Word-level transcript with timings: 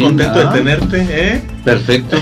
Contento 0.00 0.38
de 0.38 0.58
tenerte, 0.58 1.06
¿eh? 1.10 1.42
Perfecto. 1.64 2.16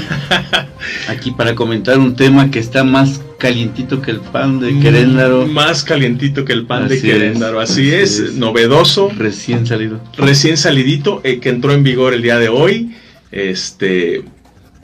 Aquí 1.08 1.30
para 1.30 1.54
comentar 1.54 1.98
un 1.98 2.14
tema 2.14 2.50
que 2.50 2.58
está 2.58 2.84
más 2.84 3.20
calientito 3.38 4.00
que 4.00 4.10
el 4.10 4.20
pan 4.20 4.60
de 4.60 4.78
Queréndaro. 4.78 5.46
Más 5.46 5.82
calientito 5.82 6.44
que 6.44 6.52
el 6.52 6.66
pan 6.66 6.88
de 6.88 7.00
Queréndaro, 7.00 7.60
así, 7.60 7.92
es, 7.92 8.34
novedoso. 8.34 9.10
Recién 9.16 9.66
salido. 9.66 10.00
Recién 10.16 10.56
salidito, 10.56 11.20
eh, 11.24 11.40
que 11.40 11.48
entró 11.48 11.72
en 11.72 11.82
vigor 11.82 12.14
el 12.14 12.22
día 12.22 12.38
de 12.38 12.48
hoy. 12.48 12.94
Este, 13.30 14.24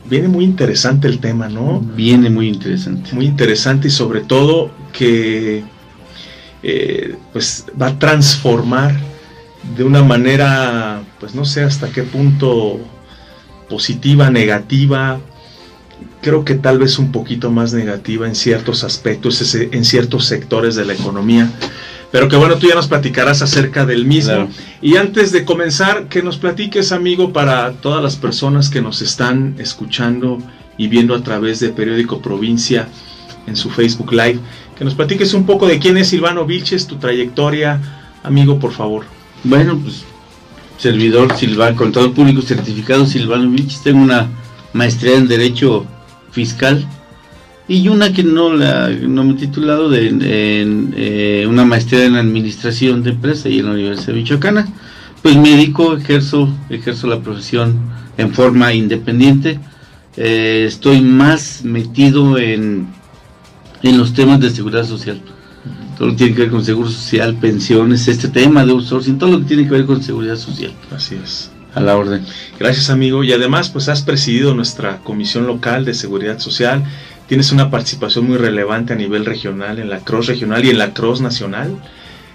viene 0.08 0.28
muy 0.28 0.44
interesante 0.44 1.08
el 1.08 1.18
tema, 1.18 1.48
¿no? 1.48 1.80
Viene 1.80 2.30
muy 2.30 2.48
interesante. 2.48 3.10
Muy 3.12 3.26
interesante 3.26 3.88
y 3.88 3.90
sobre 3.90 4.20
todo 4.20 4.70
que 4.92 5.62
eh, 6.62 7.16
pues 7.32 7.66
va 7.80 7.88
a 7.88 7.98
transformar 7.98 8.94
de 9.76 9.84
una 9.84 10.02
manera, 10.02 11.02
pues 11.22 11.36
no 11.36 11.44
sé 11.44 11.62
hasta 11.62 11.92
qué 11.92 12.02
punto 12.02 12.80
positiva, 13.68 14.28
negativa, 14.28 15.20
creo 16.20 16.44
que 16.44 16.56
tal 16.56 16.80
vez 16.80 16.98
un 16.98 17.12
poquito 17.12 17.48
más 17.48 17.72
negativa 17.72 18.26
en 18.26 18.34
ciertos 18.34 18.82
aspectos, 18.82 19.54
en 19.54 19.84
ciertos 19.84 20.26
sectores 20.26 20.74
de 20.74 20.84
la 20.84 20.94
economía. 20.94 21.48
Pero 22.10 22.26
que 22.26 22.34
bueno, 22.34 22.56
tú 22.56 22.66
ya 22.66 22.74
nos 22.74 22.88
platicarás 22.88 23.40
acerca 23.40 23.86
del 23.86 24.04
mismo. 24.04 24.48
Y 24.80 24.96
antes 24.96 25.30
de 25.30 25.44
comenzar, 25.44 26.08
que 26.08 26.24
nos 26.24 26.38
platiques, 26.38 26.90
amigo, 26.90 27.32
para 27.32 27.70
todas 27.74 28.02
las 28.02 28.16
personas 28.16 28.68
que 28.68 28.82
nos 28.82 29.00
están 29.00 29.54
escuchando 29.58 30.38
y 30.76 30.88
viendo 30.88 31.14
a 31.14 31.22
través 31.22 31.60
de 31.60 31.68
Periódico 31.68 32.20
Provincia 32.20 32.88
en 33.46 33.54
su 33.54 33.70
Facebook 33.70 34.12
Live, 34.12 34.40
que 34.76 34.84
nos 34.84 34.96
platiques 34.96 35.34
un 35.34 35.46
poco 35.46 35.68
de 35.68 35.78
quién 35.78 35.96
es 35.98 36.08
Silvano 36.08 36.44
Vilches, 36.46 36.88
tu 36.88 36.96
trayectoria, 36.96 37.80
amigo, 38.24 38.58
por 38.58 38.72
favor. 38.72 39.04
Bueno, 39.44 39.78
pues 39.80 40.04
servidor 40.82 41.36
Silvano, 41.36 41.76
contador 41.76 42.12
público 42.12 42.42
certificado 42.42 43.06
Silvano 43.06 43.48
Vilches, 43.50 43.82
tengo 43.84 44.02
una 44.02 44.28
maestría 44.72 45.16
en 45.16 45.28
Derecho 45.28 45.86
Fiscal 46.32 46.84
y 47.68 47.86
una 47.86 48.12
que 48.12 48.24
no 48.24 48.52
la 48.52 48.88
no 48.88 49.22
me 49.22 49.34
he 49.34 49.36
titulado 49.36 49.88
de 49.88 50.10
eh, 50.12 51.46
una 51.48 51.64
maestría 51.64 52.04
en 52.04 52.16
administración 52.16 53.04
de 53.04 53.10
empresa 53.10 53.48
y 53.48 53.60
en 53.60 53.66
la 53.66 53.72
Universidad 53.72 54.14
Michoacana 54.14 54.66
pues 55.22 55.36
me 55.36 55.50
dedico 55.50 55.96
ejerzo 55.96 56.52
ejerzo 56.68 57.06
la 57.06 57.20
profesión 57.20 57.78
en 58.18 58.34
forma 58.34 58.74
independiente. 58.74 59.60
Eh, 60.16 60.64
estoy 60.66 61.00
más 61.00 61.64
metido 61.64 62.38
en 62.38 62.88
en 63.84 63.98
los 63.98 64.14
temas 64.14 64.40
de 64.40 64.50
seguridad 64.50 64.84
social 64.84 65.22
todo 66.02 66.10
lo 66.10 66.16
que 66.16 66.24
tiene 66.24 66.34
que 66.34 66.42
ver 66.42 66.50
con 66.50 66.64
seguro 66.64 66.90
social 66.90 67.36
pensiones 67.36 68.08
este 68.08 68.26
tema 68.26 68.66
de 68.66 68.72
outsourcing 68.72 69.18
todo 69.18 69.30
lo 69.30 69.38
que 69.38 69.44
tiene 69.44 69.68
que 69.68 69.70
ver 69.70 69.86
con 69.86 70.02
seguridad 70.02 70.34
social 70.34 70.72
así 70.90 71.16
es 71.22 71.52
a 71.74 71.80
la 71.80 71.96
orden. 71.96 72.26
Gracias 72.58 72.90
amigo. 72.90 73.24
Y 73.24 73.32
además 73.32 73.70
pues 73.70 73.88
has 73.88 74.02
presidido 74.02 74.52
nuestra 74.52 74.98
Comisión 74.98 75.46
Local 75.46 75.84
de 75.84 75.94
Seguridad 75.94 76.38
Social 76.38 76.84
tienes 77.28 77.52
una 77.52 77.70
participación 77.70 78.26
muy 78.26 78.36
relevante 78.36 78.92
a 78.92 78.96
nivel 78.96 79.24
regional, 79.24 79.78
en 79.78 79.88
la 79.88 80.00
Cross 80.00 80.26
regional 80.26 80.64
y 80.64 80.70
en 80.70 80.78
la 80.78 80.92
Cross 80.92 81.20
nacional. 81.20 81.78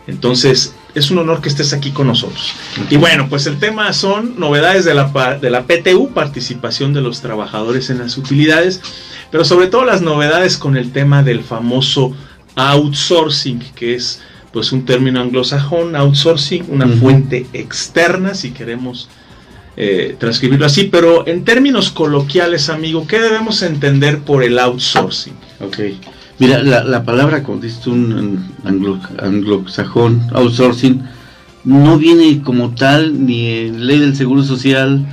Entonces, 0.08 0.74
es 0.96 1.12
un 1.12 1.20
honor 1.20 1.42
que 1.42 1.50
estés 1.50 1.74
aquí 1.74 1.92
con 1.92 2.08
nosotros. 2.08 2.54
Y 2.90 2.96
bueno, 2.96 3.28
pues 3.30 3.46
el 3.46 3.60
tema 3.60 3.92
son 3.94 4.40
novedades 4.40 4.86
de 4.86 4.96
la, 4.96 5.38
de 5.40 5.50
la 5.52 5.66
PTU, 5.68 6.14
participación 6.14 6.94
de 6.94 7.02
los 7.02 7.22
trabajadores 7.22 7.90
en 7.90 8.00
las 8.00 8.18
utilidades, 8.18 8.82
pero 9.30 9.46
sobre 9.46 9.68
todo 9.68 9.84
las 9.86 10.02
novedades 10.02 10.58
con 10.58 10.78
el 10.78 10.92
tema 10.92 11.22
del 11.22 11.44
famoso 11.44 12.16
outsourcing, 12.58 13.60
que 13.76 13.96
es 13.96 14.22
pues 14.52 14.72
un 14.72 14.86
término 14.86 15.22
anglosajón, 15.22 15.96
outsourcing, 15.96 16.66
una 16.70 16.88
fuente 16.88 17.46
externa, 17.54 18.34
si 18.34 18.52
queremos 18.52 19.08
eh, 19.78 20.16
transcribirlo 20.20 20.66
así, 20.66 20.86
pero 20.86 21.28
en 21.28 21.44
términos 21.44 21.92
coloquiales, 21.92 22.70
amigo, 22.70 23.06
¿qué 23.08 23.20
debemos 23.20 23.62
entender 23.62 24.20
por 24.20 24.44
el 24.44 24.58
outsourcing? 24.58 25.36
Ok. 25.60 25.78
Mira, 26.40 26.62
la, 26.64 27.04
palabra, 27.04 27.44
como 27.44 27.60
dices 27.62 27.86
un 27.88 28.52
anglosajón, 29.20 30.22
outsourcing, 30.34 31.04
no 31.64 31.98
viene 31.98 32.42
como 32.42 32.74
tal 32.74 33.26
ni 33.26 33.50
en 33.50 33.86
ley 33.86 34.00
del 34.00 34.16
seguro 34.16 34.44
social, 34.44 35.06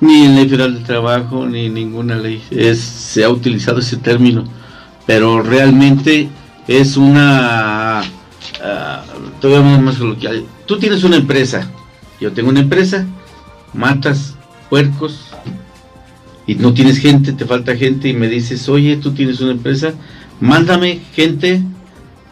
ni 0.00 0.24
en 0.24 0.36
ley 0.36 0.48
federal 0.48 0.74
del 0.74 0.84
trabajo, 0.84 1.46
ni 1.46 1.66
en 1.66 1.74
ninguna 1.74 2.16
ley. 2.16 2.42
Es, 2.50 2.78
se 2.80 3.24
ha 3.24 3.30
utilizado 3.30 3.78
ese 3.78 3.96
término, 3.96 4.44
pero 5.06 5.42
realmente 5.42 6.28
es 6.70 6.96
una... 6.96 8.02
Uh, 8.60 9.40
todavía 9.40 9.78
más 9.78 9.96
coloquial. 9.96 10.44
Tú 10.66 10.78
tienes 10.78 11.02
una 11.02 11.16
empresa, 11.16 11.68
yo 12.20 12.30
tengo 12.32 12.48
una 12.48 12.60
empresa, 12.60 13.06
matas 13.74 14.36
puercos 14.68 15.26
y 16.46 16.54
no 16.54 16.72
tienes 16.72 16.98
gente, 16.98 17.32
te 17.32 17.44
falta 17.44 17.74
gente 17.74 18.08
y 18.08 18.12
me 18.12 18.28
dices, 18.28 18.68
oye, 18.68 18.96
tú 18.98 19.12
tienes 19.12 19.40
una 19.40 19.50
empresa, 19.50 19.94
mándame 20.38 21.00
gente 21.12 21.60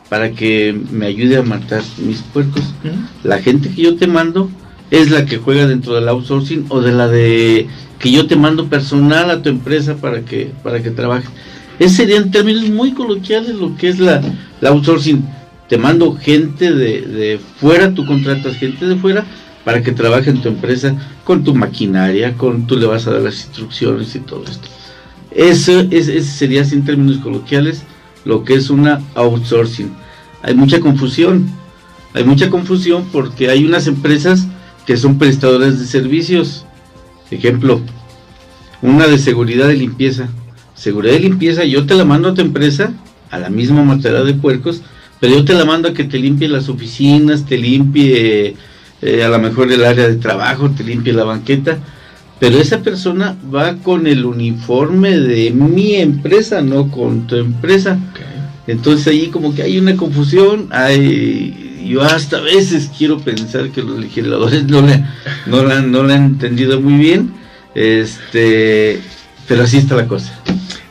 para 0.09 0.31
que 0.31 0.79
me 0.93 1.07
ayude 1.07 1.39
a 1.39 1.43
matar 1.43 1.83
mis 1.99 2.23
puercos. 2.23 2.63
La 3.25 3.43
gente 3.43 3.71
que 3.71 3.83
yo 3.83 3.97
te 3.97 4.07
mando 4.07 4.51
es 4.93 5.11
la 5.11 5.27
que 5.27 5.39
juega 5.39 5.67
dentro 5.67 5.95
del 5.95 6.09
outsourcing 6.09 6.67
o 6.69 6.81
de 6.81 6.93
la 6.93 7.09
de 7.09 7.67
que 7.99 8.13
yo 8.13 8.29
te 8.29 8.37
mando 8.37 8.69
personal 8.69 9.31
a 9.33 9.43
tu 9.43 9.49
empresa 9.49 9.97
para 9.97 10.21
que 10.21 10.53
para 10.63 10.81
que 10.81 10.93
trabaje. 10.93 11.27
Ese 11.79 11.97
serían 11.97 12.31
términos 12.31 12.69
muy 12.71 12.93
coloquiales 12.93 13.55
lo 13.55 13.77
que 13.77 13.89
es 13.89 13.99
la, 13.99 14.23
outsourcing. 14.63 15.25
Te 15.69 15.79
mando 15.79 16.17
gente 16.17 16.73
de, 16.73 17.03
de 17.03 17.41
fuera, 17.61 17.95
tú 17.95 18.07
contratas 18.07 18.57
gente 18.57 18.87
de 18.87 18.97
fuera 18.97 19.27
para 19.65 19.83
que 19.83 19.93
trabaje 19.93 20.31
en 20.31 20.41
tu 20.41 20.49
empresa 20.49 20.97
con 21.25 21.45
tu 21.45 21.55
maquinaria, 21.55 22.35
con 22.35 22.67
tú 22.67 22.77
le 22.77 22.87
vas 22.87 23.07
a 23.07 23.13
dar 23.13 23.21
las 23.21 23.45
instrucciones 23.45 24.15
y 24.15 24.21
todo 24.21 24.45
esto. 24.45 24.67
Eso, 25.31 25.81
es, 25.91 26.27
sería 26.27 26.65
sin 26.65 26.85
términos 26.85 27.19
coloquiales 27.19 27.83
lo 28.25 28.45
que 28.45 28.55
es 28.55 28.71
una 28.71 29.03
outsourcing. 29.15 29.95
Hay 30.43 30.55
mucha 30.55 30.81
confusión, 30.81 31.51
hay 32.15 32.25
mucha 32.25 32.49
confusión 32.49 33.07
porque 33.13 33.51
hay 33.51 33.65
unas 33.65 33.87
empresas 33.87 34.47
que 34.87 34.97
son 34.97 35.19
prestadoras 35.19 35.79
de 35.79 35.87
servicios. 35.87 36.65
Ejemplo, 37.31 37.81
una 38.81 39.07
de 39.07 39.19
seguridad 39.19 39.69
de 39.69 39.77
limpieza. 39.77 40.29
Seguridad 40.79 41.15
de 41.15 41.21
limpieza, 41.21 41.65
yo 41.65 41.87
te 41.87 41.95
la 41.95 42.05
mando 42.05 42.29
a 42.29 42.35
tu 42.35 42.41
empresa, 42.41 42.93
a 43.31 43.39
la 43.39 43.51
misma 43.51 43.83
materia 43.83 44.23
de 44.23 44.35
puercos, 44.35 44.83
pero 45.19 45.35
yo 45.35 45.45
te 45.45 45.55
la 45.55 45.65
mando 45.65 45.89
a 45.89 45.93
que 45.93 46.05
te 46.05 46.19
limpie 46.19 46.49
las 46.49 46.69
oficinas, 46.69 47.45
te 47.45 47.59
limpie 47.59 48.55
eh, 49.03 49.25
a 49.25 49.29
lo 49.29 49.41
mejor 49.41 49.73
el 49.73 49.85
área 49.85 50.09
de 50.09 50.17
trabajo, 50.17 50.71
te 50.71 50.85
limpia 50.85 51.13
la 51.15 51.25
banqueta, 51.25 51.79
pero 52.39 52.59
esa 52.59 52.81
persona 52.81 53.37
va 53.53 53.75
con 53.79 54.07
el 54.07 54.25
uniforme 54.25 55.19
de 55.19 55.51
mi 55.51 55.97
empresa, 55.97 56.63
no 56.63 56.93
con 56.93 57.27
tu 57.27 57.35
empresa. 57.35 57.99
Entonces 58.69 59.09
ahí 59.09 59.29
como 59.29 59.57
que 59.57 59.63
hay 59.63 59.79
una 59.79 59.97
confusión, 59.97 60.69
hay, 60.71 61.83
yo 61.89 62.03
hasta 62.03 62.37
a 62.37 62.43
veces 62.43 62.89
quiero 62.97 63.19
pensar 63.19 63.71
que 63.71 63.83
los 63.83 63.99
legisladores 63.99 64.65
no 64.65 64.83
le, 64.83 65.05
no 65.47 65.65
la, 65.65 65.81
no 65.81 66.03
han 66.03 66.25
entendido 66.25 66.81
muy 66.81 66.95
bien, 66.95 67.33
este, 67.75 69.01
pero 69.49 69.65
así 69.65 69.79
está 69.79 69.97
la 69.97 70.07
cosa. 70.07 70.33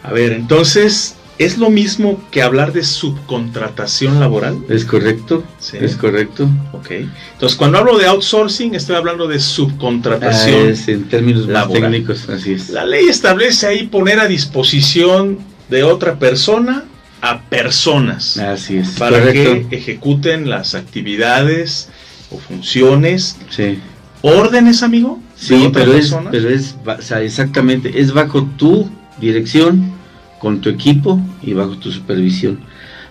A 0.08 0.14
ver, 0.14 0.32
entonces 0.32 1.18
¿Es 1.38 1.60
lo 1.60 1.70
mismo 1.70 2.20
que 2.32 2.42
hablar 2.42 2.74
de 2.74 2.84
subcontratación 2.84 4.20
laboral? 4.20 4.58
Es 4.70 4.86
correcto, 4.86 5.44
es 5.80 5.96
correcto. 5.96 6.50
Ok. 6.72 6.92
Entonces, 7.34 7.56
cuando 7.56 7.78
hablo 7.78 7.96
de 7.98 8.08
outsourcing, 8.08 8.74
estoy 8.74 8.96
hablando 8.96 9.28
de 9.28 9.40
subcontratación. 9.40 10.68
Ah, 10.68 10.70
es 10.72 10.88
en 10.88 11.04
términos 11.04 11.48
más 11.48 11.72
técnicos, 11.72 12.28
así 12.28 12.54
es. 12.54 12.70
La 12.70 12.86
ley 12.86 13.08
establece 13.08 13.68
ahí 13.68 13.86
poner 13.86 14.20
a 14.20 14.28
disposición 14.28 15.38
de 15.70 15.84
otra 15.84 16.18
persona 16.18 16.86
a 17.22 17.42
personas. 17.42 18.38
Así 18.40 18.78
es. 18.78 18.90
Para 18.98 19.32
que 19.32 19.68
ejecuten 19.70 20.50
las 20.50 20.74
actividades 20.74 21.90
o 22.32 22.40
funciones. 22.40 23.38
Sí. 23.52 23.78
¿Órdenes, 24.24 24.82
amigo? 24.82 25.22
Sí, 25.36 25.70
pero 25.72 25.94
es, 25.94 26.16
pero 26.32 26.50
es, 26.50 26.76
o 26.84 27.02
sea, 27.04 27.22
exactamente, 27.22 28.02
es 28.02 28.12
bajo 28.12 28.44
tu 28.58 28.90
dirección 29.20 29.97
con 30.40 30.62
tu 30.62 30.70
equipo 30.70 31.20
y 31.42 31.54
bajo 31.54 31.78
tu 31.78 31.92
supervisión. 31.92 32.60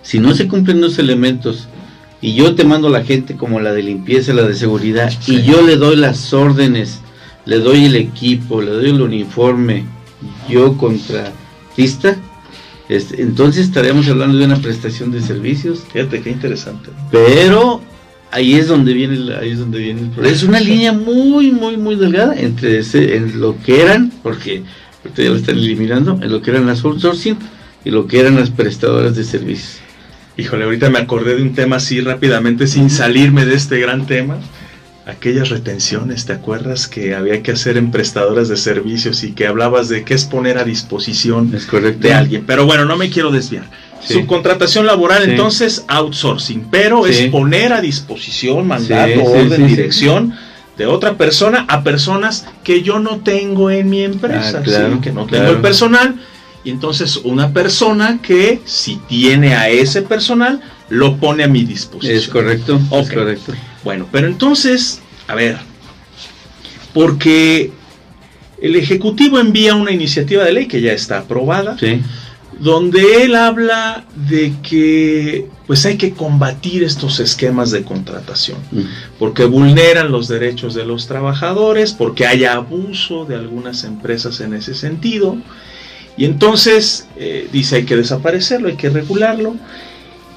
Si 0.03 0.19
no 0.19 0.35
se 0.35 0.49
cumplen 0.49 0.81
los 0.81 0.99
elementos 0.99 1.69
y 2.21 2.35
yo 2.35 2.55
te 2.55 2.65
mando 2.65 2.89
la 2.89 3.05
gente 3.05 3.37
como 3.37 3.61
la 3.61 3.73
de 3.73 3.83
limpieza, 3.83 4.33
la 4.33 4.43
de 4.43 4.55
seguridad, 4.55 5.13
y 5.27 5.43
yo 5.43 5.63
le 5.63 5.77
doy 5.77 5.97
las 5.97 6.33
órdenes, 6.33 7.01
le 7.45 7.59
doy 7.59 7.85
el 7.85 7.97
equipo, 7.97 8.63
le 8.63 8.71
doy 8.71 8.91
el 8.91 9.03
uniforme, 9.03 9.85
yo 10.49 10.77
contratista, 10.77 12.17
este, 12.89 13.21
entonces 13.21 13.67
estaríamos 13.67 14.09
hablando 14.09 14.39
de 14.39 14.45
una 14.45 14.57
prestación 14.57 15.11
de 15.11 15.21
servicios. 15.21 15.85
Fíjate 15.93 16.21
qué 16.21 16.31
interesante. 16.31 16.91
Pero 17.11 17.81
ahí 18.31 18.55
es 18.55 18.69
donde 18.69 18.93
viene 18.93 19.35
ahí 19.35 19.51
es 19.51 19.59
donde 19.59 19.79
viene 19.79 20.03
el 20.03 20.09
problema. 20.09 20.35
Es 20.35 20.43
una 20.43 20.61
línea 20.61 20.93
muy 20.93 21.51
muy 21.51 21.77
muy 21.77 21.97
delgada 21.97 22.35
entre 22.39 22.79
ese, 22.79 23.17
en 23.17 23.41
lo 23.41 23.61
que 23.63 23.83
eran, 23.83 24.13
porque 24.23 24.63
ya 25.15 25.31
lo 25.31 25.37
están 25.37 25.57
eliminando, 25.59 26.19
en 26.23 26.31
lo 26.31 26.41
que 26.43 26.51
eran 26.51 26.67
las 26.67 26.85
outsourcing 26.85 27.37
y 27.85 27.91
lo 27.91 28.07
que 28.07 28.21
eran 28.21 28.37
las 28.37 28.51
prestadoras 28.51 29.15
de 29.17 29.25
servicios. 29.25 29.79
Híjole, 30.37 30.65
ahorita 30.65 30.91
me 30.91 30.99
acordé 30.99 31.37
de 31.37 31.43
un 31.43 31.55
tema 31.55 31.77
así 31.77 32.01
rápidamente, 32.01 32.67
sin 32.67 32.91
salirme 32.91 33.45
de 33.47 33.55
este 33.55 33.79
gran 33.81 34.07
tema. 34.07 34.39
aquellas 35.09 35.51
retenciones, 35.51 36.27
¿te 36.27 36.33
acuerdas 36.33 36.89
que 36.89 37.15
había 37.15 37.41
que 37.41 37.53
hacer 37.53 37.77
en 37.77 37.93
prestadoras 37.93 38.49
de 38.49 38.57
servicios 38.57 39.23
y 39.23 39.35
que 39.35 39.47
hablabas 39.47 39.89
de 39.89 40.03
qué 40.03 40.15
es 40.15 40.25
poner 40.25 40.59
a 40.59 40.65
disposición 40.65 41.53
Es 41.55 41.65
correcto. 41.67 42.09
de 42.09 42.13
alguien? 42.13 42.43
Pero 42.45 42.67
bueno, 42.67 42.85
no 42.87 42.97
me 42.97 43.09
quiero 43.09 43.31
desviar. 43.31 43.71
Sí. 44.05 44.15
Subcontratación 44.15 44.85
laboral, 44.85 45.23
Sí. 45.25 45.31
entonces 45.31 45.85
outsourcing, 45.87 46.67
pero 46.73 47.05
Sí. 47.07 47.13
es 47.27 47.31
poner 47.31 47.73
a 47.73 47.81
disposición, 47.81 48.67
mandato, 48.67 49.23
orden, 49.23 49.69
dirección 49.69 50.35
de 50.77 50.87
otra 50.87 51.17
persona 51.17 51.65
a 51.69 51.83
personas 51.83 52.47
que 52.63 52.83
yo 52.83 52.99
no 52.99 53.19
tengo 53.21 53.71
en 53.71 53.89
mi 53.89 54.03
empresa, 54.05 54.59
Ah, 54.59 54.63
claro, 54.63 54.95
¿sí? 54.95 55.01
que 55.01 55.13
no 55.13 55.27
claro. 55.27 55.45
tengo 55.45 55.57
el 55.57 55.63
personal. 55.63 56.17
Y 56.65 56.71
entonces 56.71 57.17
una 57.19 57.53
persona 57.53 58.19
que 58.21 58.61
si 58.65 58.97
tiene 59.09 59.55
a 59.55 59.69
ese 59.69 60.03
personal, 60.03 60.61
lo 60.89 61.17
pone 61.17 61.45
a 61.45 61.49
mi 61.49 61.65
disposición. 61.65 62.17
Es 62.19 62.29
correcto, 62.29 62.81
Ok. 62.91 63.09
es 63.09 63.15
correcto. 63.15 63.53
Bueno, 63.85 64.07
pero 64.11 64.27
entonces, 64.27 65.01
a 65.29 65.35
ver, 65.35 65.59
porque 66.93 67.71
el 68.61 68.77
Ejecutivo 68.77 69.39
envía 69.39 69.75
una 69.75 69.93
iniciativa 69.93 70.45
de 70.45 70.53
ley 70.53 70.67
que 70.67 70.81
ya 70.81 70.93
está 70.93 71.19
aprobada, 71.19 71.77
Sí, 71.79 72.01
donde 72.59 73.25
él 73.25 73.35
habla 73.35 74.05
de 74.29 74.55
que 74.63 75.49
pues 75.67 75.85
hay 75.85 75.97
que 75.97 76.13
combatir 76.13 76.85
estos 76.85 77.21
esquemas 77.21 77.71
de 77.71 77.83
contratación, 77.83 78.59
porque 79.19 79.45
vulneran 79.45 80.13
los 80.13 80.29
derechos 80.29 80.75
de 80.75 80.87
los 80.87 81.07
trabajadores, 81.07 81.93
porque 81.93 82.27
hay 82.27 82.45
abuso 82.45 83.25
de 83.25 83.35
algunas 83.35 83.85
empresas 83.85 84.41
en 84.41 84.55
ese 84.55 84.75
sentido, 84.75 85.37
y 86.17 86.25
entonces 86.25 87.09
eh, 87.17 87.49
dice 87.53 87.77
hay 87.77 87.85
que 87.85 87.97
desaparecerlo, 87.97 88.69
hay 88.69 88.77
que 88.77 88.91
regularlo. 88.91 89.57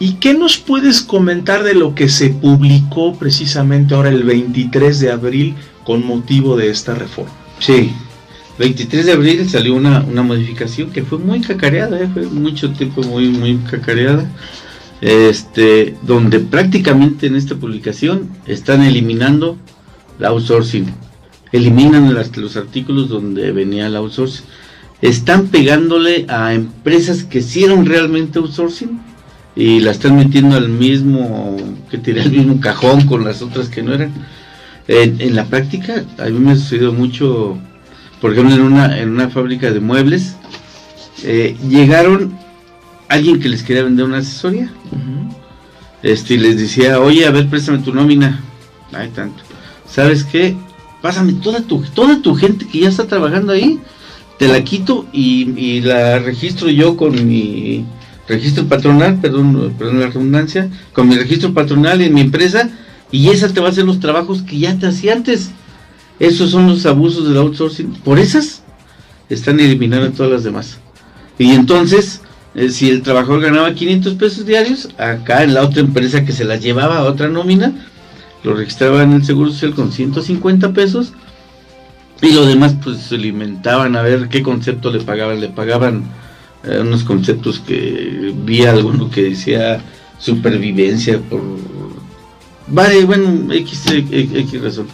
¿Y 0.01 0.13
qué 0.13 0.33
nos 0.33 0.57
puedes 0.57 1.01
comentar 1.01 1.63
de 1.63 1.73
lo 1.73 1.93
que 1.93 2.07
se 2.07 2.29
publicó 2.29 3.15
precisamente 3.15 3.95
ahora 3.95 4.09
el 4.09 4.23
23 4.23 4.97
de 4.99 5.11
abril 5.11 5.55
con 5.83 6.05
motivo 6.05 6.55
de 6.55 6.69
esta 6.69 6.95
reforma? 6.95 7.33
sí. 7.59 7.93
23 8.59 9.05
de 9.05 9.11
abril 9.13 9.49
salió 9.49 9.73
una, 9.75 10.01
una 10.01 10.21
modificación 10.21 10.91
que 10.91 11.03
fue 11.03 11.17
muy 11.17 11.41
cacareada, 11.41 11.99
eh, 11.99 12.09
fue 12.13 12.23
mucho 12.27 12.71
tiempo 12.71 13.01
muy, 13.03 13.29
muy 13.29 13.55
cacareada. 13.69 14.29
Este, 15.01 15.95
donde 16.01 16.39
prácticamente 16.41 17.27
en 17.27 17.37
esta 17.37 17.55
publicación 17.55 18.29
están 18.45 18.83
eliminando 18.83 19.57
la 20.19 20.27
outsourcing. 20.27 20.87
Eliminan 21.53 22.13
las- 22.13 22.35
los 22.35 22.57
artículos 22.57 23.07
donde 23.07 23.53
venía 23.53 23.87
el 23.87 23.95
outsourcing. 23.95 24.45
Están 25.01 25.47
pegándole 25.47 26.25
a 26.27 26.53
empresas 26.53 27.23
que 27.23 27.39
hicieron 27.39 27.85
realmente 27.85 28.39
outsourcing 28.39 28.99
y 29.55 29.79
la 29.79 29.91
están 29.91 30.17
metiendo 30.17 30.57
al 30.57 30.67
mismo, 30.67 31.55
que 31.89 31.97
tiré 31.97 32.21
al 32.21 32.31
mismo 32.31 32.59
cajón 32.59 33.05
con 33.05 33.23
las 33.23 33.41
otras 33.41 33.69
que 33.69 33.81
no 33.81 33.93
eran. 33.93 34.11
En 34.89 35.33
la 35.35 35.45
práctica, 35.45 36.03
a 36.17 36.25
mí 36.25 36.39
me 36.39 36.51
ha 36.51 36.55
sucedido 36.55 36.91
mucho, 36.91 37.57
por 38.21 38.33
ejemplo, 38.33 38.55
en 38.55 38.61
una, 38.61 38.99
en 38.99 39.09
una 39.09 39.29
fábrica 39.29 39.71
de 39.71 39.79
muebles, 39.79 40.35
eh, 41.23 41.55
llegaron 41.67 42.37
alguien 43.07 43.39
que 43.39 43.49
les 43.49 43.63
quería 43.63 43.83
vender 43.83 44.05
una 44.05 44.17
asesoría, 44.17 44.71
este, 46.03 46.35
y 46.35 46.37
les 46.37 46.57
decía, 46.57 46.99
oye, 46.99 47.25
a 47.25 47.31
ver, 47.31 47.49
préstame 47.49 47.79
tu 47.79 47.93
nómina. 47.93 48.41
Ay, 48.93 49.09
tanto. 49.09 49.43
¿Sabes 49.89 50.23
qué? 50.23 50.55
Pásame 51.01 51.33
toda 51.33 51.61
tu, 51.61 51.81
toda 51.93 52.21
tu 52.21 52.35
gente 52.35 52.67
que 52.67 52.79
ya 52.79 52.89
está 52.89 53.07
trabajando 53.07 53.53
ahí, 53.53 53.79
te 54.37 54.47
la 54.47 54.63
quito 54.63 55.05
y, 55.11 55.51
y 55.59 55.81
la 55.81 56.19
registro 56.19 56.69
yo 56.69 56.95
con 56.95 57.27
mi 57.27 57.85
registro 58.27 58.65
patronal, 58.67 59.19
perdón, 59.19 59.73
perdón 59.77 59.99
la 59.99 60.07
redundancia, 60.07 60.69
con 60.93 61.09
mi 61.09 61.15
registro 61.15 61.53
patronal 61.53 62.01
en 62.01 62.13
mi 62.13 62.21
empresa, 62.21 62.69
y 63.11 63.29
esa 63.29 63.49
te 63.49 63.59
va 63.59 63.67
a 63.67 63.71
hacer 63.71 63.85
los 63.85 63.99
trabajos 63.99 64.43
que 64.43 64.59
ya 64.59 64.77
te 64.77 64.87
hacía 64.87 65.13
antes. 65.13 65.51
Esos 66.19 66.51
son 66.51 66.67
los 66.67 66.85
abusos 66.85 67.27
del 67.27 67.37
outsourcing. 67.37 67.93
Por 68.03 68.19
esas 68.19 68.61
están 69.29 69.59
eliminando 69.59 70.11
todas 70.11 70.31
las 70.31 70.43
demás. 70.43 70.77
Y 71.37 71.51
entonces, 71.51 72.21
eh, 72.55 72.69
si 72.69 72.89
el 72.89 73.01
trabajador 73.01 73.41
ganaba 73.41 73.73
500 73.73 74.15
pesos 74.15 74.45
diarios, 74.45 74.89
acá 74.97 75.43
en 75.43 75.53
la 75.53 75.63
otra 75.63 75.81
empresa 75.81 76.25
que 76.25 76.33
se 76.33 76.43
las 76.43 76.61
llevaba 76.61 76.97
a 76.97 77.03
otra 77.03 77.29
nómina, 77.29 77.73
lo 78.43 78.53
registraba 78.53 79.03
en 79.03 79.13
el 79.13 79.25
Seguro 79.25 79.51
Social 79.51 79.73
con 79.73 79.91
150 79.91 80.73
pesos. 80.73 81.13
Y 82.21 82.33
lo 82.33 82.45
demás, 82.45 82.75
pues 82.83 82.97
se 82.97 83.15
alimentaban 83.15 83.95
a 83.95 84.01
ver 84.01 84.27
qué 84.27 84.43
concepto 84.43 84.91
le 84.91 84.99
pagaban. 84.99 85.39
Le 85.39 85.47
pagaban 85.47 86.03
eh, 86.65 86.79
unos 86.81 87.05
conceptos 87.05 87.59
que 87.59 88.33
vi 88.43 88.65
alguno 88.65 89.09
que 89.09 89.23
decía 89.23 89.81
supervivencia 90.17 91.19
por. 91.19 91.41
Vale, 92.67 93.05
bueno, 93.05 93.53
X, 93.53 93.87
X, 93.87 94.29
X 94.33 94.61
razón. 94.61 94.87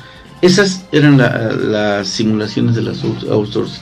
Esas 0.46 0.86
eran 0.92 1.18
la- 1.18 1.52
las 1.54 2.08
simulaciones 2.08 2.76
de 2.76 2.82
las 2.84 3.04
out- 3.04 3.28
outsourcing, 3.30 3.82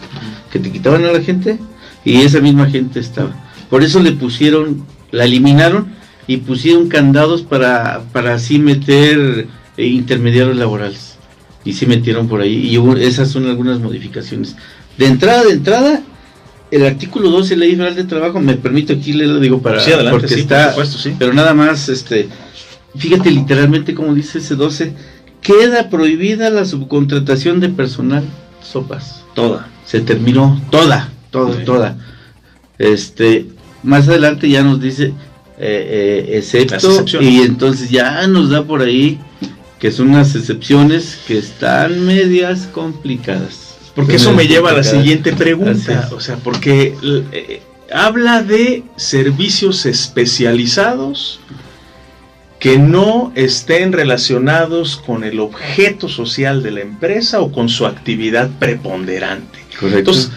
que 0.52 0.60
te 0.60 0.72
quitaban 0.72 1.04
a 1.06 1.12
la 1.12 1.22
gente 1.22 1.60
y 2.06 2.22
esa 2.22 2.40
misma 2.40 2.70
gente 2.70 3.00
estaba. 3.00 3.32
Por 3.70 3.84
eso 3.84 4.00
le 4.00 4.12
pusieron, 4.14 4.86
la 5.12 5.26
eliminaron 5.26 5.88
y 6.28 6.38
pusieron 6.38 6.88
candados 6.88 7.42
para, 7.42 8.02
para 8.12 8.36
así 8.36 8.60
meter 8.60 9.48
eh, 9.78 9.86
intermediarios 9.88 10.56
laborales. 10.56 11.16
Y 11.66 11.74
sí 11.74 11.86
metieron 11.86 12.28
por 12.28 12.42
ahí. 12.42 12.70
Y 12.70 12.78
hubo- 12.78 12.96
esas 12.98 13.30
son 13.30 13.48
algunas 13.48 13.80
modificaciones. 13.80 14.56
De 14.98 15.08
entrada, 15.08 15.44
de 15.44 15.52
entrada, 15.54 16.02
el 16.72 16.86
artículo 16.86 17.30
12 17.30 17.52
de 17.52 17.56
la 17.58 17.66
Ley 17.66 17.76
Federal 17.76 17.96
de 17.96 18.04
Trabajo, 18.06 18.40
me 18.40 18.56
permito 18.56 18.94
aquí 18.94 19.14
leerlo, 19.14 19.40
digo, 19.40 19.62
para, 19.62 19.80
sí, 19.80 19.92
adelante, 19.92 20.20
porque 20.20 20.34
sí, 20.36 20.42
está, 20.42 20.66
por 20.76 20.86
supuesto, 20.86 20.98
sí. 21.00 21.16
pero 21.18 21.34
nada 21.34 21.54
más, 21.54 21.88
este, 21.90 22.28
fíjate 22.96 23.32
literalmente 23.32 23.94
como 23.96 24.14
dice 24.14 24.38
ese 24.40 24.56
12, 24.56 24.94
queda 25.44 25.90
prohibida 25.90 26.50
la 26.50 26.66
subcontratación 26.66 27.60
de 27.60 27.70
personal, 27.70 28.24
sopas. 28.64 29.24
Toda. 29.36 29.68
Se 29.86 30.00
terminó 30.00 30.60
toda, 30.72 31.12
toda, 31.30 31.64
toda. 31.66 31.98
Este, 32.80 33.48
más 33.84 34.08
adelante 34.08 34.50
ya 34.50 34.64
nos 34.64 34.82
dice, 34.82 35.14
eh, 35.60 36.26
eh, 36.30 36.38
excepto, 36.38 37.06
y 37.22 37.42
entonces 37.42 37.90
ya 37.90 38.26
nos 38.28 38.50
da 38.50 38.64
por 38.64 38.82
ahí 38.82 39.20
que 39.80 39.92
son 39.92 40.10
unas 40.10 40.34
excepciones 40.34 41.20
que 41.28 41.38
están 41.38 42.06
medias 42.06 42.70
complicadas. 42.72 43.76
Porque 43.94 44.16
eso 44.16 44.32
me 44.32 44.48
lleva 44.48 44.72
a 44.72 44.74
la 44.74 44.84
siguiente 44.84 45.34
pregunta. 45.34 46.10
O 46.16 46.20
sea, 46.22 46.38
porque 46.38 46.96
eh, 47.32 47.62
habla 47.92 48.42
de 48.42 48.84
servicios 48.96 49.86
especializados 49.86 51.42
que 52.64 52.80
no 52.80 53.34
estén 53.36 53.92
relacionados 53.92 54.96
con 54.96 55.26
el 55.26 55.42
objeto 55.42 56.08
social 56.08 56.64
de 56.64 56.72
la 56.72 56.80
empresa 56.80 57.42
o 57.42 57.52
con 57.52 57.68
su 57.68 57.86
actividad 57.86 58.50
preponderante. 58.58 59.60
Correcto. 59.78 60.00
Entonces, 60.00 60.32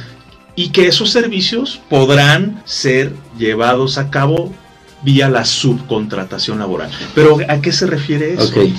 y 0.57 0.71
que 0.71 0.89
esos 0.89 1.13
servicios 1.13 1.81
podrán 1.89 2.61
ser 2.65 3.13
llevados 3.39 3.97
a 3.97 4.11
cabo 4.11 4.53
vía 5.05 5.29
la 5.29 5.45
subcontratación 5.45 6.59
laboral. 6.59 6.91
Pero 7.15 7.39
¿a 7.49 7.61
qué 7.61 7.71
se 7.71 7.87
refiere 7.87 8.35
eso? 8.35 8.49
Ok. 8.49 8.71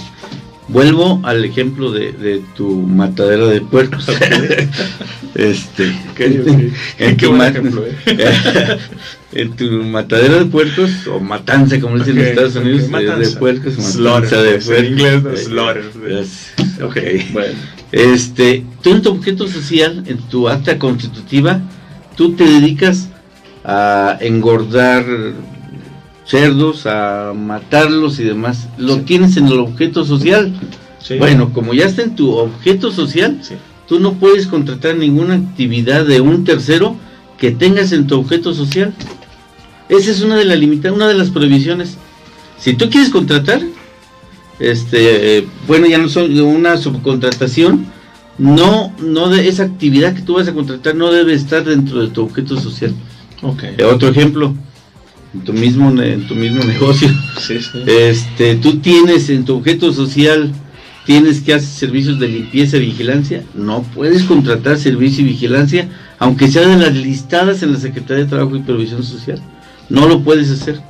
Vuelvo 0.70 1.22
al 1.24 1.46
ejemplo 1.46 1.92
de, 1.92 2.12
de 2.12 2.42
tu 2.56 2.70
matadera 2.82 3.48
de 3.48 3.62
puercos. 3.62 4.06
este, 5.36 5.96
en 7.00 7.18
tu 7.18 7.28
buen 7.28 7.38
ma- 7.38 7.48
ejemplo, 7.48 7.86
¿eh? 7.86 7.96
en 9.34 9.56
tu 9.56 9.66
matadera 9.84 10.40
de 10.40 10.46
puercos 10.46 10.92
o 11.08 11.20
matanza 11.20 11.80
como 11.80 11.98
dicen 11.98 12.14
Ok, 12.18 12.22
en 12.24 12.28
Estados 12.28 12.56
Unidos 12.58 12.82
eh, 12.84 13.16
de 13.20 13.30
puercos 13.38 13.78
matanza 13.78 14.42
de 14.42 14.52
pues, 14.54 14.70
en 14.70 14.86
inglés, 14.86 15.50
no, 15.50 15.72
Eh, 15.72 16.26
ok. 16.84 16.98
bueno. 17.32 17.54
Este, 17.92 18.66
tú 18.82 18.92
en 18.92 19.02
tu 19.02 19.12
objeto 19.12 19.48
social, 19.48 20.04
en 20.08 20.18
tu 20.18 20.50
acta 20.50 20.78
constitutiva, 20.78 21.62
tú 22.18 22.34
te 22.34 22.44
dedicas 22.44 23.08
a 23.64 24.18
engordar 24.20 25.06
cerdos, 26.28 26.86
a 26.86 27.34
matarlos 27.36 28.20
y 28.20 28.24
demás. 28.24 28.68
Lo 28.78 28.96
Sí. 28.96 29.02
tienes 29.02 29.38
en 29.38 29.48
el 29.48 29.60
objeto 29.60 30.06
social. 30.06 30.54
Sí. 31.02 31.18
Bueno, 31.18 31.54
como 31.54 31.74
ya 31.74 31.86
está 31.86 32.04
en 32.04 32.16
tu 32.16 32.32
objeto 32.36 32.92
social, 32.92 33.40
Sí. 33.42 33.56
tú 33.88 34.00
no 34.00 34.14
puedes 34.14 34.46
contratar 34.48 34.96
ninguna 34.98 35.36
actividad 35.36 36.06
de 36.06 36.20
un 36.22 36.44
tercero 36.44 36.96
que 37.38 37.52
tengas 37.52 37.92
en 37.94 38.08
tu 38.08 38.20
objeto 38.20 38.54
social. 38.54 38.94
Esa 39.90 40.12
es 40.12 40.22
una 40.22 40.36
de 40.36 40.44
las 40.46 40.60
limita- 40.60 40.92
una 40.92 41.08
de 41.08 41.14
las 41.14 41.30
prohibiciones. 41.30 41.96
Si 42.60 42.74
tú 42.74 42.90
quieres 42.90 43.10
contratar, 43.10 43.62
este, 44.60 45.38
eh, 45.38 45.48
bueno, 45.68 45.88
ya 45.88 45.98
no 45.98 46.10
son 46.10 46.38
una 46.40 46.78
subcontratación, 46.78 47.86
no, 48.38 48.94
no 49.00 49.30
de 49.30 49.48
esa 49.48 49.64
actividad 49.64 50.14
que 50.14 50.22
tú 50.24 50.34
vas 50.34 50.48
a 50.48 50.54
contratar 50.54 50.96
no 50.96 51.12
debe 51.12 51.34
estar 51.34 51.64
dentro 51.64 52.02
de 52.02 52.10
tu 52.10 52.24
objeto 52.24 52.60
social. 52.60 52.94
Eh, 53.78 53.84
otro 53.84 54.10
ejemplo, 54.10 54.56
en 55.38 55.44
tu 55.46 55.54
mismo, 55.54 56.02
en 56.02 56.28
tu 56.28 56.36
mismo 56.36 56.64
negocio, 56.66 57.10
Sí, 57.40 57.60
sí. 57.60 57.84
este, 57.86 58.56
tú 58.56 58.78
tienes 58.80 59.30
en 59.30 59.46
tu 59.46 59.58
objeto 59.58 59.94
social, 59.94 60.52
tienes 61.06 61.42
que 61.42 61.54
hacer 61.54 61.70
servicios 61.70 62.20
de 62.20 62.28
limpieza 62.28 62.78
y 62.78 62.82
vigilancia, 62.82 63.44
no 63.56 63.84
puedes 63.84 64.24
contratar 64.24 64.78
servicio 64.78 65.24
y 65.24 65.30
vigilancia, 65.30 65.88
aunque 66.20 66.48
sea 66.48 66.68
de 66.68 66.78
las 66.78 66.94
listadas 66.96 67.64
en 67.64 67.74
la 67.74 67.80
Secretaría 67.80 68.24
de 68.24 68.30
Trabajo 68.30 68.56
y 68.56 68.62
Previsión 68.62 69.04
Social, 69.04 69.42
no 69.90 70.08
lo 70.08 70.22
puedes 70.22 70.50
hacer. 70.52 70.82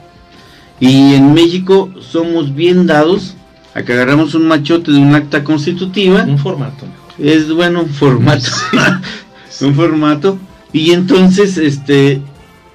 Y 0.79 1.15
en 1.15 1.33
México 1.33 1.91
somos 1.99 2.53
bien 2.53 2.85
dados 2.85 3.35
Acá 3.77 3.93
agarramos 3.93 4.33
un 4.33 4.47
machote 4.47 4.91
de 4.91 4.97
un 4.97 5.13
acta 5.13 5.43
constitutiva. 5.43 6.23
Un 6.23 6.39
formato. 6.39 6.87
Es 7.19 7.53
bueno, 7.53 7.81
un 7.83 7.89
formato. 7.89 8.49
un 9.61 9.75
formato. 9.75 10.39
Y 10.73 10.93
entonces, 10.93 11.59
este, 11.59 12.19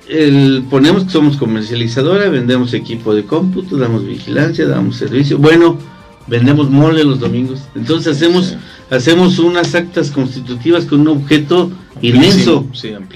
el, 0.09 0.65
ponemos 0.69 1.05
que 1.05 1.11
somos 1.11 1.37
comercializadora, 1.37 2.29
vendemos 2.29 2.75
equipo 2.75 3.15
de 3.15 3.25
cómputo, 3.25 3.77
damos 3.77 4.05
vigilancia, 4.05 4.67
damos 4.67 4.97
servicio. 4.97 5.39
Bueno, 5.39 5.79
vendemos 6.27 6.71
mole 6.71 7.05
los 7.05 7.21
domingos. 7.21 7.61
Entonces 7.75 8.17
hacemos, 8.17 8.57
hacemos 8.91 9.39
unas 9.39 9.75
actas 9.75 10.11
constitutivas 10.11 10.85
con 10.85 11.01
un 11.01 11.09
objeto 11.09 11.71
inmenso, 12.01 12.67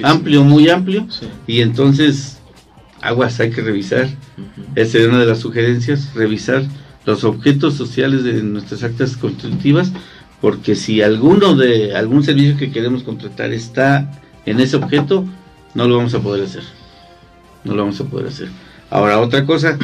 amplio, 0.03 0.45
muy 0.45 0.69
amplio. 0.69 1.07
Y 1.47 1.61
entonces, 1.61 2.39
aguas, 3.01 3.41
hay 3.41 3.51
que 3.51 3.63
revisar. 3.63 4.09
Esa 4.75 4.99
es 4.99 5.09
una 5.09 5.21
de 5.21 5.27
las 5.27 5.39
sugerencias, 5.39 6.15
revisar 6.15 6.65
los 7.05 7.25
objetos 7.25 7.75
sociales 7.75 8.25
de 8.25 8.43
nuestras 8.43 8.83
actas 8.83 9.17
constitutivas, 9.17 9.93
porque 10.41 10.75
si 10.75 11.03
alguno 11.03 11.55
de 11.55 11.95
algún 11.95 12.25
servicio 12.25 12.57
que 12.57 12.71
queremos 12.71 13.05
contratar 13.05 13.53
está 13.53 14.21
en 14.45 14.61
ese 14.61 14.77
objeto, 14.77 15.25
no 15.77 15.87
lo 15.87 15.99
vamos 15.99 16.15
a 16.15 16.21
poder 16.21 16.45
hacer. 16.45 16.63
No 17.63 17.75
lo 17.75 17.83
vamos 17.83 18.01
a 18.01 18.05
poder 18.05 18.29
hacer. 18.29 18.49
Ahora, 18.89 19.21
otra 19.21 19.45
cosa, 19.45 19.79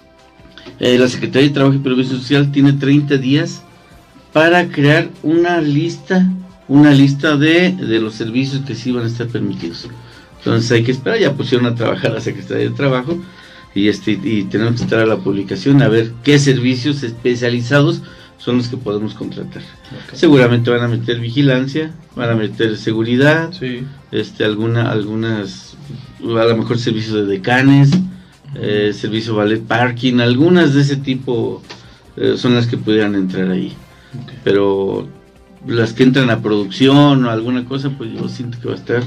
eh, 0.80 0.98
la 0.98 1.08
Secretaría 1.08 1.48
de 1.48 1.54
Trabajo 1.54 1.76
y 1.76 1.80
Previsión 1.80 2.18
Social 2.18 2.50
tiene 2.50 2.72
30 2.72 3.18
días 3.18 3.62
para 4.32 4.68
crear 4.68 5.10
una 5.22 5.60
lista, 5.60 6.26
una 6.68 6.92
lista 6.92 7.36
de, 7.36 7.72
de 7.72 8.00
los 8.00 8.14
servicios 8.14 8.62
que 8.62 8.74
sí 8.74 8.92
van 8.92 9.04
a 9.04 9.08
estar 9.08 9.26
permitidos. 9.26 9.88
Entonces 10.38 10.72
hay 10.72 10.84
que 10.84 10.92
esperar, 10.92 11.18
ya 11.18 11.34
pusieron 11.34 11.66
a 11.66 11.74
trabajar 11.74 12.12
la 12.12 12.20
Secretaría 12.20 12.70
de 12.70 12.74
Trabajo 12.74 13.18
y, 13.74 13.88
este, 13.88 14.12
y 14.12 14.44
tenemos 14.44 14.76
que 14.76 14.84
estar 14.84 15.00
a 15.00 15.06
la 15.06 15.18
publicación 15.18 15.82
a 15.82 15.88
ver 15.88 16.12
qué 16.24 16.38
servicios 16.38 17.02
especializados 17.02 18.00
son 18.40 18.56
los 18.56 18.68
que 18.68 18.76
podemos 18.76 19.14
contratar. 19.14 19.62
Seguramente 20.14 20.70
van 20.70 20.82
a 20.82 20.88
meter 20.88 21.20
vigilancia, 21.20 21.92
van 22.16 22.30
a 22.30 22.34
meter 22.34 22.76
seguridad, 22.76 23.50
este, 24.10 24.44
alguna, 24.44 24.90
algunas, 24.90 25.76
a 26.22 26.44
lo 26.44 26.56
mejor 26.56 26.78
servicios 26.78 27.14
de 27.14 27.26
decanes, 27.26 27.90
eh, 28.54 28.92
servicio 28.94 29.36
valet 29.36 29.62
parking, 29.62 30.20
algunas 30.20 30.74
de 30.74 30.80
ese 30.80 30.96
tipo 30.96 31.62
eh, 32.16 32.34
son 32.36 32.54
las 32.54 32.66
que 32.66 32.78
pudieran 32.78 33.14
entrar 33.14 33.50
ahí. 33.50 33.74
Pero 34.42 35.06
las 35.66 35.92
que 35.92 36.02
entran 36.02 36.30
a 36.30 36.40
producción 36.40 37.24
o 37.26 37.30
alguna 37.30 37.66
cosa, 37.66 37.90
pues 37.90 38.10
yo 38.12 38.26
siento 38.28 38.58
que 38.58 38.68
va 38.68 38.74
a 38.74 38.78
estar 38.78 39.02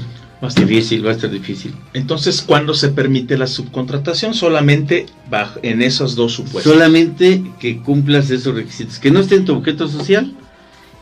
difícil, 0.52 1.06
va 1.06 1.10
a 1.10 1.14
estar 1.14 1.30
difícil. 1.30 1.74
Entonces, 1.92 2.42
¿cuándo 2.42 2.74
se 2.74 2.88
permite 2.88 3.38
la 3.38 3.46
subcontratación? 3.46 4.34
Solamente 4.34 5.06
bajo, 5.30 5.60
en 5.62 5.80
esos 5.80 6.16
dos 6.16 6.32
supuestos. 6.32 6.72
Solamente 6.72 7.42
que 7.58 7.78
cumplas 7.78 8.30
esos 8.30 8.54
requisitos, 8.54 8.98
que 8.98 9.10
no 9.10 9.20
esté 9.20 9.36
en 9.36 9.44
tu 9.44 9.54
objeto 9.54 9.88
social 9.88 10.34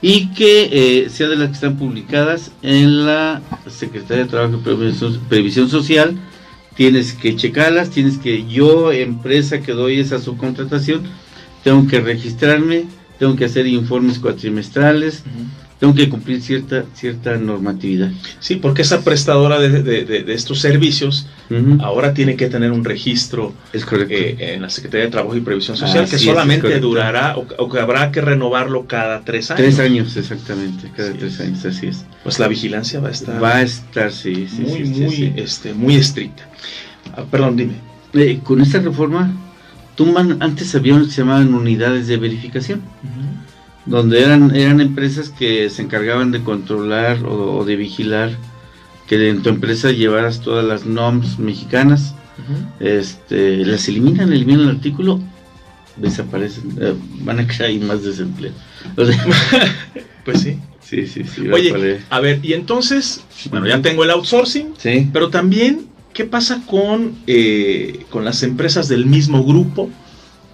y 0.00 0.28
que 0.34 0.68
eh, 1.04 1.10
sea 1.10 1.28
de 1.28 1.36
las 1.36 1.48
que 1.48 1.54
están 1.54 1.76
publicadas 1.76 2.52
en 2.62 3.06
la 3.06 3.40
Secretaría 3.68 4.24
de 4.24 4.30
Trabajo 4.30 4.60
y 4.64 5.18
Previsión, 5.28 5.68
Social. 5.68 6.16
Tienes 6.74 7.12
que 7.12 7.36
checarlas, 7.36 7.90
tienes 7.90 8.18
que 8.18 8.46
yo, 8.46 8.92
empresa 8.92 9.60
que 9.60 9.72
doy 9.72 10.00
esa 10.00 10.18
subcontratación, 10.18 11.02
tengo 11.62 11.86
que 11.86 12.00
registrarme, 12.00 12.86
tengo 13.18 13.36
que 13.36 13.44
hacer 13.44 13.66
informes 13.66 14.18
cuatrimestrales 14.18 15.22
tengo 15.82 15.96
que 15.96 16.08
cumplir 16.08 16.40
cierta, 16.40 16.84
cierta 16.94 17.36
normatividad. 17.36 18.12
Sí, 18.38 18.54
porque 18.54 18.82
esa 18.82 19.02
prestadora 19.02 19.58
de, 19.58 20.24
estos 20.28 20.60
servicios 20.60 21.26
ahora 21.80 22.14
tiene 22.14 22.36
que 22.36 22.48
tener 22.48 22.70
un 22.70 22.84
registro 22.84 23.52
es 23.72 23.84
correcto. 23.84 24.14
Eh, 24.14 24.54
en 24.54 24.62
la 24.62 24.70
Secretaría 24.70 25.06
de 25.06 25.10
Trabajo 25.10 25.36
y 25.36 25.40
Previsión 25.40 25.76
Social 25.76 26.08
que 26.08 26.18
solamente 26.18 26.78
durará 26.78 27.36
o, 27.36 27.68
que 27.68 27.80
habrá 27.80 28.12
que 28.12 28.20
renovarlo 28.20 28.86
cada 28.86 29.24
tres 29.24 29.50
años. 29.50 29.60
Tres 29.60 29.80
años, 29.80 30.16
exactamente, 30.16 30.88
cada 30.96 31.14
tres 31.14 31.40
años, 31.40 31.64
así 31.64 31.88
es. 31.88 32.04
Pues 32.22 32.38
la 32.38 32.46
vigilancia 32.46 33.00
va 33.00 33.08
a 33.08 33.10
estar. 33.10 33.42
Va 33.42 33.56
a 33.56 33.62
estar, 33.62 34.12
sí, 34.12 34.46
sí 34.48 34.62
muy, 34.62 34.84
muy, 34.84 35.32
Este, 35.34 35.74
muy 35.74 35.96
estricta. 35.96 36.48
Ah, 37.16 37.24
perdón, 37.28 37.56
dime. 37.56 37.74
Eh, 38.14 38.38
con 38.44 38.60
esta 38.60 38.78
reforma, 38.78 39.34
tumban, 39.96 40.40
antes 40.40 40.72
había 40.76 40.96
que 41.00 41.06
se 41.06 41.22
llamaban 41.22 41.52
unidades 41.52 42.06
de 42.06 42.18
verificación 42.18 42.82
donde 43.86 44.22
eran, 44.22 44.54
eran 44.54 44.80
empresas 44.80 45.30
que 45.30 45.68
se 45.70 45.82
encargaban 45.82 46.30
de 46.32 46.42
controlar 46.42 47.24
o, 47.24 47.64
de 47.64 47.76
vigilar 47.76 48.30
que 49.06 49.28
en 49.28 49.42
tu 49.42 49.48
empresa 49.48 49.90
llevaras 49.90 50.40
todas 50.40 50.64
las 50.64 50.86
normas 50.86 51.38
mexicanas, 51.38 52.14
este, 52.80 53.64
las 53.64 53.86
eliminan, 53.88 54.32
eliminan 54.32 54.68
el 54.68 54.76
artículo, 54.76 55.20
desaparecen, 55.96 56.76
eh, 56.80 56.94
van 57.20 57.40
a 57.40 57.46
crear 57.46 57.72
más 57.80 58.02
desempleo. 58.02 58.52
pues 60.24 60.40
sí. 60.40 60.58
Sí, 60.92 61.06
sí, 61.06 61.24
sí. 61.24 61.48
Oye, 61.48 62.00
a, 62.10 62.20
ver, 62.20 62.40
y 62.42 62.52
entonces, 62.52 63.22
bueno, 63.50 63.66
ya 63.66 63.80
tengo 63.80 64.04
el 64.04 64.10
outsourcing, 64.10 64.74
sí. 64.76 65.08
pero 65.10 65.30
también, 65.30 65.86
¿qué 66.12 66.24
pasa 66.24 66.60
con, 66.66 67.14
eh, 67.26 68.04
con 68.10 68.26
las 68.26 68.42
empresas 68.42 68.88
del 68.88 69.06
mismo 69.06 69.42
grupo? 69.42 69.88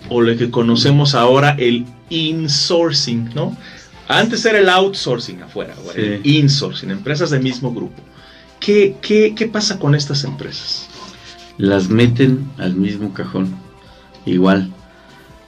O 0.08 0.20
lo 0.20 0.36
que 0.36 0.50
conocemos 0.50 1.14
ahora 1.14 1.54
el 1.58 1.84
insourcing, 2.10 3.30
¿no? 3.34 3.56
Antes 4.08 4.44
era 4.46 4.58
el 4.58 4.68
outsourcing 4.68 5.42
afuera, 5.42 5.74
ahora 5.76 6.00
el 6.00 6.20
insourcing, 6.24 6.90
empresas 6.90 7.30
del 7.30 7.42
mismo 7.42 7.74
grupo. 7.74 8.02
¿Qué, 8.58 8.96
qué, 9.00 9.50
pasa 9.52 9.78
con 9.78 9.94
estas 9.94 10.24
empresas? 10.24 10.88
Las 11.58 11.88
meten 11.88 12.50
al 12.58 12.74
mismo 12.74 13.12
cajón, 13.12 13.54
igual. 14.24 14.70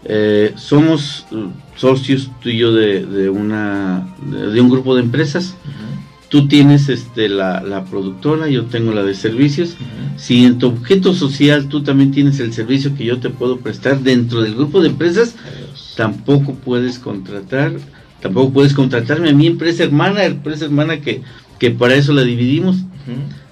Eh, 0.05 0.53
somos 0.57 1.27
uh, 1.31 1.51
socios 1.77 2.31
tú 2.43 2.49
y 2.49 2.59
yo 2.59 2.73
de, 2.73 3.29
una, 3.29 4.07
de, 4.23 4.61
un 4.61 4.71
grupo 4.71 4.95
de 4.95 5.03
empresas. 5.03 5.55
Tú 6.31 6.47
tienes 6.47 6.89
este, 6.89 7.29
la, 7.29 7.85
productora, 7.91 8.49
yo 8.49 8.67
tengo 8.67 8.93
la 8.93 9.03
de 9.03 9.15
servicios. 9.17 9.77
Si 10.17 10.45
en 10.45 10.59
tu 10.59 10.69
objeto 10.69 11.13
social 11.13 11.69
tú 11.69 11.83
también 11.83 12.13
tienes 12.13 12.39
el 12.39 12.53
servicio 12.53 12.95
que 12.95 13.05
yo 13.05 13.19
te 13.19 13.31
puedo 13.31 13.59
prestar 13.59 13.99
dentro 14.01 14.41
del 14.41 14.55
grupo 14.55 14.81
de 14.81 14.91
empresas, 14.91 15.35
tampoco 15.97 16.55
puedes 16.55 17.01
contratar, 17.01 17.73
tampoco 18.21 18.53
puedes 18.53 18.75
contratarme 18.75 19.31
a 19.31 19.35
mi 19.35 19.49
empresa 19.49 19.83
hermana, 19.83 20.25
empresa 20.25 20.67
hermana 20.67 21.01
que, 21.01 21.21
que 21.59 21.73
para 21.73 21.97
eso 21.97 22.13
la 22.13 22.23
dividimos. 22.23 22.77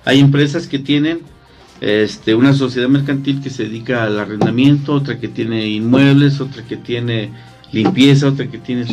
Hay 0.04 0.20
empresas 0.20 0.68
que 0.68 0.78
tienen 0.78 1.22
este, 1.80 2.36
una 2.36 2.54
sociedad 2.54 2.88
mercantil 2.88 3.40
que 3.40 3.50
se 3.50 3.64
dedica 3.64 4.04
al 4.04 4.20
arrendamiento, 4.20 4.94
otra 4.94 5.18
que 5.18 5.26
tiene 5.26 5.66
inmuebles, 5.66 6.40
otra 6.40 6.62
que 6.62 6.76
tiene 6.76 7.30
limpieza, 7.72 8.28
otra 8.28 8.46
que 8.46 8.58
tiene... 8.58 8.86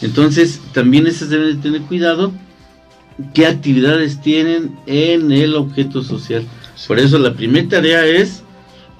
Entonces, 0.00 0.60
también 0.72 1.08
esas 1.08 1.28
deben 1.28 1.56
de 1.56 1.62
tener 1.62 1.82
cuidado 1.82 2.32
qué 3.34 3.46
actividades 3.46 4.20
tienen 4.20 4.78
en 4.86 5.32
el 5.32 5.54
objeto 5.54 6.02
social. 6.02 6.44
Por 6.86 6.98
eso 6.98 7.18
la 7.18 7.34
primera 7.34 7.68
tarea 7.68 8.04
es 8.04 8.42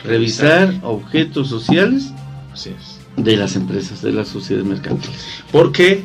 revisar 0.05 0.75
objetos 0.83 1.49
sociales 1.49 2.13
Así 2.53 2.71
es 2.71 2.97
de 3.17 3.37
las 3.37 3.57
empresas, 3.57 4.03
de 4.03 4.13
las 4.13 4.29
sociedades 4.29 4.69
mercantiles. 4.69 5.19
Porque 5.51 6.03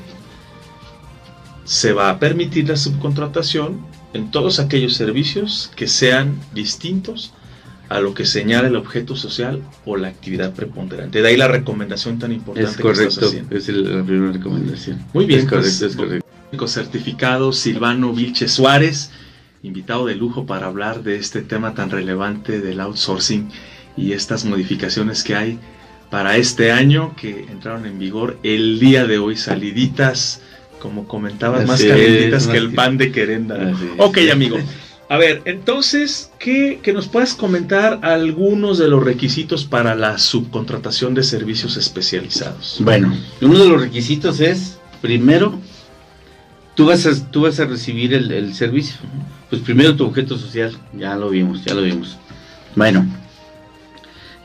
se 1.65 1.93
va 1.93 2.09
a 2.09 2.19
permitir 2.19 2.67
la 2.69 2.77
subcontratación 2.77 3.85
en 4.13 4.31
todos 4.31 4.59
aquellos 4.59 4.95
servicios 4.95 5.71
que 5.75 5.87
sean 5.87 6.39
distintos 6.53 7.33
a 7.89 7.99
lo 7.99 8.13
que 8.13 8.25
señala 8.25 8.69
el 8.69 8.77
objeto 8.77 9.15
social 9.15 9.61
o 9.85 9.97
la 9.97 10.07
actividad 10.07 10.53
preponderante. 10.53 11.21
De 11.21 11.27
ahí 11.27 11.37
la 11.37 11.49
recomendación 11.49 12.19
tan 12.19 12.31
importante. 12.31 12.71
Es 12.71 12.77
correcto, 12.77 13.31
es 13.49 13.67
la 13.67 14.03
primera 14.03 14.31
recomendación. 14.31 15.05
Muy 15.13 15.25
bien, 15.25 15.41
es 15.41 15.45
correcto, 15.45 15.77
pues, 15.79 15.81
es 15.81 15.95
correcto. 15.95 16.30
Certificado 16.67 17.53
Silvano 17.53 18.13
Vilche 18.13 18.47
Suárez, 18.47 19.11
invitado 19.63 20.05
de 20.05 20.15
lujo 20.15 20.45
para 20.45 20.67
hablar 20.67 21.03
de 21.03 21.15
este 21.15 21.41
tema 21.41 21.73
tan 21.73 21.89
relevante 21.89 22.61
del 22.61 22.79
outsourcing 22.79 23.49
y 23.97 24.13
estas 24.13 24.45
modificaciones 24.45 25.23
que 25.23 25.35
hay 25.35 25.59
para 26.09 26.37
este 26.37 26.71
año 26.71 27.15
que 27.15 27.45
entraron 27.49 27.85
en 27.85 27.97
vigor 27.97 28.37
el 28.43 28.79
día 28.79 29.07
de 29.07 29.17
hoy, 29.17 29.37
saliditas, 29.37 30.41
como 30.79 31.07
comentabas, 31.07 31.65
más 31.65 31.81
calientitas 31.81 32.47
que 32.47 32.57
el 32.57 32.73
pan 32.73 32.97
de 32.97 33.11
querenda. 33.11 33.73
Ok, 33.97 34.19
amigo. 34.31 34.57
A 35.07 35.17
ver, 35.17 35.41
entonces, 35.45 36.31
¿qué, 36.39 36.79
que 36.81 36.93
nos 36.93 37.07
puedas 37.07 37.33
comentar 37.33 37.99
algunos 38.01 38.77
de 38.77 38.87
los 38.87 39.03
requisitos 39.03 39.65
para 39.65 39.95
la 39.95 40.17
subcontratación 40.17 41.13
de 41.13 41.23
servicios 41.23 41.75
especializados? 41.75 42.77
Bueno, 42.79 43.13
uno 43.41 43.59
de 43.59 43.69
los 43.69 43.81
requisitos 43.81 44.39
es, 44.39 44.79
primero, 45.01 45.59
tú 46.81 46.87
vas 46.87 47.05
a, 47.05 47.31
tú 47.31 47.41
vas 47.41 47.59
a 47.59 47.65
recibir 47.65 48.11
el, 48.11 48.31
el 48.31 48.55
servicio. 48.55 48.95
Pues 49.51 49.61
primero 49.61 49.95
tu 49.95 50.03
objeto 50.03 50.35
social, 50.35 50.75
ya 50.97 51.15
lo 51.15 51.29
vimos, 51.29 51.63
ya 51.63 51.75
lo 51.75 51.83
vimos. 51.83 52.17
Bueno, 52.75 53.05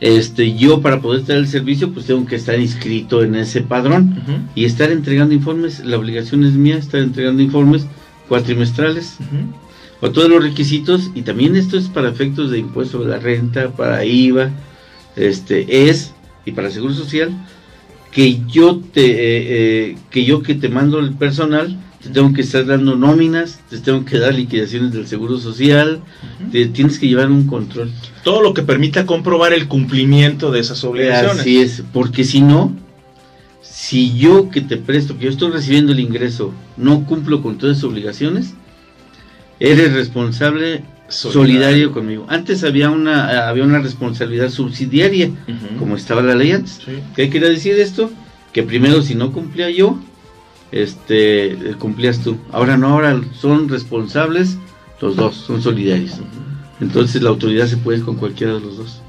este, 0.03 0.55
yo 0.55 0.83
para 0.83 1.01
poder 1.01 1.23
tener 1.23 1.41
el 1.41 1.49
servicio, 1.49 1.95
pues 1.95 2.05
tengo 2.05 2.27
que 2.27 2.37
estar 2.37 2.61
inscrito 2.61 3.23
en 3.23 3.37
ese 3.37 3.63
padrón 3.63 4.23
y 4.55 4.67
estar 4.67 4.91
entregando 4.91 5.33
informes. 5.33 5.83
La 5.83 5.97
obligación 5.97 6.45
es 6.45 6.53
mía, 6.53 6.77
estar 6.77 7.01
entregando 7.01 7.41
informes 7.41 7.87
cuatrimestrales 8.29 9.17
o 10.03 10.11
todos 10.11 10.29
los 10.29 10.43
requisitos. 10.43 11.11
Y 11.15 11.23
también 11.23 11.57
esto 11.57 11.79
es 11.79 11.89
para 11.89 12.11
efectos 12.11 12.51
de 12.51 12.59
impuesto 12.59 13.03
de 13.03 13.09
la 13.13 13.19
renta, 13.19 13.71
para 13.71 14.05
IVA, 14.05 14.51
este, 15.17 15.89
es, 15.89 16.13
y 16.45 16.53
para 16.53 16.71
Seguro 16.71 16.93
Social, 16.93 17.31
que 18.13 18.43
yo 18.47 18.83
te 18.93 19.07
eh, 19.07 19.89
eh, 19.89 19.97
que 20.11 20.27
yo 20.27 20.43
que 20.43 20.55
te 20.55 20.69
mando 20.69 20.99
el 20.99 21.15
personal 21.15 21.79
te 22.03 22.11
tengo 22.11 22.33
que 22.33 22.43
estar 22.43 22.65
dando 22.67 22.97
nóminas, 22.97 23.61
te 23.69 23.79
tengo 23.79 24.05
que 24.05 24.19
dar 24.19 24.35
liquidaciones 24.35 24.93
del 24.93 25.07
seguro 25.07 25.39
social, 25.39 26.01
te 26.53 26.67
tienes 26.67 26.99
que 26.99 27.09
llevar 27.09 27.31
un 27.31 27.47
control. 27.47 27.91
Todo 28.23 28.43
lo 28.43 28.55
que 28.55 28.63
permita 28.63 29.07
comprobar 29.07 29.53
el 29.53 29.69
cumplimiento 29.69 30.51
de 30.51 30.61
esas 30.61 30.85
obligaciones. 30.85 31.41
Así 31.41 31.61
es, 31.61 31.83
porque 31.93 32.25
si 32.25 32.41
no, 32.41 32.73
si 33.63 34.17
yo 34.17 34.51
que 34.51 34.61
te 34.61 34.77
presto, 34.77 35.17
que 35.19 35.25
yo 35.25 35.31
estoy 35.31 35.51
recibiendo 35.51 35.93
el 35.93 36.01
ingreso, 36.01 36.53
no 36.77 37.05
cumplo 37.05 37.43
con 37.43 37.59
todas 37.59 37.79
esas 37.79 37.91
obligaciones, 37.91 38.55
eres 39.59 39.93
responsable 39.93 40.83
solidario, 41.09 41.93
conmigo. 41.93 42.27
Antes 42.29 42.65
había 42.65 42.91
una 42.91 43.49
había 43.49 43.65
una 43.65 43.79
responsabilidad 43.79 44.51
subsidiaria, 44.51 45.31
como 45.79 45.97
estaba 45.97 46.23
la 46.23 46.35
ley 46.35 46.53
antes. 46.53 46.81
¿Qué 47.15 47.29
quiere 47.31 47.49
decir 47.51 47.75
esto? 47.79 48.11
Que 48.53 48.63
primero 48.63 49.03
si 49.03 49.15
no 49.15 49.33
cumplía 49.33 49.71
yo, 49.71 49.99
este 50.83 51.75
cumplías 51.79 52.21
tú. 52.21 52.39
Ahora 52.53 52.77
no, 52.77 52.89
ahora 52.89 53.21
son 53.41 53.69
responsables 53.69 54.57
los 55.01 55.17
dos, 55.17 55.37
son 55.37 55.63
solidarios. 55.63 56.13
Entonces 56.81 57.23
la 57.23 57.31
autoridad 57.31 57.67
se 57.67 57.77
puede 57.77 58.01
con 58.01 58.17
cualquiera 58.17 58.55
de 58.55 58.61
los 58.61 58.77
dos. 58.77 59.03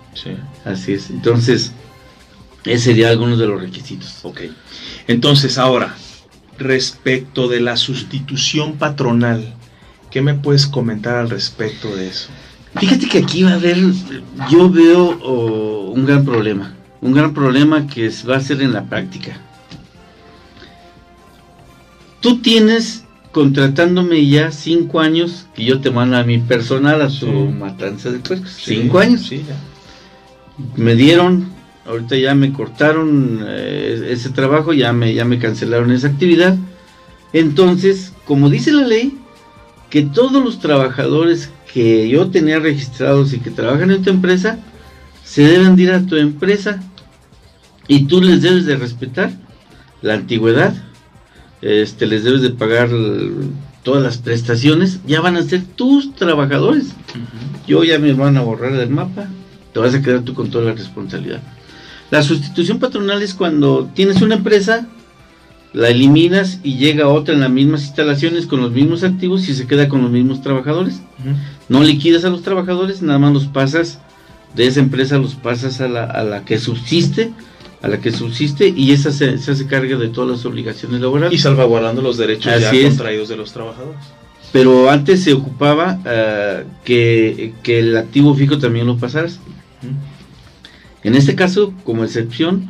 Así 0.65 0.93
es. 0.93 1.09
Entonces, 1.09 1.71
ese 2.65 2.86
sería 2.86 3.09
algunos 3.09 3.39
de 3.39 3.47
los 3.47 3.62
requisitos. 3.62 4.19
Ok. 4.24 4.41
Entonces, 5.07 5.57
ahora, 5.57 5.95
respecto 6.57 7.47
de 7.47 7.59
la 7.59 7.77
sustitución 7.77 8.77
patronal, 8.77 9.53
¿qué 10.09 10.21
me 10.21 10.33
puedes 10.33 10.67
comentar 10.67 11.15
al 11.15 11.29
respecto 11.29 11.95
de 11.95 12.07
eso? 12.07 12.29
Fíjate 12.79 13.07
que 13.07 13.19
aquí 13.19 13.43
va 13.43 13.51
a 13.51 13.55
haber, 13.55 13.77
yo 14.50 14.69
veo 14.69 15.17
oh, 15.24 15.91
un 15.91 16.05
gran 16.05 16.25
problema, 16.25 16.75
un 17.01 17.13
gran 17.13 17.33
problema 17.33 17.88
que 17.88 18.12
va 18.29 18.38
a 18.38 18.41
ser 18.41 18.62
en 18.62 18.74
la 18.74 18.83
práctica. 18.83 19.39
Tú 22.21 22.41
tienes 22.41 23.03
contratándome 23.31 24.25
ya 24.27 24.51
cinco 24.51 25.00
años 25.00 25.45
que 25.53 25.63
yo 25.63 25.79
te 25.79 25.91
mando 25.91 26.17
a 26.17 26.24
mi 26.24 26.39
personal 26.39 27.01
a 27.01 27.09
su 27.09 27.27
matanza 27.27 28.12
de 28.12 28.19
puercos. 28.19 28.57
cinco 28.63 29.00
años. 29.00 29.27
Sí, 29.27 29.43
ya. 29.47 29.55
Me 30.75 30.95
dieron, 30.95 31.50
ahorita 31.86 32.15
ya 32.17 32.33
me 32.33 32.51
cortaron 32.51 33.41
eh, 33.47 34.07
ese 34.09 34.29
trabajo, 34.31 34.74
ya 34.74 34.91
me, 34.91 35.13
ya 35.13 35.24
me 35.25 35.38
cancelaron 35.38 35.91
esa 35.91 36.07
actividad. 36.07 36.57
Entonces, 37.33 38.13
como 38.25 38.50
dice 38.50 38.71
la 38.71 38.88
ley, 38.88 39.17
que 39.89 40.01
todos 40.01 40.43
los 40.43 40.59
trabajadores 40.59 41.51
que 41.71 42.09
yo 42.09 42.29
tenía 42.29 42.59
registrados 42.59 43.33
y 43.33 43.39
que 43.39 43.51
trabajan 43.51 43.91
en 43.91 44.01
tu 44.01 44.09
empresa, 44.09 44.57
se 45.24 45.43
deben 45.43 45.79
ir 45.79 45.91
a 45.91 46.05
tu 46.05 46.15
empresa 46.15 46.81
y 47.88 48.05
tú 48.05 48.21
les 48.21 48.41
debes 48.41 48.65
de 48.65 48.77
respetar 48.77 49.31
la 50.01 50.15
antigüedad, 50.15 50.74
este, 51.62 52.06
les 52.06 52.24
debes 52.24 52.42
de 52.42 52.52
pagar 52.52 52.90
todas 53.84 54.04
las 54.04 54.18
prestaciones, 54.18 55.00
ya 55.08 55.22
van 55.22 55.38
a 55.38 55.44
ser 55.44 55.64
tus 55.64 56.14
trabajadores. 56.14 56.88
Yo 57.68 57.84
ya 57.84 58.00
me 58.00 58.14
van 58.14 58.38
a 58.38 58.42
borrar 58.42 58.76
del 58.76 58.90
mapa, 58.90 59.28
te 59.74 59.80
vas 59.80 59.94
a 59.94 60.02
quedar 60.02 60.22
tú 60.22 60.34
con 60.34 60.50
toda 60.50 60.66
la 60.66 60.74
responsabilidad. 60.74 61.42
La 62.10 62.22
sustitución 62.22 62.80
patronal 62.80 63.22
es 63.22 63.34
cuando 63.34 63.90
tienes 63.94 64.22
una 64.22 64.36
empresa, 64.36 64.88
la 65.74 65.90
eliminas 65.90 66.60
y 66.64 66.78
llega 66.78 67.10
otra 67.10 67.34
en 67.34 67.42
las 67.42 67.50
mismas 67.50 67.84
instalaciones 67.84 68.46
con 68.48 68.62
los 68.62 68.72
mismos 68.72 69.04
activos 69.04 69.48
y 69.50 69.54
se 69.54 69.68
queda 69.68 69.90
con 69.90 70.02
los 70.02 70.12
mismos 70.12 70.42
trabajadores. 70.42 71.02
No 71.70 71.84
liquidas 71.84 72.24
a 72.24 72.30
los 72.30 72.44
trabajadores, 72.44 73.02
nada 73.02 73.20
más 73.20 73.34
los 73.34 73.48
pasas 73.48 74.00
de 74.56 74.68
esa 74.68 74.80
empresa, 74.80 75.18
los 75.18 75.36
pasas 75.36 75.82
a 75.82 75.88
la, 75.88 76.06
a 76.06 76.24
la 76.24 76.46
que 76.46 76.58
subsiste 76.58 77.32
a 77.81 77.88
la 77.88 78.00
que 78.00 78.12
subsiste 78.12 78.74
y 78.75 78.91
esa 78.91 79.12
se, 79.12 79.38
se, 79.38 79.51
hace 79.51 79.67
carga 79.67 79.98
de 79.98 80.10
todas 80.10 80.29
las 80.29 80.46
obligaciones 80.46 81.02
laborales. 81.02 81.38
Y 81.38 81.41
salvaguardando 81.41 82.02
los 82.02 82.17
derechos 82.17 82.60
ya 82.60 82.71
contraídos 82.71 83.30
de 83.30 83.38
los 83.38 83.54
trabajadores. 83.54 83.99
Pero 84.52 84.89
antes 84.89 85.23
se 85.23 85.34
ocupaba 85.34 85.99
uh, 85.99 86.84
que, 86.84 87.54
que, 87.63 87.80
el 87.80 87.97
activo 87.97 88.34
fijo 88.34 88.58
también 88.58 88.88
lo 88.88 88.97
pasaras. 88.97 89.39
En 91.04 91.15
este 91.15 91.36
caso, 91.36 91.73
como 91.84 92.04
excepción, 92.04 92.69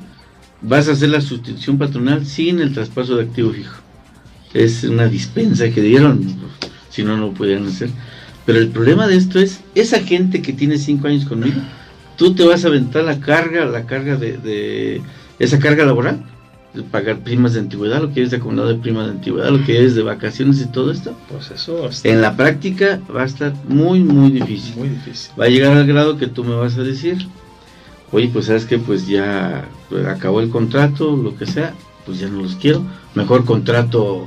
vas 0.62 0.89
a 0.89 0.93
hacer 0.93 1.10
la 1.10 1.21
sustitución 1.21 1.77
patronal 1.77 2.25
sin 2.25 2.60
el 2.60 2.73
traspaso 2.73 3.15
de 3.15 3.23
activo 3.23 3.51
fijo. 3.51 3.75
Es 4.53 4.84
una 4.84 5.08
dispensa 5.08 5.69
que 5.69 5.82
dieron, 5.82 6.36
si 6.89 7.03
no, 7.03 7.15
no 7.15 7.34
podían 7.34 7.67
hacer. 7.67 7.89
Pero 8.45 8.60
el 8.60 8.69
problema 8.69 9.08
de 9.08 9.17
esto 9.17 9.39
es, 9.39 9.62
esa 9.75 9.99
gente 9.99 10.41
que 10.41 10.53
tiene 10.53 10.77
cinco 10.77 11.08
años 11.08 11.25
conmigo, 11.25 11.62
tú 12.17 12.34
te 12.36 12.45
vas 12.45 12.65
a 12.65 12.67
aventar 12.67 13.03
la 13.03 13.19
carga, 13.19 13.65
la 13.65 13.86
carga 13.86 14.17
de, 14.17 15.01
esa 15.39 15.60
carga 15.60 15.86
laboral, 15.86 16.23
de 16.73 16.84
pagar 16.84 17.19
primas 17.19 17.53
de 17.53 17.62
antigüedad, 17.62 18.01
lo 18.01 18.13
que 18.13 18.23
es 18.23 18.32
de 18.32 18.38
acumulado 18.38 18.67
de 18.67 18.75
primas 18.75 19.06
de 19.06 19.12
antigüedad, 19.13 19.49
lo 19.49 19.63
que 19.63 19.86
es 19.86 19.95
de 19.95 20.01
vacaciones 20.03 20.60
y 20.62 20.65
todo 20.65 20.91
esto. 20.91 21.15
Pues 21.30 21.51
eso 21.51 21.89
En 22.03 22.21
la 22.21 22.36
práctica 22.36 22.99
va 23.15 23.21
a 23.21 23.25
estar 23.25 23.53
muy, 23.67 23.99
muy 24.03 24.32
difícil. 24.32 24.75
Muy 24.75 24.89
difícil. 24.89 25.32
Va 25.39 25.45
a 25.45 25.49
llegar 25.49 25.77
al 25.77 25.88
grado 25.88 26.17
que 26.17 26.27
tú 26.27 26.43
me 26.43 26.56
vas 26.56 26.77
a 26.77 26.84
decir, 26.84 27.27
oye, 28.12 28.30
pues 28.34 28.47
sabes 28.47 28.65
que 28.65 28.80
pues 28.80 29.08
ya 29.08 29.69
acabó 30.08 30.41
el 30.41 30.49
contrato, 30.49 31.15
lo 31.15 31.38
que 31.38 31.45
sea, 31.45 31.73
pues 32.06 32.19
ya 32.19 32.27
no 32.27 32.41
los 32.41 32.56
quiero. 32.56 32.84
Mejor 33.15 33.45
contrato 33.45 34.25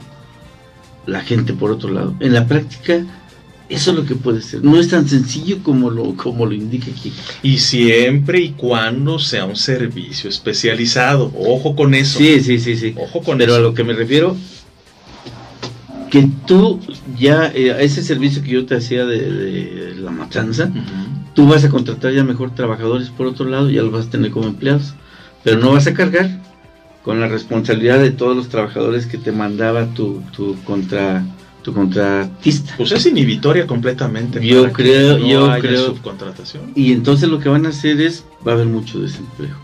la 1.06 1.20
gente 1.22 1.52
por 1.52 1.72
otro 1.72 1.90
lado. 1.90 2.14
En 2.20 2.32
la 2.32 2.46
práctica 2.46 3.04
eso 3.70 3.92
es 3.92 3.96
lo 3.96 4.04
que 4.04 4.16
puede 4.16 4.42
ser. 4.42 4.64
No 4.64 4.78
es 4.78 4.88
tan 4.88 5.08
sencillo 5.08 5.62
como 5.62 5.90
lo, 5.90 6.16
como 6.16 6.44
lo 6.44 6.52
indica 6.52 6.90
aquí. 6.90 7.12
Y 7.42 7.58
siempre 7.58 8.40
y 8.40 8.50
cuando 8.50 9.20
sea 9.20 9.44
un 9.44 9.54
servicio 9.54 10.28
especializado. 10.28 11.32
Ojo 11.38 11.76
con 11.76 11.94
eso. 11.94 12.18
Sí, 12.18 12.40
sí, 12.40 12.58
sí, 12.58 12.76
sí. 12.76 12.94
Ojo 12.98 13.22
con 13.22 13.38
Pero 13.38 13.52
eso. 13.52 13.60
a 13.60 13.62
lo 13.62 13.72
que 13.72 13.84
me 13.84 13.92
refiero, 13.92 14.36
que 16.10 16.28
tú 16.46 16.80
ya, 17.16 17.46
eh, 17.54 17.76
ese 17.78 18.02
servicio 18.02 18.42
que 18.42 18.50
yo 18.50 18.66
te 18.66 18.74
hacía 18.74 19.06
de, 19.06 19.94
la 19.96 20.10
matanza, 20.10 20.72
tú 21.34 21.46
vas 21.46 21.64
a 21.64 21.68
contratar 21.68 22.12
ya 22.12 22.24
mejor 22.24 22.54
trabajadores 22.54 23.10
por 23.10 23.28
otro 23.28 23.46
lado, 23.46 23.70
ya 23.70 23.82
los 23.82 23.92
vas 23.92 24.06
a 24.08 24.10
tener 24.10 24.32
como 24.32 24.48
empleados. 24.48 24.94
Pero 25.44 25.60
no 25.60 25.72
vas 25.72 25.86
a 25.86 25.94
cargar 25.94 26.28
con 27.04 27.20
la 27.20 27.28
responsabilidad 27.28 28.00
de 28.00 28.10
todos 28.10 28.36
los 28.36 28.48
trabajadores 28.48 29.06
que 29.06 29.16
te 29.16 29.30
mandaba 29.30 29.86
tu, 29.94 30.22
tu 30.34 30.56
contra 30.64 31.24
tu 31.62 31.72
contratista. 31.72 32.74
Pues 32.76 32.92
es 32.92 33.06
inhibitoria 33.06 33.66
completamente. 33.66 34.44
Yo 34.46 34.72
creo, 34.72 35.18
no 35.18 35.26
yo 35.26 35.60
creo. 35.60 35.86
Subcontratación. 35.86 36.72
Y 36.74 36.92
entonces 36.92 37.28
lo 37.28 37.38
que 37.38 37.48
van 37.48 37.66
a 37.66 37.70
hacer 37.70 38.00
es, 38.00 38.24
va 38.46 38.52
a 38.52 38.54
haber 38.54 38.66
mucho 38.66 39.00
desempleo. 39.00 39.54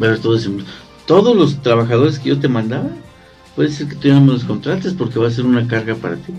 Va 0.00 0.06
a 0.06 0.10
haber 0.10 0.20
todo 0.20 0.34
desempleo. 0.34 0.66
Todos 1.06 1.36
los 1.36 1.62
trabajadores 1.62 2.18
que 2.18 2.30
yo 2.30 2.38
te 2.38 2.48
mandaba, 2.48 2.90
puede 3.56 3.70
ser 3.70 3.88
que 3.88 3.96
tú 3.96 4.08
ya 4.08 4.20
me 4.20 4.32
los 4.32 4.44
contrates 4.44 4.92
porque 4.94 5.18
va 5.18 5.28
a 5.28 5.30
ser 5.30 5.46
una 5.46 5.66
carga 5.66 5.94
para 5.94 6.16
ti. 6.16 6.32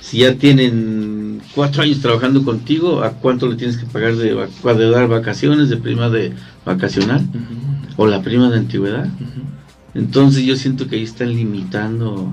Si 0.00 0.18
ya 0.18 0.34
tienen 0.34 1.42
cuatro 1.54 1.82
años 1.82 2.00
trabajando 2.00 2.44
contigo, 2.44 3.02
¿a 3.02 3.10
cuánto 3.10 3.48
le 3.48 3.56
tienes 3.56 3.76
que 3.76 3.86
pagar 3.86 4.14
de, 4.14 4.34
de 4.34 4.90
dar 4.90 5.08
vacaciones, 5.08 5.68
de 5.68 5.76
prima 5.76 6.08
de 6.08 6.32
vacacional? 6.64 7.20
Uh 7.20 7.36
-huh. 7.36 7.94
O 7.96 8.06
la 8.06 8.22
prima 8.22 8.48
de 8.48 8.58
antigüedad. 8.58 9.06
Uh 9.06 9.24
-huh. 9.24 9.48
Entonces 9.94 10.44
yo 10.44 10.56
siento 10.56 10.86
que 10.86 10.96
ahí 10.96 11.02
están 11.02 11.30
limitando 11.30 12.32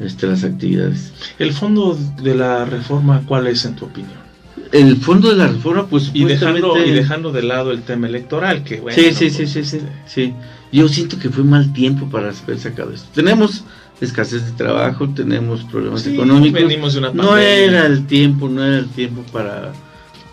este, 0.00 0.26
las 0.26 0.44
actividades. 0.44 1.12
¿El 1.38 1.52
fondo 1.52 1.98
de 2.22 2.34
la 2.34 2.64
reforma 2.64 3.22
cuál 3.26 3.46
es 3.46 3.64
en 3.64 3.76
tu 3.76 3.86
opinión? 3.86 4.28
El 4.72 4.96
fondo 4.98 5.30
de 5.30 5.36
la 5.36 5.48
reforma, 5.48 5.86
pues... 5.86 6.10
Y 6.12 6.24
dejando, 6.24 6.76
y 6.84 6.90
dejando 6.90 7.32
de 7.32 7.42
lado 7.42 7.70
el 7.72 7.82
tema 7.82 8.06
electoral, 8.06 8.64
que 8.64 8.80
bueno... 8.80 8.94
Sí, 8.94 9.14
sí, 9.14 9.30
sí, 9.30 9.42
pues, 9.42 9.50
sí, 9.50 9.64
sí, 9.64 9.76
este... 9.76 9.92
sí. 10.06 10.34
Yo 10.70 10.88
siento 10.88 11.18
que 11.18 11.30
fue 11.30 11.44
mal 11.44 11.72
tiempo 11.72 12.10
para 12.10 12.30
haber 12.30 12.58
sacado 12.58 12.92
esto. 12.92 13.08
Tenemos 13.14 13.64
escasez 14.00 14.44
de 14.44 14.52
trabajo, 14.52 15.08
tenemos 15.08 15.64
problemas 15.64 16.02
sí, 16.02 16.14
económicos. 16.14 16.60
Venimos 16.60 16.92
de 16.92 16.98
una 16.98 17.12
no 17.12 17.36
era 17.36 17.86
el 17.86 18.06
tiempo, 18.06 18.48
no 18.48 18.64
era 18.64 18.78
el 18.78 18.88
tiempo 18.88 19.22
para 19.32 19.72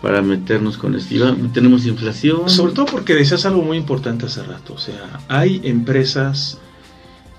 para 0.02 0.22
meternos 0.22 0.76
con 0.76 0.94
esto. 0.94 1.36
Tenemos 1.52 1.86
inflación. 1.86 2.48
Sobre 2.48 2.74
todo 2.74 2.86
porque 2.86 3.14
decías 3.14 3.46
algo 3.46 3.62
muy 3.62 3.76
importante 3.76 4.26
hace 4.26 4.42
rato. 4.42 4.74
O 4.74 4.78
sea, 4.78 5.20
hay 5.28 5.60
empresas 5.64 6.58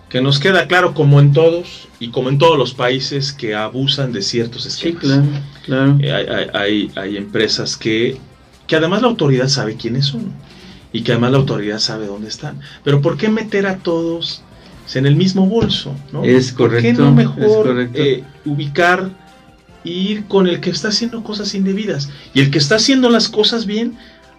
que 0.09 0.21
nos 0.21 0.39
queda 0.39 0.67
claro, 0.67 0.93
como 0.93 1.19
en 1.19 1.33
todos 1.33 1.87
y 1.99 2.09
como 2.09 2.29
en 2.29 2.37
todos 2.37 2.57
los 2.57 2.73
países, 2.73 3.33
que 3.33 3.55
abusan 3.55 4.13
de 4.13 4.21
ciertos 4.21 4.65
esquemas. 4.65 5.03
Sí, 5.03 5.07
claro, 5.07 5.25
claro. 5.65 5.97
Eh, 5.99 6.49
hay, 6.53 6.91
hay, 6.95 7.17
empresas 7.17 7.75
que, 7.75 8.17
que 8.67 8.75
además 8.75 9.01
la 9.01 9.09
autoridad 9.09 9.47
sabe 9.49 9.75
quiénes 9.75 10.05
son 10.05 10.31
y 10.93 11.01
que 11.01 11.11
además 11.11 11.31
la 11.31 11.37
autoridad 11.37 11.79
sabe 11.79 12.07
dónde 12.07 12.29
están. 12.29 12.59
Pero 12.83 13.01
¿por 13.01 13.17
qué 13.17 13.29
meter 13.29 13.67
a 13.67 13.77
todos 13.77 14.41
en 14.93 15.05
el 15.05 15.15
mismo 15.15 15.45
bolso? 15.45 15.93
¿no? 16.13 16.23
Es 16.23 16.53
correcto. 16.53 16.75
¿Por 16.75 16.81
qué 16.81 16.93
no 16.93 17.13
mejor 17.13 17.89
eh, 17.93 18.23
ubicar 18.45 19.11
e 19.83 19.89
ir 19.89 20.25
con 20.25 20.47
el 20.47 20.61
que 20.61 20.69
está 20.69 20.87
haciendo 20.87 21.23
cosas 21.23 21.53
indebidas? 21.53 22.09
Y 22.33 22.39
el 22.39 22.51
que 22.51 22.57
está 22.57 22.75
haciendo 22.75 23.09
las 23.09 23.27
cosas 23.27 23.65
bien, 23.65 23.97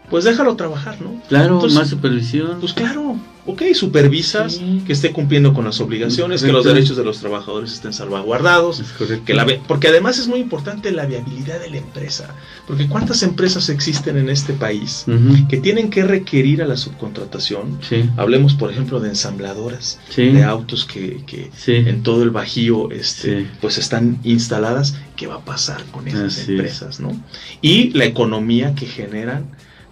pues 0.09 0.24
déjalo 0.24 0.57
trabajar, 0.57 1.00
¿no? 1.02 1.20
Claro, 1.28 1.61
más 1.74 1.88
supervisión. 1.88 2.59
Pues 2.61 2.72
claro, 2.72 3.16
ok, 3.48 3.62
supervisas 3.72 4.61
que 4.87 4.92
esté 4.92 5.11
cumpliendo 5.11 5.54
con 5.54 5.64
las 5.64 5.80
obligaciones, 5.80 6.42
que 6.42 6.52
los 6.52 6.66
derechos 6.66 6.98
de 6.98 7.04
los 7.04 7.18
trabajadores 7.18 7.72
estén 7.72 7.94
salvaguardados, 7.94 8.82
que 9.24 9.32
la 9.32 9.46
porque 9.66 9.88
además 9.88 10.18
es 10.18 10.28
muy 10.28 10.38
importante 10.40 10.92
la 10.92 11.06
viabilidad 11.06 11.58
de 11.58 11.70
la 11.70 11.78
empresa, 11.78 12.34
porque 12.66 12.87
cuántas 12.88 13.22
empresas 13.22 13.70
existen 13.70 14.18
en 14.18 14.28
este 14.28 14.52
país 14.52 15.06
que 15.48 15.56
tienen 15.56 15.88
que 15.88 16.04
requerir 16.04 16.62
a 16.62 16.66
la 16.66 16.76
subcontratación, 16.76 17.78
hablemos 18.18 18.54
por 18.54 18.70
ejemplo 18.70 19.00
de 19.00 19.08
ensambladoras 19.08 19.98
de 20.14 20.44
autos 20.44 20.84
que, 20.84 21.50
en 21.66 22.02
todo 22.02 22.22
el 22.22 22.30
Bajío 22.30 22.90
este, 22.90 23.46
pues 23.62 23.78
están 23.78 24.18
instaladas, 24.24 24.96
¿qué 25.16 25.26
va 25.26 25.37
a 25.37 25.44
pasar 25.44 25.82
con 25.87 26.06
esas 26.06 26.46
empresas, 26.46 27.00
no? 27.00 27.18
Y 27.62 27.90
la 27.92 28.04
economía 28.04 28.74
que 28.74 28.84
generan 28.84 29.46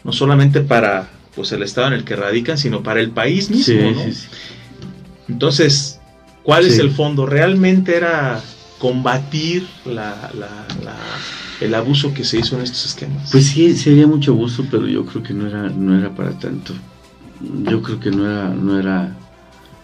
no 0.05 0.13
solamente 0.13 0.61
para 0.61 1.16
pues 1.37 1.53
el 1.53 1.63
estado 1.63 1.89
en 1.89 1.93
el 1.93 2.05
que 2.05 2.17
radican, 2.17 2.57
sino 2.57 2.83
para 2.83 3.01
el 3.01 3.11
país 3.11 3.51
mismo, 3.51 3.93
¿no? 3.93 4.03
Entonces, 5.29 6.01
¿cuál 6.43 6.67
es 6.67 6.79
el 6.79 6.91
fondo? 6.91 7.27
¿Realmente 7.27 7.95
era 7.95 8.41
combatir 8.79 9.67
la, 9.85 10.31
el 11.61 11.75
abuso 11.75 12.15
que 12.15 12.25
se 12.25 12.39
hizo 12.39 12.57
en 12.57 12.63
estos 12.63 12.87
esquemas? 12.87 13.31
Pues 13.31 13.47
sí, 13.47 13.77
sería 13.77 14.07
mucho 14.07 14.33
abuso, 14.33 14.65
pero 14.71 14.87
yo 14.89 15.05
creo 15.05 15.23
que 15.23 15.35
no 15.35 15.47
era, 15.47 15.69
no 15.69 15.99
era 15.99 16.15
para 16.15 16.31
tanto. 16.39 16.73
Yo 17.65 17.83
creo 17.83 18.01
que 18.01 18.11
no 18.11 18.25
era, 18.25 18.49
no 18.49 18.79
era, 18.79 19.15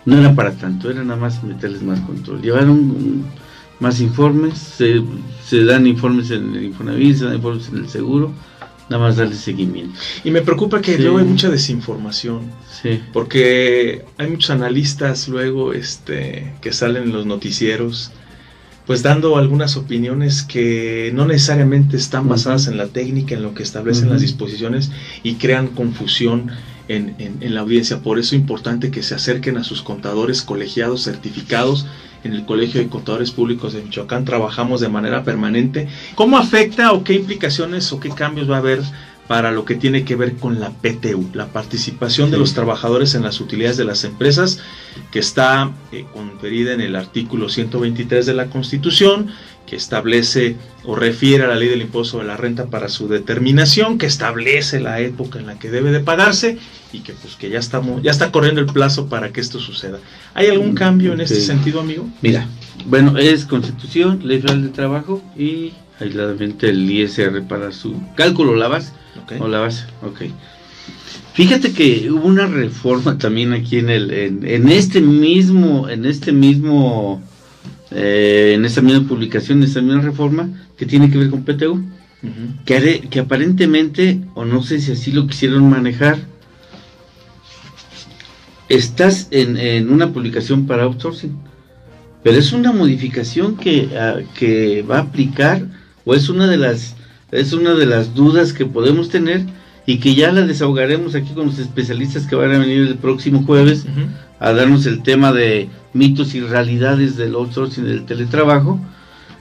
no 0.06 0.18
era 0.18 0.34
para 0.34 0.52
tanto, 0.52 0.90
era 0.90 1.04
nada 1.04 1.20
más 1.20 1.44
meterles 1.44 1.82
más 1.82 2.00
control. 2.00 2.40
Llevaron 2.40 3.24
más 3.78 4.00
informes, 4.00 4.56
se, 4.56 5.02
se 5.44 5.64
dan 5.64 5.86
informes 5.86 6.30
en 6.30 6.54
el 6.54 6.64
Infonavit, 6.64 7.16
se 7.16 7.24
dan 7.26 7.34
informes 7.34 7.68
en 7.68 7.76
el 7.78 7.88
seguro, 7.88 8.32
Nada 8.88 9.04
más 9.04 9.16
darle 9.16 9.36
seguimiento. 9.36 9.98
Y 10.24 10.30
me 10.30 10.42
preocupa 10.42 10.80
que 10.80 10.98
luego 10.98 11.18
hay 11.18 11.24
mucha 11.24 11.48
desinformación. 11.48 12.42
Sí. 12.82 13.00
Porque 13.12 14.04
hay 14.18 14.28
muchos 14.28 14.50
analistas 14.50 15.28
luego 15.28 15.72
este, 15.72 16.52
que 16.60 16.72
salen 16.72 17.04
en 17.04 17.12
los 17.12 17.24
noticieros, 17.26 18.10
pues 18.86 19.02
dando 19.02 19.36
algunas 19.36 19.76
opiniones 19.76 20.42
que 20.42 21.12
no 21.14 21.24
necesariamente 21.24 21.96
están 21.96 22.28
basadas 22.28 22.66
en 22.66 22.76
la 22.76 22.88
técnica, 22.88 23.34
en 23.34 23.42
lo 23.42 23.54
que 23.54 23.62
establecen 23.62 24.10
las 24.10 24.20
disposiciones 24.20 24.90
y 25.22 25.34
crean 25.34 25.68
confusión 25.68 26.50
en, 26.88 27.14
en, 27.18 27.54
la 27.54 27.60
audiencia. 27.60 28.00
Por 28.00 28.18
eso 28.18 28.34
es 28.34 28.40
importante 28.40 28.90
que 28.90 29.02
se 29.02 29.14
acerquen 29.14 29.56
a 29.56 29.64
sus 29.64 29.82
contadores 29.82 30.42
colegiados 30.42 31.04
certificados 31.04 31.86
en 32.24 32.32
el 32.32 32.44
Colegio 32.44 32.80
de 32.80 32.88
Contadores 32.88 33.30
Públicos 33.30 33.72
de 33.72 33.82
Michoacán 33.82 34.24
trabajamos 34.24 34.80
de 34.80 34.88
manera 34.88 35.24
permanente. 35.24 35.88
¿Cómo 36.14 36.38
afecta 36.38 36.92
o 36.92 37.04
qué 37.04 37.14
implicaciones 37.14 37.92
o 37.92 38.00
qué 38.00 38.10
cambios 38.10 38.50
va 38.50 38.56
a 38.56 38.60
haber 38.60 38.82
para 39.32 39.50
lo 39.50 39.64
que 39.64 39.76
tiene 39.76 40.04
que 40.04 40.14
ver 40.14 40.34
con 40.34 40.60
la 40.60 40.68
PTU, 40.68 41.30
la 41.32 41.46
participación 41.46 42.30
de 42.30 42.36
los 42.36 42.52
trabajadores 42.52 43.14
en 43.14 43.22
las 43.22 43.40
utilidades 43.40 43.78
de 43.78 43.86
las 43.86 44.04
empresas, 44.04 44.58
que 45.10 45.20
está 45.20 45.72
eh, 45.90 46.04
conferida 46.12 46.74
en 46.74 46.82
el 46.82 46.94
artículo 46.96 47.48
123 47.48 48.26
de 48.26 48.34
la 48.34 48.48
Constitución, 48.50 49.28
que 49.66 49.74
establece 49.74 50.56
o 50.84 50.96
refiere 50.96 51.44
a 51.44 51.46
la 51.46 51.54
ley 51.54 51.68
del 51.68 51.80
impuesto 51.80 52.18
de 52.18 52.24
la 52.24 52.36
renta 52.36 52.66
para 52.66 52.90
su 52.90 53.08
determinación, 53.08 53.96
que 53.96 54.04
establece 54.04 54.80
la 54.80 55.00
época 55.00 55.38
en 55.38 55.46
la 55.46 55.58
que 55.58 55.70
debe 55.70 55.92
de 55.92 56.00
pagarse 56.00 56.58
y 56.92 56.98
que 56.98 57.14
pues 57.14 57.36
que 57.36 57.48
ya 57.48 57.58
estamos 57.58 58.02
ya 58.02 58.10
está 58.10 58.30
corriendo 58.32 58.60
el 58.60 58.66
plazo 58.66 59.08
para 59.08 59.32
que 59.32 59.40
esto 59.40 59.60
suceda. 59.60 59.98
¿Hay 60.34 60.48
algún 60.48 60.74
cambio 60.74 61.14
en 61.14 61.22
este 61.22 61.40
sentido, 61.40 61.80
amigo? 61.80 62.06
Mira, 62.20 62.46
bueno, 62.84 63.16
es 63.16 63.46
Constitución, 63.46 64.20
Ley 64.24 64.42
Federal 64.42 64.62
de 64.62 64.68
Trabajo 64.68 65.22
y 65.38 65.72
aisladamente 66.02 66.68
el 66.68 66.90
ISR 66.90 67.42
para 67.42 67.72
su 67.72 68.00
cálculo 68.14 68.54
la 68.54 68.68
base 68.68 68.92
o 69.38 69.48
la 69.48 69.60
base, 69.60 69.84
ok. 70.02 70.22
Fíjate 71.34 71.72
que 71.72 72.10
hubo 72.10 72.26
una 72.26 72.46
reforma 72.46 73.16
también 73.16 73.52
aquí 73.52 73.78
en 73.78 73.88
el 73.88 74.10
en, 74.12 74.68
este 74.68 75.00
mismo 75.00 75.88
en 75.88 76.04
este 76.04 76.32
mismo 76.32 77.22
eh, 77.90 78.52
en 78.54 78.64
esta 78.64 78.82
misma 78.82 79.08
publicación, 79.08 79.58
en 79.58 79.64
esta 79.64 79.80
misma 79.80 80.02
reforma 80.02 80.48
que 80.76 80.86
tiene 80.86 81.10
que 81.10 81.18
ver 81.18 81.30
con 81.30 81.44
PTU, 81.44 81.82
que, 82.64 83.08
que 83.10 83.20
aparentemente 83.20 84.20
o 84.34 84.44
no 84.44 84.62
sé 84.62 84.80
si 84.80 84.92
así 84.92 85.12
lo 85.12 85.26
quisieron 85.26 85.68
manejar. 85.68 86.18
Estás 88.68 89.28
en, 89.30 89.56
en 89.58 89.90
una 89.90 90.12
publicación 90.12 90.66
para 90.66 90.84
outsourcing, 90.84 91.36
pero 92.22 92.38
es 92.38 92.52
una 92.52 92.72
modificación 92.72 93.56
que, 93.56 93.88
ah, 93.98 94.20
que 94.34 94.82
va 94.82 94.98
a 94.98 95.02
aplicar 95.02 95.66
o 96.04 96.14
es 96.14 96.28
una 96.28 96.46
de 96.46 96.56
las 96.56 96.96
es 97.30 97.52
una 97.52 97.74
de 97.74 97.86
las 97.86 98.14
dudas 98.14 98.52
que 98.52 98.66
podemos 98.66 99.08
tener 99.08 99.44
y 99.86 99.98
que 99.98 100.14
ya 100.14 100.30
la 100.32 100.42
desahogaremos 100.42 101.14
aquí 101.14 101.32
con 101.34 101.46
los 101.46 101.58
especialistas 101.58 102.26
que 102.26 102.36
van 102.36 102.52
a 102.52 102.58
venir 102.58 102.82
el 102.82 102.96
próximo 102.96 103.42
jueves 103.44 103.86
a 104.38 104.52
darnos 104.52 104.86
el 104.86 105.02
tema 105.02 105.32
de 105.32 105.68
mitos 105.94 106.34
y 106.34 106.40
realidades 106.40 107.16
del 107.16 107.34
outsourcing 107.34 107.84
del 107.84 108.04
teletrabajo, 108.04 108.80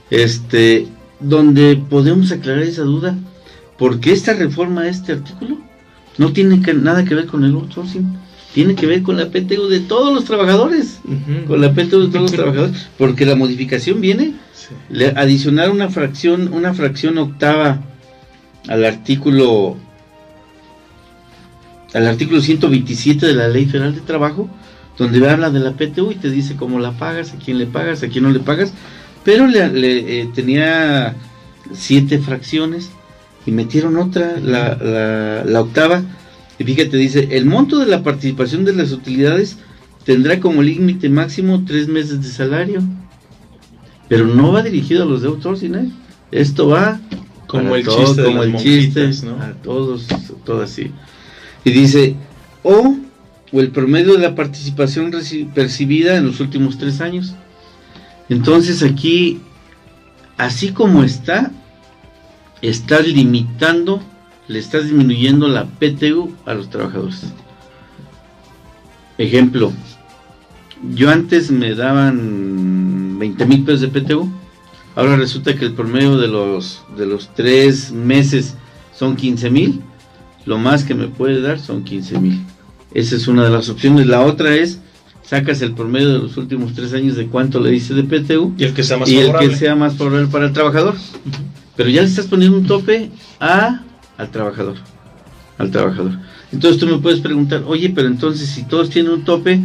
este, 0.10 0.88
donde 1.20 1.76
podemos 1.76 2.32
aclarar 2.32 2.64
esa 2.64 2.84
duda, 2.84 3.18
porque 3.78 4.12
esta 4.12 4.34
reforma, 4.34 4.88
este 4.88 5.14
artículo, 5.14 5.58
no 6.18 6.34
tiene 6.34 6.58
nada 6.74 7.04
que 7.04 7.16
ver 7.16 7.26
con 7.26 7.44
el 7.44 7.54
outsourcing, 7.54 8.18
tiene 8.54 8.76
que 8.76 8.86
ver 8.86 9.02
con 9.02 9.18
la 9.18 9.30
PTU 9.30 9.68
de 9.68 9.80
todos 9.80 10.14
los 10.14 10.26
trabajadores, 10.26 11.00
con 11.48 11.62
la 11.62 11.74
PTU 11.74 12.02
de 12.02 12.08
todos 12.08 12.22
los 12.22 12.32
trabajadores, 12.40 12.88
porque 12.98 13.26
la 13.26 13.36
modificación 13.36 14.02
viene 14.02 14.34
adicionar 15.16 15.70
una 15.70 15.90
fracción, 15.90 16.54
una 16.54 16.74
fracción 16.74 17.18
octava 17.18 17.82
al 18.68 18.86
artículo 18.86 19.78
al 21.94 22.08
artículo 22.08 22.42
127 22.42 23.26
de 23.26 23.34
la 23.34 23.48
Ley 23.48 23.66
Federal 23.66 23.94
de 23.94 24.02
Trabajo, 24.02 24.50
donde 24.98 25.28
habla 25.30 25.50
de 25.50 25.60
la 25.60 25.74
PTU 25.74 26.12
y 26.12 26.16
te 26.16 26.30
dice 26.30 26.56
cómo 26.56 26.80
la 26.80 26.92
pagas, 26.92 27.34
a 27.34 27.38
quién 27.38 27.58
le 27.58 27.66
pagas, 27.66 28.02
a 28.04 28.08
quién 28.08 28.24
no 28.24 28.30
le 28.30 28.40
pagas, 28.40 28.74
pero 29.26 29.46
le, 29.48 30.22
eh, 30.22 30.30
tenía 30.34 31.16
siete 31.74 32.20
fracciones 32.20 32.92
y 33.46 33.52
metieron 33.52 33.98
otra, 33.98 34.40
la, 34.42 34.76
la, 34.76 35.44
la 35.44 35.62
octava, 35.62 36.04
y 36.60 36.64
fíjate, 36.64 36.96
dice, 36.96 37.28
el 37.32 37.46
monto 37.46 37.80
de 37.80 37.88
la 37.88 38.04
participación 38.04 38.64
de 38.64 38.74
las 38.74 38.92
utilidades 38.92 39.58
tendrá 40.06 40.40
como 40.40 40.62
límite 40.62 41.10
máximo 41.10 41.64
tres 41.66 41.88
meses 41.88 42.22
de 42.22 42.30
salario 42.30 42.82
pero 44.12 44.28
no 44.28 44.52
va 44.52 44.62
dirigido 44.62 45.04
a 45.04 45.06
los 45.06 45.22
de 45.22 45.30
outsourcing, 45.30 45.74
¿eh? 45.74 45.90
Esto 46.32 46.68
va 46.68 47.00
como 47.48 47.78
el 47.78 47.88
chiste, 47.88 48.24
como 48.26 48.44
el 48.44 48.58
chiste, 48.58 49.10
¿no? 49.24 49.42
a 49.42 49.54
todos, 49.64 50.06
todo 50.44 50.64
así. 50.64 50.92
Y 51.64 51.72
dice, 51.72 52.18
o, 52.62 52.98
o 53.54 53.60
el 53.62 53.70
promedio 53.70 54.12
de 54.12 54.20
la 54.20 54.36
participación 54.36 55.14
percibida 55.54 56.18
en 56.18 56.26
los 56.26 56.42
últimos 56.42 56.78
tres 56.78 57.00
años. 57.00 57.36
Entonces 58.28 58.84
aquí, 58.84 59.40
así 60.38 60.74
como 60.74 61.04
está, 61.04 61.50
estás 62.62 63.08
limitando, 63.08 64.04
le 64.50 64.60
estás 64.60 64.84
disminuyendo 64.84 65.48
la 65.48 65.64
PTU 65.64 66.36
a 66.46 66.54
los 66.54 66.70
trabajadores. 66.70 67.22
Ejemplo, 69.18 69.72
yo 70.90 71.10
antes 71.10 71.52
me 71.52 71.76
daban 71.76 73.18
20 73.20 73.46
mil 73.46 73.64
pesos 73.64 73.82
de 73.82 73.88
PTU. 73.88 74.30
Ahora 74.96 75.16
resulta 75.16 75.56
que 75.56 75.66
el 75.66 75.74
promedio 75.74 76.18
de 76.18 76.28
los, 76.28 76.84
de 76.98 77.06
los 77.06 77.34
tres 77.34 77.92
meses 77.92 78.56
son 78.98 79.16
15 79.16 79.50
mil. 79.50 79.82
Lo 80.46 80.58
más 80.58 80.84
que 80.84 80.96
me 80.96 81.08
puede 81.08 81.42
dar 81.42 81.60
son 81.60 81.84
15 81.84 82.20
mil. 82.20 82.42
Esa 82.94 83.16
es 83.16 83.28
una 83.28 83.44
de 83.44 83.52
las 83.52 83.70
opciones. 83.70 84.08
La 84.08 84.22
otra 84.22 84.56
es, 84.56 84.82
sacas 85.24 85.62
el 85.62 85.74
promedio 85.74 86.14
de 86.14 86.20
los 86.20 86.36
últimos 86.36 86.74
tres 86.74 86.94
años 86.94 87.16
de 87.16 87.28
cuánto 87.28 87.60
le 87.60 87.70
dice 87.70 87.94
de 87.94 88.04
PTU. 88.04 88.54
Y 88.58 88.66
el 88.66 88.74
que 88.74 88.84
sea 88.84 88.98
más 88.98 89.10
favorable. 89.10 89.46
el 89.46 89.52
que 89.52 89.58
sea 89.58 89.76
más 89.76 89.96
favorable 89.96 90.28
para 90.28 90.48
el 90.48 90.54
trabajador. 90.54 90.96
Pero 91.76 91.90
ya 91.90 92.02
le 92.02 92.08
estás 92.08 92.26
poniendo 92.26 92.58
un 92.58 92.66
tope 92.66 93.12
a, 93.40 93.82
al 94.18 94.30
trabajador. 94.30 94.76
Al 95.58 95.72
trabajador. 95.72 96.18
Entonces 96.52 96.80
tú 96.80 96.88
me 96.88 96.98
puedes 96.98 97.22
preguntar, 97.22 97.64
oye, 97.66 97.90
pero 97.96 98.08
entonces 98.08 98.50
si 98.50 98.64
todos 98.64 98.90
tienen 98.90 99.14
un 99.14 99.24
tope, 99.24 99.62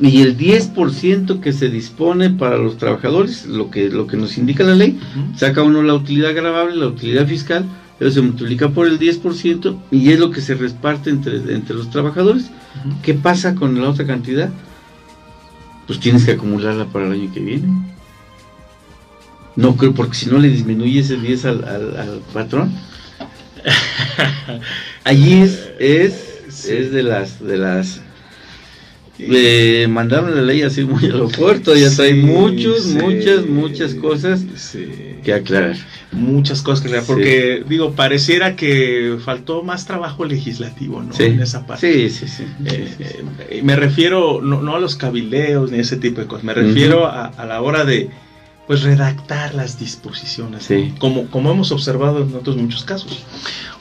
y 0.00 0.22
el 0.22 0.36
10% 0.36 1.40
que 1.40 1.52
se 1.52 1.68
dispone 1.68 2.30
para 2.30 2.56
los 2.56 2.76
trabajadores, 2.76 3.46
lo 3.46 3.70
que, 3.70 3.88
lo 3.88 4.06
que 4.06 4.16
nos 4.16 4.38
indica 4.38 4.62
la 4.62 4.76
ley, 4.76 4.98
saca 5.36 5.62
uno 5.62 5.82
la 5.82 5.94
utilidad 5.94 6.30
agravable, 6.30 6.76
la 6.76 6.86
utilidad 6.86 7.26
fiscal, 7.26 7.64
pero 7.98 8.10
se 8.12 8.20
multiplica 8.20 8.68
por 8.68 8.86
el 8.86 8.98
10% 8.98 9.76
y 9.90 10.12
es 10.12 10.20
lo 10.20 10.30
que 10.30 10.40
se 10.40 10.54
reparte 10.54 11.10
entre, 11.10 11.36
entre 11.52 11.74
los 11.74 11.90
trabajadores. 11.90 12.50
¿Qué 13.02 13.14
pasa 13.14 13.56
con 13.56 13.80
la 13.80 13.88
otra 13.88 14.06
cantidad? 14.06 14.50
Pues 15.88 15.98
tienes 15.98 16.24
que 16.24 16.32
acumularla 16.32 16.84
para 16.86 17.06
el 17.06 17.12
año 17.12 17.32
que 17.32 17.40
viene. 17.40 17.66
No 19.56 19.76
creo, 19.76 19.94
porque 19.94 20.14
si 20.14 20.26
no 20.26 20.38
le 20.38 20.48
disminuye 20.48 21.00
ese 21.00 21.16
10 21.16 21.44
al, 21.46 21.64
al, 21.64 22.20
patrón. 22.32 22.70
Allí 25.04 25.42
es, 25.42 25.70
es, 25.80 26.68
es 26.68 26.92
de 26.92 27.02
las 27.02 27.40
de 27.42 27.56
las 27.56 28.00
eh, 29.18 29.86
mandaron 29.88 30.34
la 30.34 30.42
ley 30.42 30.62
así 30.62 30.84
muy 30.84 31.06
a 31.06 31.08
lo 31.08 31.30
corto, 31.30 31.74
ya 31.74 31.88
hay 32.02 32.14
muchos, 32.14 32.86
muchas, 32.86 33.46
muchas 33.46 33.94
cosas 33.94 34.44
que 35.24 35.32
aclarar. 35.32 35.76
Muchas 36.12 36.62
cosas 36.62 36.82
que 36.82 36.88
aclarar, 36.88 37.06
porque 37.06 37.64
digo, 37.68 37.92
pareciera 37.92 38.54
que 38.54 39.16
faltó 39.24 39.62
más 39.62 39.86
trabajo 39.86 40.24
legislativo, 40.24 41.02
¿no? 41.02 41.12
En 41.18 41.40
esa 41.40 41.66
parte. 41.66 41.92
Sí, 41.92 42.10
sí, 42.10 42.28
sí. 42.28 42.44
Eh, 42.64 43.24
eh, 43.50 43.62
me 43.62 43.76
refiero 43.76 44.40
no, 44.40 44.74
a 44.74 44.80
los 44.80 44.96
cabileos 44.96 45.72
ni 45.72 45.78
ese 45.78 45.96
tipo 45.96 46.20
de 46.20 46.26
cosas, 46.26 46.44
me 46.44 46.54
refiero 46.54 47.06
a, 47.06 47.32
la 47.46 47.60
hora 47.60 47.84
de 47.84 48.10
pues 48.68 48.82
redactar 48.82 49.54
las 49.54 49.80
disposiciones, 49.80 50.68
como, 50.98 51.26
como 51.28 51.50
hemos 51.50 51.72
observado 51.72 52.22
en 52.22 52.34
otros 52.34 52.58
muchos 52.58 52.84
casos. 52.84 53.24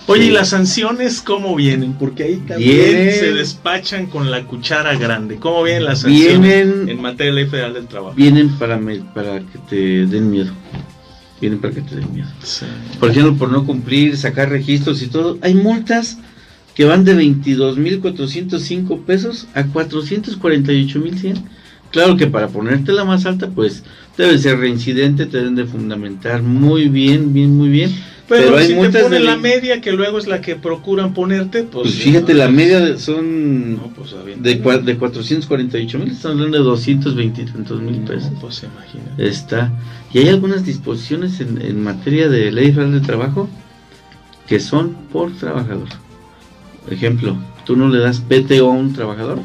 Oye, 0.05 0.27
¿y 0.27 0.29
las 0.29 0.47
sanciones 0.49 1.21
cómo 1.21 1.53
vienen? 1.55 1.91
Porque 1.95 2.23
ahí 2.23 2.37
también 2.37 3.11
se 3.11 3.33
despachan 3.33 4.05
con 4.05 4.31
la 4.31 4.45
cuchara 4.45 4.95
grande. 4.95 5.35
¿Cómo 5.35 5.61
vienen 5.63 5.83
las 5.83 5.99
sanciones 5.99 6.87
en 6.87 7.01
materia 7.01 7.33
de 7.33 7.41
ley 7.41 7.49
federal 7.49 7.73
del 7.73 7.87
trabajo? 7.87 8.15
Vienen 8.15 8.49
para, 8.57 8.79
para 9.13 9.39
que 9.41 9.59
te 9.69 10.05
den 10.05 10.31
miedo. 10.31 10.53
Vienen 11.41 11.59
para 11.59 11.73
que 11.73 11.81
te 11.81 11.97
den 11.97 12.13
miedo. 12.13 12.29
Por 12.97 13.11
ejemplo, 13.11 13.35
por 13.35 13.51
no 13.51 13.65
cumplir, 13.65 14.15
sacar 14.15 14.49
registros 14.49 15.01
y 15.01 15.07
todo. 15.07 15.37
Hay 15.41 15.53
multas 15.53 16.17
que 16.75 16.85
van 16.85 17.03
de 17.03 17.13
22.405 17.13 19.03
pesos 19.03 19.47
a 19.53 19.63
448.100. 19.63 21.43
Claro 21.91 22.15
que 22.15 22.27
para 22.27 22.47
ponerte 22.47 22.93
la 22.93 23.03
más 23.03 23.25
alta, 23.25 23.49
pues 23.49 23.83
debe 24.17 24.37
ser 24.37 24.57
reincidente, 24.57 25.25
te 25.25 25.37
deben 25.37 25.55
de 25.55 25.65
fundamentar 25.65 26.41
muy 26.41 26.89
bien, 26.89 27.33
bien, 27.33 27.55
muy 27.55 27.69
bien 27.69 27.91
pero, 28.27 28.57
hay 28.57 28.67
si 28.67 28.73
te 28.91 28.99
ponen 29.03 29.25
la 29.25 29.37
media, 29.37 29.79
que 29.79 29.93
luego 29.93 30.17
es 30.17 30.27
la 30.27 30.41
que 30.41 30.57
procuran 30.57 31.13
ponerte, 31.13 31.63
pues... 31.63 31.91
pues 31.91 31.95
fíjate, 31.95 32.33
la 32.33 32.49
media 32.49 32.97
son 32.97 33.79
pues, 33.95 34.13
de, 34.41 34.55
de 34.55 34.97
448 34.97 35.99
mil, 35.99 36.11
están 36.11 36.33
hablando 36.33 36.57
de 36.57 36.63
220 36.63 37.41
y 37.41 37.73
mil 37.75 38.01
pesos. 38.01 38.31
pues 38.41 38.63
imagina. 38.63 39.13
Está. 39.17 39.71
Y 40.13 40.19
hay 40.19 40.27
algunas 40.27 40.65
disposiciones 40.65 41.39
en, 41.39 41.61
en 41.61 41.81
materia 41.81 42.27
de 42.27 42.51
ley 42.51 42.71
federal 42.73 42.99
de 42.99 43.05
trabajo 43.05 43.49
que 44.45 44.59
son 44.59 44.93
por 45.11 45.31
trabajador. 45.31 45.87
Ejemplo, 46.89 47.37
tú 47.65 47.77
no 47.77 47.87
le 47.87 47.99
das 47.99 48.19
PTO 48.19 48.71
a 48.71 48.73
un 48.73 48.93
trabajador. 48.93 49.39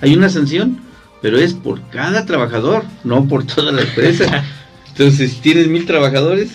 Hay 0.00 0.14
una 0.14 0.28
sanción, 0.28 0.80
pero 1.24 1.38
es 1.38 1.54
por 1.54 1.80
cada 1.88 2.26
trabajador, 2.26 2.84
no 3.02 3.26
por 3.26 3.46
toda 3.46 3.72
la 3.72 3.80
empresa. 3.80 4.44
Entonces, 4.88 5.30
si 5.30 5.40
tienes 5.40 5.68
mil 5.68 5.86
trabajadores, 5.86 6.50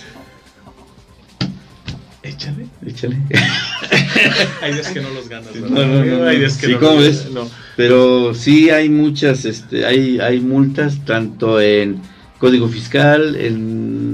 Échale. 2.22 2.68
Échale. 2.86 3.16
hay 4.62 4.74
días 4.74 4.90
que 4.90 5.00
no 5.00 5.10
los 5.10 5.28
ganas, 5.28 5.52
¿verdad? 5.52 5.70
No, 5.70 5.86
no, 5.86 6.04
no. 6.04 6.24
Hay 6.24 6.38
días 6.38 6.56
que 6.56 6.68
sí, 6.68 6.76
no 6.80 6.96
ves? 6.98 7.26
Pero 7.74 8.32
sí 8.32 8.70
hay 8.70 8.88
muchas, 8.88 9.44
este, 9.44 9.84
hay, 9.84 10.20
hay 10.20 10.38
multas 10.38 11.04
tanto 11.04 11.60
en 11.60 12.00
Código 12.38 12.68
Fiscal, 12.68 13.34
en, 13.34 14.09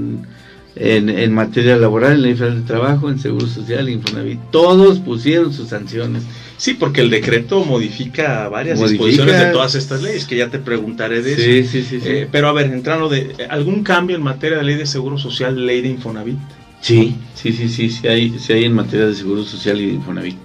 en, 0.79 1.33
materia 1.33 1.75
laboral, 1.77 2.13
en 2.13 2.21
la 2.21 2.29
infraestructura 2.29 2.77
de 2.77 2.81
trabajo, 2.81 3.09
en 3.09 3.19
Seguro 3.19 3.47
Social, 3.47 3.89
Infonavit. 3.89 4.39
Todos 4.51 4.99
pusieron 4.99 5.53
sus 5.53 5.69
sanciones. 5.69 6.23
Sí, 6.57 6.73
porque 6.73 7.01
el 7.01 7.09
decreto 7.09 7.63
modifica 7.63 8.47
varias 8.49 8.79
disposiciones 8.79 9.39
de 9.39 9.51
todas 9.51 9.75
estas 9.75 10.01
leyes, 10.01 10.25
que 10.25 10.37
ya 10.37 10.49
te 10.49 10.59
preguntaré 10.59 11.21
de 11.21 11.33
eso. 11.33 11.41
Sí, 11.69 11.83
sí, 11.83 11.99
sí. 11.99 12.01
Eh, 12.03 12.27
pero 12.31 12.47
a 12.47 12.53
ver, 12.53 12.71
entrando 12.71 13.09
de 13.09 13.47
algún 13.49 13.83
cambio 13.83 14.15
en 14.15 14.23
materia 14.23 14.57
de 14.57 14.63
ley 14.63 14.75
de 14.75 14.85
Seguro 14.85 15.17
Social, 15.17 15.65
ley 15.65 15.81
de 15.81 15.89
Infonavit. 15.89 16.37
Sí, 16.81 17.15
sí, 17.35 17.51
sí, 17.53 17.69
sí, 17.69 17.89
sí 17.89 18.07
hay, 18.07 18.37
sí 18.39 18.53
hay 18.53 18.65
en 18.65 18.73
materia 18.73 19.07
de 19.07 19.15
seguro 19.15 19.43
social 19.43 19.81
y 19.81 19.87
de 19.87 19.93
Infonavit. 19.93 20.37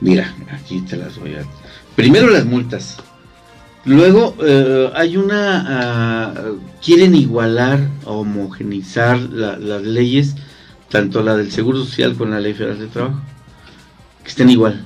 Mira, 0.00 0.34
aquí 0.52 0.80
te 0.82 0.96
las 0.96 1.18
voy 1.18 1.34
a... 1.34 1.42
Primero 1.96 2.28
las 2.28 2.44
multas. 2.44 2.96
Luego 3.84 4.36
eh, 4.44 4.90
hay 4.94 5.16
una... 5.16 5.64
Ah, 5.66 6.34
quieren 6.84 7.14
igualar, 7.14 7.80
homogenizar 8.04 9.18
las 9.18 9.82
leyes, 9.82 10.34
tanto 10.88 11.22
la 11.22 11.36
del 11.36 11.50
Seguro 11.50 11.78
Social 11.84 12.14
con 12.14 12.30
la 12.30 12.40
Ley 12.40 12.54
Federal 12.54 12.78
de 12.78 12.86
Trabajo, 12.86 13.20
que 14.22 14.28
estén 14.28 14.50
igual. 14.50 14.84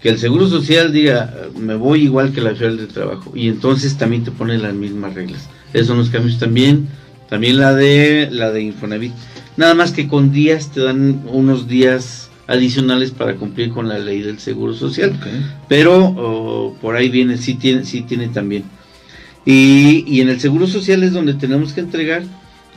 Que 0.00 0.10
el 0.10 0.18
Seguro 0.18 0.48
Social 0.48 0.92
diga, 0.92 1.32
me 1.58 1.74
voy 1.74 2.02
igual 2.02 2.32
que 2.32 2.40
la 2.40 2.54
Federal 2.54 2.76
de 2.76 2.86
Trabajo, 2.86 3.32
y 3.34 3.48
entonces 3.48 3.96
también 3.96 4.24
te 4.24 4.30
ponen 4.30 4.62
las 4.62 4.74
mismas 4.74 5.14
reglas. 5.14 5.48
Esos 5.72 5.88
son 5.88 5.98
los 5.98 6.10
cambios 6.10 6.38
también. 6.38 6.88
También 7.28 7.58
la 7.58 7.74
de 7.74 8.28
la 8.30 8.50
de 8.52 8.62
Infonavit. 8.62 9.12
Nada 9.56 9.74
más 9.74 9.92
que 9.92 10.08
con 10.08 10.30
días 10.30 10.70
te 10.70 10.80
dan 10.80 11.22
unos 11.26 11.66
días 11.66 12.23
adicionales 12.46 13.10
para 13.10 13.36
cumplir 13.36 13.70
con 13.70 13.88
la 13.88 13.98
ley 13.98 14.22
del 14.22 14.38
seguro 14.38 14.74
social. 14.74 15.18
Pero 15.68 16.04
oh, 16.04 16.76
por 16.80 16.96
ahí 16.96 17.08
viene, 17.08 17.36
sí 17.36 17.54
tiene, 17.54 17.84
sí 17.84 18.02
tiene 18.02 18.28
también. 18.28 18.64
Y, 19.46 20.04
y, 20.06 20.20
en 20.20 20.30
el 20.30 20.40
seguro 20.40 20.66
social 20.66 21.02
es 21.02 21.12
donde 21.12 21.34
tenemos 21.34 21.74
que 21.74 21.80
entregar 21.80 22.22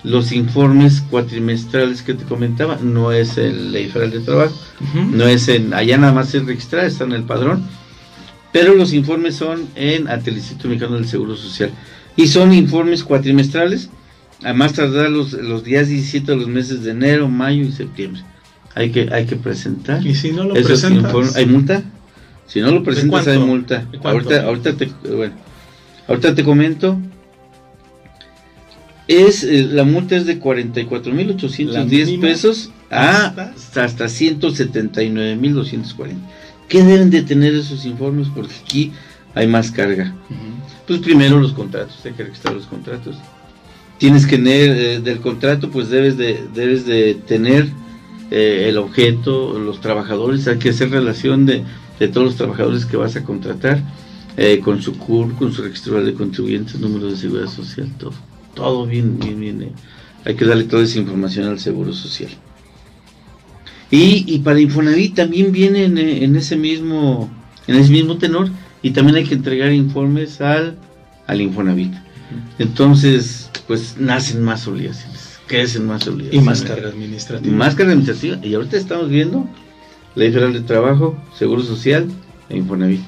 los 0.04 0.32
informes 0.32 1.02
cuatrimestrales 1.10 2.02
que 2.02 2.14
te 2.14 2.26
comentaba. 2.26 2.78
No 2.82 3.12
es 3.12 3.38
el 3.38 3.72
ley 3.72 3.88
federal 3.88 4.12
de 4.12 4.20
trabajo, 4.20 4.56
no 4.96 5.26
es 5.28 5.48
en, 5.48 5.74
allá 5.74 5.98
nada 5.98 6.14
más 6.14 6.34
es 6.36 6.46
registrar, 6.46 6.86
está 6.86 7.06
en 7.06 7.14
el 7.14 7.24
padrón. 7.24 7.64
Pero 8.52 8.76
los 8.76 8.94
informes 8.94 9.36
son 9.36 9.68
en 9.76 10.08
ante 10.08 10.30
el 10.30 10.38
Instituto 10.38 10.70
Mexicano 10.70 10.96
del 10.96 11.08
Seguro 11.08 11.36
Social. 11.36 11.72
Y 12.16 12.28
son 12.28 12.54
informes 12.54 13.04
cuatrimestrales 13.04 13.90
a 14.44 14.54
más 14.54 14.74
tardar 14.74 15.10
los, 15.10 15.34
los 15.34 15.64
días 15.64 15.88
17 15.88 16.32
de 16.32 16.38
los 16.38 16.48
meses 16.48 16.84
de 16.84 16.92
enero, 16.92 17.28
mayo 17.28 17.64
y 17.64 17.72
septiembre. 17.72 18.24
Hay 18.78 18.92
que, 18.92 19.10
hay 19.12 19.26
que 19.26 19.36
presentar. 19.36 20.06
¿Y 20.06 20.14
si 20.14 20.32
no 20.32 20.44
lo 20.44 20.54
presentas? 20.54 21.36
¿Hay 21.36 21.48
multa? 21.48 21.82
Si 22.46 22.62
no 22.62 22.70
lo 22.72 22.84
presentas 22.84 23.28
hay 23.28 23.40
multa. 23.40 23.88
Ahorita, 24.04 24.44
ahorita, 24.44 24.78
te, 24.78 24.92
bueno, 25.04 25.34
ahorita 26.08 26.36
te 26.36 26.44
comento. 26.44 27.00
Es, 29.08 29.44
eh, 29.44 29.68
la 29.72 29.84
multa 29.84 30.16
es 30.16 30.28
de 30.28 30.40
44.810 30.40 32.22
pesos 32.22 32.70
a, 32.92 33.34
hasta, 33.56 33.84
hasta 33.84 34.06
179.240. 34.06 36.14
¿Qué 36.70 36.84
deben 36.84 37.10
de 37.10 37.24
tener 37.24 37.56
esos 37.56 37.84
informes? 37.84 38.28
Porque 38.36 38.54
aquí 38.64 38.92
hay 39.34 39.48
más 39.48 39.72
carga. 39.72 40.14
Pues 40.86 41.00
primero 41.00 41.40
los 41.40 41.54
contratos, 41.54 41.98
hay 42.06 42.12
que 42.12 42.26
registrar 42.26 42.54
los 42.54 42.68
contratos 42.68 43.16
tienes 43.98 44.28
que 44.28 44.38
tener 44.38 44.70
eh, 44.70 45.00
del 45.00 45.20
contrato, 45.20 45.72
pues 45.72 45.90
debes 45.90 46.16
de, 46.18 46.40
debes 46.54 46.86
de 46.86 47.16
tener 47.16 47.66
eh, 48.32 48.66
el 48.68 48.78
objeto, 48.78 49.58
los 49.58 49.80
trabajadores, 49.80 50.48
hay 50.48 50.58
que 50.58 50.70
hacer 50.70 50.92
relación 50.92 51.46
de, 51.46 51.64
todos 52.00 52.28
los 52.28 52.36
trabajadores 52.36 52.86
que 52.86 52.98
vas 52.98 53.16
a 53.16 53.24
contratar 53.24 53.82
eh, 54.36 54.60
con 54.64 54.82
su 54.82 54.98
CUR, 54.98 55.36
con 55.36 55.52
su 55.52 55.64
registro 55.64 56.04
de 56.04 56.14
contribuyentes, 56.14 56.80
número 56.80 57.10
de 57.10 57.18
seguridad 57.18 57.50
social, 57.50 57.92
todo, 57.98 58.14
todo 58.54 58.86
bien, 58.86 59.18
bien, 59.18 59.40
bien. 59.40 59.72
hay 60.26 60.36
que 60.36 60.46
darle 60.46 60.66
toda 60.66 60.84
esa 60.84 61.00
información 61.00 61.48
al 61.48 61.60
seguro 61.60 61.94
social. 61.94 62.32
Y, 63.90 64.26
y 64.28 64.40
para 64.40 64.60
Infonavit 64.60 65.16
también 65.16 65.52
viene 65.52 65.86
en, 65.86 65.98
en, 65.98 66.36
ese 66.36 66.58
mismo 66.58 67.30
en 67.68 67.76
ese 67.76 67.92
mismo 67.92 68.18
tenor 68.18 68.50
y 68.82 68.92
también 68.92 69.16
hay 69.18 69.24
que 69.24 69.36
entregar 69.36 69.72
informes 69.72 70.42
al, 70.42 70.78
al 71.26 71.42
Infonavit. 71.42 71.94
Entonces, 72.60 73.50
pues 73.68 73.96
nacen 73.98 74.44
más 74.44 74.68
obligaciones, 74.68 75.17
crecen 75.48 75.88
más 75.88 76.08
obligaciones. 76.08 76.42
Y 76.42 76.46
más 76.46 76.62
carga 76.62 76.90
administrativa. 76.90 77.56
más 77.56 77.76
carga 77.76 77.94
administrativa. 77.94 78.38
Y 78.46 78.54
ahorita 78.54 78.78
estamos 78.78 79.10
viendo 79.10 79.48
Ley 80.16 80.32
Federal 80.32 80.54
de 80.54 80.62
Trabajo, 80.62 81.18
Seguro 81.38 81.64
Social 81.64 82.08
e 82.50 82.58
Infonavit. 82.58 83.02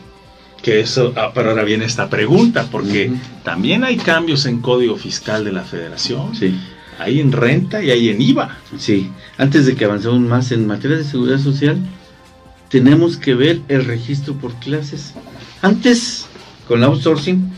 Que 0.62 0.82
eso, 0.82 1.14
ah, 1.16 1.32
pero 1.34 1.52
ahora 1.52 1.64
viene 1.64 1.86
esta 1.86 2.10
pregunta, 2.10 2.68
porque 2.70 3.12
también 3.44 3.84
hay 3.84 3.98
cambios 3.98 4.46
en 4.46 4.60
Código 4.60 4.98
Fiscal 4.98 5.46
de 5.46 5.54
la 5.54 5.64
Federación. 5.64 6.36
Sí. 6.36 6.54
Hay 6.98 7.22
en 7.22 7.32
renta 7.32 7.82
y 7.82 7.92
hay 7.92 8.10
en 8.10 8.22
IVA. 8.22 8.58
Sí. 8.78 9.10
Antes 9.38 9.66
de 9.66 9.76
que 9.76 9.86
avancemos 9.86 10.20
más 10.20 10.52
en 10.52 10.68
materia 10.68 10.98
de 10.98 11.06
seguridad 11.06 11.40
social, 11.40 11.78
tenemos 12.70 13.18
que 13.18 13.36
ver 13.36 13.62
el 13.70 13.86
registro 13.86 14.34
por 14.36 14.54
clases. 14.56 15.14
Antes, 15.62 16.28
con 16.68 16.82
la 16.82 16.88
outsourcing, 16.88 17.52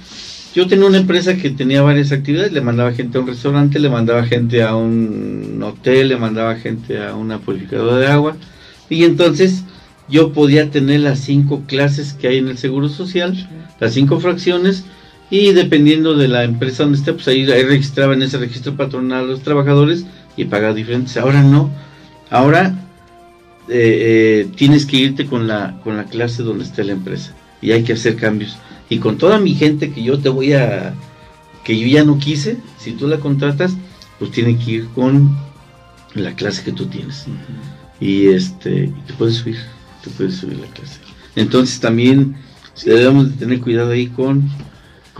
yo 0.53 0.67
tenía 0.67 0.85
una 0.85 0.97
empresa 0.97 1.37
que 1.37 1.49
tenía 1.49 1.81
varias 1.81 2.11
actividades, 2.11 2.51
le 2.51 2.61
mandaba 2.61 2.91
gente 2.91 3.17
a 3.17 3.21
un 3.21 3.27
restaurante, 3.27 3.79
le 3.79 3.89
mandaba 3.89 4.23
gente 4.23 4.61
a 4.63 4.75
un 4.75 5.61
hotel, 5.63 6.09
le 6.09 6.17
mandaba 6.17 6.55
gente 6.55 7.01
a 7.01 7.15
una 7.15 7.39
purificadora 7.39 7.97
de 7.97 8.07
agua. 8.07 8.35
Y 8.89 9.05
entonces 9.05 9.63
yo 10.09 10.33
podía 10.33 10.69
tener 10.69 10.99
las 10.99 11.19
cinco 11.19 11.63
clases 11.67 12.13
que 12.13 12.27
hay 12.27 12.37
en 12.37 12.49
el 12.49 12.57
Seguro 12.57 12.89
Social, 12.89 13.49
las 13.79 13.93
cinco 13.93 14.19
fracciones, 14.19 14.83
y 15.29 15.53
dependiendo 15.53 16.15
de 16.15 16.27
la 16.27 16.43
empresa 16.43 16.83
donde 16.83 16.97
esté, 16.97 17.13
pues 17.13 17.29
ahí, 17.29 17.45
registraba 17.45 18.13
en 18.13 18.21
ese 18.21 18.37
registro 18.37 18.75
patronal 18.75 19.23
a 19.23 19.27
los 19.27 19.43
trabajadores 19.43 20.05
y 20.35 20.43
pagaba 20.45 20.73
diferentes. 20.73 21.15
Ahora 21.15 21.41
no, 21.43 21.71
ahora 22.29 22.75
eh, 23.69 24.47
eh, 24.47 24.47
tienes 24.57 24.85
que 24.85 24.97
irte 24.97 25.25
con 25.25 25.47
la, 25.47 25.79
con 25.81 25.95
la 25.95 26.03
clase 26.03 26.43
donde 26.43 26.65
esté 26.65 26.83
la 26.83 26.91
empresa 26.91 27.33
y 27.61 27.71
hay 27.71 27.83
que 27.83 27.93
hacer 27.93 28.17
cambios 28.17 28.57
y 28.91 28.99
con 28.99 29.17
toda 29.17 29.39
mi 29.39 29.56
gente 29.56 29.91
que 29.91 30.04
yo 30.04 30.19
te 30.19 30.30
voy 30.30 30.54
a, 30.54 30.93
que 31.63 31.80
yo 31.80 31.88
ya 31.88 32.04
no 32.04 32.19
quise, 32.19 32.58
si 32.77 32.91
tú 32.91 33.08
la 33.08 33.19
contratas, 33.19 33.73
pues 34.19 34.30
tiene 34.30 34.58
que 34.58 34.71
ir 34.71 34.88
con 34.89 35.36
la 36.13 36.36
clase 36.36 36.63
que 36.63 36.73
tú 36.73 36.86
tienes. 36.86 37.25
Y 37.99 38.27
este, 38.27 38.93
te 39.08 39.13
puedes 39.13 39.38
subir, 39.38 39.58
te 40.04 40.10
puedes 40.12 40.36
subir 40.36 40.60
la 40.60 40.67
clase. 40.67 40.99
Entonces 41.36 41.80
también, 41.80 42.36
Debemos 42.86 43.30
de 43.30 43.38
tener 43.38 43.62
cuidado 43.62 43.91
ahí 43.91 44.08
con, 44.08 44.49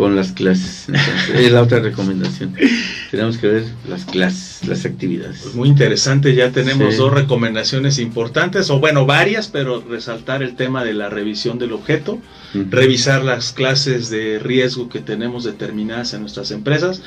con 0.02 0.16
las 0.16 0.32
clases. 0.32 0.88
es 1.36 1.52
la 1.52 1.62
otra 1.62 1.80
recomendación. 1.80 2.56
Tenemos 3.12 3.38
que 3.38 3.46
ver 3.46 3.64
las 3.88 4.04
clases, 4.06 4.68
las 4.68 4.84
actividades. 4.84 5.42
Pues 5.44 5.54
muy 5.54 5.70
interesante, 5.70 6.34
ya 6.34 6.50
tenemos 6.50 6.98
dos 6.98 7.14
recomendaciones 7.14 8.00
importantes, 8.00 8.72
o 8.72 8.80
bueno, 8.80 9.06
varias, 9.06 9.48
pero 9.50 9.80
resaltar 9.88 10.42
el 10.42 10.56
tema 10.56 10.84
de 10.84 10.96
la 10.96 11.10
revisión 11.10 11.60
del 11.60 11.72
objeto, 11.72 12.18
revisar 12.72 13.24
las 13.24 13.54
clases 13.54 14.10
de 14.10 14.40
riesgo 14.40 14.90
que 14.90 15.02
tenemos 15.02 15.44
determinadas 15.44 16.16
en 16.16 16.22
nuestras 16.22 16.50
empresas, 16.50 17.04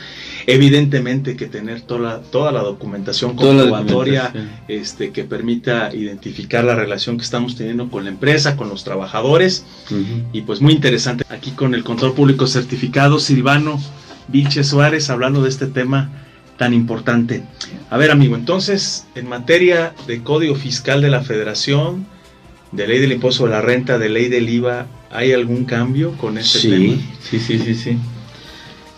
evidentemente 0.46 1.36
que 1.36 1.46
tener 1.46 1.82
toda 1.82 2.00
la, 2.00 2.20
toda 2.20 2.52
la 2.52 2.60
documentación 2.60 3.36
comprobatoria 3.36 4.32
este, 4.68 5.10
que 5.10 5.24
permita 5.24 5.94
identificar 5.94 6.64
la 6.64 6.74
relación 6.74 7.16
que 7.16 7.24
estamos 7.24 7.56
teniendo 7.56 7.88
con 7.88 8.04
la 8.04 8.10
empresa, 8.10 8.56
con 8.56 8.68
los 8.68 8.84
trabajadores, 8.84 9.64
y 10.32 10.42
pues 10.42 10.60
muy 10.60 10.72
interesante 10.72 11.24
aquí 11.28 11.52
con 11.52 11.74
el 11.74 11.84
control 11.84 12.14
público 12.14 12.46
certificado, 12.46 13.18
Silvano. 13.18 13.80
Vilche 14.26 14.64
Suárez 14.64 15.10
hablando 15.10 15.42
de 15.42 15.50
este 15.50 15.66
tema 15.66 16.10
tan 16.56 16.72
importante. 16.72 17.42
A 17.90 17.96
ver, 17.96 18.10
amigo, 18.10 18.36
entonces, 18.36 19.06
en 19.14 19.28
materia 19.28 19.94
de 20.06 20.22
Código 20.22 20.54
Fiscal 20.54 21.02
de 21.02 21.10
la 21.10 21.22
Federación, 21.22 22.06
de 22.72 22.86
ley 22.86 23.00
del 23.00 23.12
impuesto 23.12 23.46
a 23.46 23.48
la 23.48 23.60
renta, 23.60 23.98
de 23.98 24.08
ley 24.08 24.28
del 24.28 24.48
IVA, 24.48 24.86
¿hay 25.10 25.32
algún 25.32 25.64
cambio 25.64 26.12
con 26.12 26.38
este 26.38 26.70
tema? 26.70 26.94
Sí, 27.20 27.38
sí, 27.38 27.58
sí, 27.58 27.74
sí. 27.74 27.98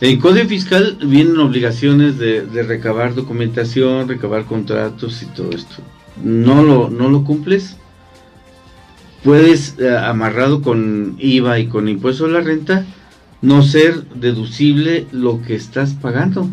En 0.00 0.20
Código 0.20 0.48
Fiscal 0.48 0.98
vienen 1.02 1.38
obligaciones 1.38 2.18
de, 2.18 2.42
recabar 2.62 3.14
documentación, 3.14 4.08
recabar 4.08 4.44
contratos 4.44 5.22
y 5.22 5.26
todo 5.26 5.50
esto. 5.50 5.76
No 6.22 6.62
lo, 6.62 6.90
no 6.90 7.08
lo 7.08 7.24
cumples, 7.24 7.76
puedes, 9.24 9.78
eh, 9.78 9.96
amarrado 9.96 10.60
con 10.60 11.16
IVA 11.18 11.58
y 11.60 11.68
con 11.68 11.88
impuesto 11.88 12.26
a 12.26 12.28
la 12.28 12.40
renta, 12.40 12.84
no 13.40 13.62
ser 13.62 14.04
deducible 14.10 15.06
lo 15.12 15.40
que 15.40 15.54
estás 15.54 15.94
pagando. 15.94 16.48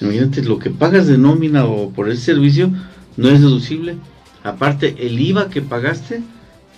Imagínate, 0.00 0.42
lo 0.42 0.58
que 0.58 0.70
pagas 0.70 1.06
de 1.06 1.16
nómina 1.16 1.64
o 1.64 1.90
por 1.90 2.10
el 2.10 2.18
servicio 2.18 2.70
no 3.16 3.30
es 3.30 3.40
deducible. 3.40 3.96
Aparte, 4.42 4.94
el 4.98 5.18
IVA 5.18 5.48
que 5.48 5.62
pagaste 5.62 6.22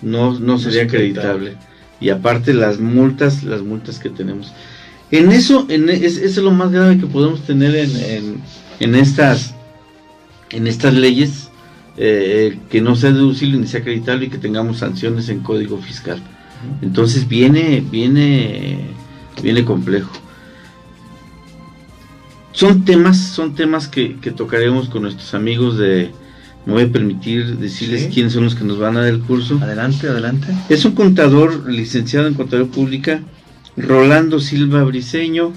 no, 0.01 0.39
no 0.39 0.57
sería 0.57 0.83
acreditable. 0.83 1.57
Y 1.99 2.09
aparte 2.09 2.53
las 2.53 2.79
multas, 2.79 3.43
las 3.43 3.61
multas 3.61 3.99
que 3.99 4.09
tenemos. 4.09 4.53
En 5.11 5.31
eso, 5.31 5.65
en, 5.69 5.89
es, 5.89 6.17
es 6.17 6.37
lo 6.37 6.51
más 6.51 6.71
grave 6.71 6.97
que 6.97 7.07
podemos 7.07 7.41
tener 7.41 7.75
en, 7.75 8.41
en, 8.79 8.95
estas, 8.95 9.55
en 10.49 10.67
estas 10.67 10.93
leyes, 10.93 11.49
eh, 11.97 12.59
que 12.69 12.81
no 12.81 12.95
sea 12.95 13.11
deducible 13.11 13.57
ni 13.57 13.67
sea 13.67 13.79
acreditable 13.79 14.25
y 14.25 14.29
que 14.29 14.37
tengamos 14.37 14.79
sanciones 14.79 15.29
en 15.29 15.39
código 15.39 15.77
fiscal. 15.77 16.21
Entonces 16.81 17.27
viene, 17.27 17.83
viene 17.89 18.97
viene 19.41 19.65
complejo. 19.65 20.11
Son 22.51 22.85
temas, 22.85 23.17
son 23.17 23.53
temas 23.53 23.87
que, 23.87 24.15
tocaremos 24.35 24.89
con 24.89 25.03
nuestros 25.03 25.33
amigos 25.33 25.77
de, 25.77 26.11
me 26.65 26.73
voy 26.73 26.83
a 26.83 26.91
permitir 26.91 27.57
decirles 27.57 28.09
quiénes 28.11 28.33
son 28.33 28.45
los 28.45 28.55
que 28.55 28.63
nos 28.63 28.79
van 28.79 28.97
a 28.97 29.01
dar 29.01 29.09
el 29.09 29.19
curso. 29.19 29.59
Adelante, 29.61 30.07
adelante. 30.07 30.47
Es 30.67 30.83
un 30.83 30.93
contador 30.93 31.69
licenciado 31.69 32.27
en 32.27 32.33
Contaduría 32.33 32.71
Pública, 32.71 33.21
Rolando 33.77 34.39
Silva 34.39 34.83
Briseño, 34.83 35.53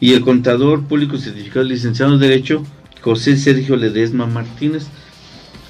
y 0.00 0.12
el 0.12 0.20
contador 0.20 0.84
público 0.84 1.18
certificado 1.18 1.64
licenciado 1.64 2.14
en 2.14 2.20
Derecho, 2.20 2.62
José 3.00 3.36
Sergio 3.36 3.76
Ledesma 3.76 4.26
Martínez. 4.26 4.86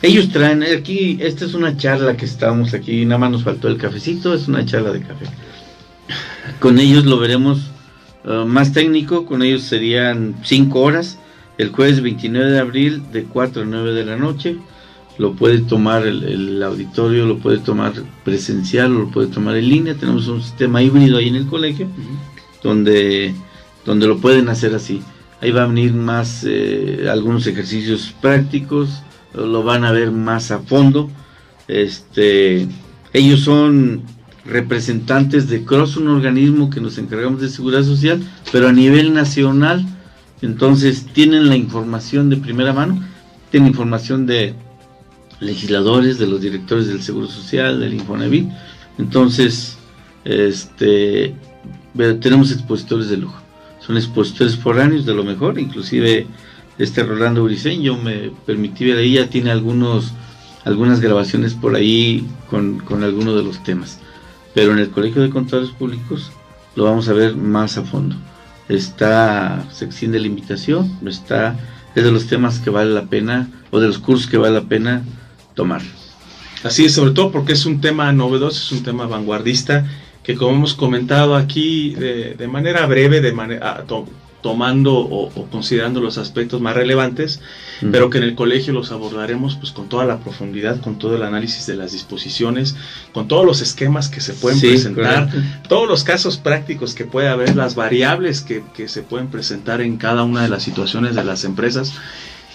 Ellos 0.03 0.31
traen, 0.31 0.63
aquí, 0.63 1.19
esta 1.21 1.45
es 1.45 1.55
una 1.55 1.77
charla 1.77 2.17
que 2.17 2.25
estamos 2.25 2.75
aquí, 2.75 3.05
nada 3.05 3.19
más 3.19 3.31
nos 3.31 3.45
faltó 3.45 3.69
el 3.69 3.79
cafecito, 3.79 4.35
es 4.35 4.49
una 4.49 4.65
charla 4.67 4.93
de 4.93 5.01
café. 5.01 5.27
Con 6.61 6.79
ellos 6.79 7.07
lo 7.07 7.19
veremos 7.19 7.71
uh, 8.25 8.45
más 8.45 8.73
técnico, 8.73 9.27
con 9.27 9.43
ellos 9.43 9.63
serían 9.63 10.37
5 10.43 10.81
horas, 10.81 11.19
el 11.59 11.71
jueves 11.71 12.03
29 12.03 12.51
de 12.51 12.59
abril 12.59 13.03
de 13.13 13.25
4 13.25 13.63
a 13.63 13.65
9 13.65 13.93
de 13.93 14.05
la 14.05 14.17
noche. 14.17 14.57
Lo 15.19 15.35
puede 15.35 15.61
tomar 15.61 16.07
el, 16.07 16.63
auditorio, 16.63 17.27
lo 17.27 17.39
puede 17.39 17.59
tomar 17.59 17.95
presencial 18.25 18.95
o 18.95 19.01
lo 19.01 19.11
puede 19.11 19.29
tomar 19.29 19.57
en 19.57 19.69
línea. 19.69 19.95
Tenemos 19.95 20.29
un 20.29 20.43
sistema 20.43 20.83
híbrido 20.83 21.19
ahí 21.19 21.29
en 21.29 21.37
el 21.37 21.47
colegio 21.47 21.89
donde, 22.63 23.35
donde 23.85 24.07
lo 24.07 24.19
pueden 24.19 24.49
hacer 24.49 24.75
así. 24.75 25.03
Ahí 25.41 25.51
va 25.51 25.65
a 25.65 25.67
venir 25.67 25.95
más 25.95 26.45
eh, 26.47 27.09
algunos 27.11 27.47
ejercicios 27.47 28.15
prácticos, 28.21 29.03
lo 29.35 29.63
van 29.63 29.85
a 29.85 29.93
ver 29.93 30.11
más 30.11 30.51
a 30.51 30.61
fondo. 30.61 31.11
Este, 31.69 32.67
ellos 33.13 33.41
son 33.41 34.03
representantes 34.45 35.49
de 35.49 35.65
CROSS, 35.65 35.97
un 35.97 36.09
organismo 36.09 36.71
que 36.71 36.81
nos 36.81 36.99
encargamos 36.99 37.41
de 37.41 37.49
seguridad 37.49 37.83
social, 37.83 38.21
pero 38.53 38.69
a 38.69 38.73
nivel 38.73 39.13
nacional, 39.13 39.85
entonces 40.43 41.07
tienen 41.13 41.49
la 41.49 41.57
información 41.57 42.31
de 42.31 42.37
primera 42.37 42.73
mano, 42.73 43.03
tienen 43.51 43.69
información 43.69 44.27
de 44.27 44.55
legisladores, 45.41 46.19
de 46.19 46.27
los 46.27 46.41
directores 46.41 46.89
del 46.89 47.03
Seguro 47.03 47.27
Social, 47.27 47.81
del 47.81 47.95
Infonavit, 47.95 48.49
entonces 48.99 49.77
este 50.25 51.35
tenemos 52.21 52.53
expositores 52.53 53.09
de 53.09 53.17
lujo, 53.17 53.41
son 53.81 53.97
expositores 53.97 54.57
foráneos 54.57 55.07
de 55.07 55.15
lo 55.15 55.25
mejor, 55.25 55.59
inclusive 55.59 56.27
este 56.79 57.03
Rolando 57.03 57.45
Briceño 57.45 57.83
yo 57.83 57.97
me 57.97 58.31
permití 58.45 58.85
ver 58.85 58.99
ahí, 58.99 59.15
ya 59.15 59.29
tiene 59.29 59.51
algunos 59.51 60.13
algunas 60.67 61.01
grabaciones 61.01 61.55
por 61.55 61.77
ahí 61.77 62.27
con, 62.51 62.81
con 62.81 63.05
algunos 63.05 63.37
de 63.37 63.45
los 63.45 63.63
temas. 63.63 64.01
Pero 64.53 64.73
en 64.73 64.81
el 64.81 64.91
Colegio 64.91 65.23
de 65.23 65.31
Contadores 65.31 65.71
Públicos 65.71 66.33
lo 66.75 66.85
vamos 66.85 67.09
a 67.09 67.13
ver 67.13 67.37
más 67.37 67.79
a 67.79 67.83
fondo. 67.83 68.17
Está, 68.69 69.65
se 69.71 69.85
extiende 69.85 70.19
la 70.19 70.27
invitación, 70.27 70.99
está, 71.07 71.57
es 71.95 72.03
de 72.03 72.11
los 72.11 72.27
temas 72.27 72.59
que 72.59 72.71
vale 72.71 72.93
la 72.93 73.05
pena, 73.05 73.49
o 73.71 73.79
de 73.79 73.87
los 73.87 73.99
cursos 73.99 74.29
que 74.29 74.39
vale 74.39 74.55
la 74.55 74.69
pena 74.69 75.03
tomar. 75.57 75.83
Así 76.63 76.85
es, 76.85 76.95
sobre 76.95 77.11
todo 77.11 77.33
porque 77.33 77.55
es 77.55 77.67
un 77.67 77.81
tema 77.81 78.13
novedoso, 78.13 78.63
es 78.63 78.73
un 78.73 78.85
tema 78.85 79.07
vanguardista, 79.07 79.85
que 80.23 80.37
como 80.37 80.55
hemos 80.55 80.75
comentado 80.75 81.35
aquí 81.35 81.95
de, 81.95 82.49
manera 82.49 82.87
breve, 82.87 83.21
de 83.21 83.33
manera, 83.33 83.85
tomando 84.43 84.95
o, 84.95 85.49
considerando 85.51 86.01
los 86.01 86.19
aspectos 86.19 86.61
más 86.61 86.75
relevantes, 86.75 87.41
pero 87.91 88.11
que 88.11 88.19
en 88.19 88.25
el 88.25 88.35
colegio 88.35 88.73
los 88.73 88.93
abordaremos 88.93 89.57
pues 89.57 89.73
con 89.73 89.89
toda 89.89 90.05
la 90.05 90.19
profundidad, 90.19 90.81
con 90.81 90.99
todo 90.99 91.17
el 91.17 91.23
análisis 91.23 91.67
de 91.67 91.75
las 91.75 91.93
disposiciones, 91.93 92.77
con 93.13 93.29
todos 93.29 93.45
los 93.45 93.61
esquemas 93.61 94.09
que 94.09 94.21
se 94.21 94.35
pueden 94.35 94.61
presentar, 94.61 95.31
todos 95.69 95.89
los 95.89 96.05
casos 96.05 96.37
prácticos 96.37 96.95
que 96.95 97.05
puede 97.05 97.29
haber, 97.29 97.57
las 97.57 97.75
variables 97.75 98.41
que, 98.43 98.89
se 98.89 99.03
pueden 99.03 99.29
presentar 99.29 99.81
en 99.81 99.97
cada 99.97 100.23
una 100.23 100.43
de 100.43 100.49
las 100.49 100.63
situaciones 100.63 101.15
de 101.15 101.25
las 101.25 101.45
empresas 101.45 101.95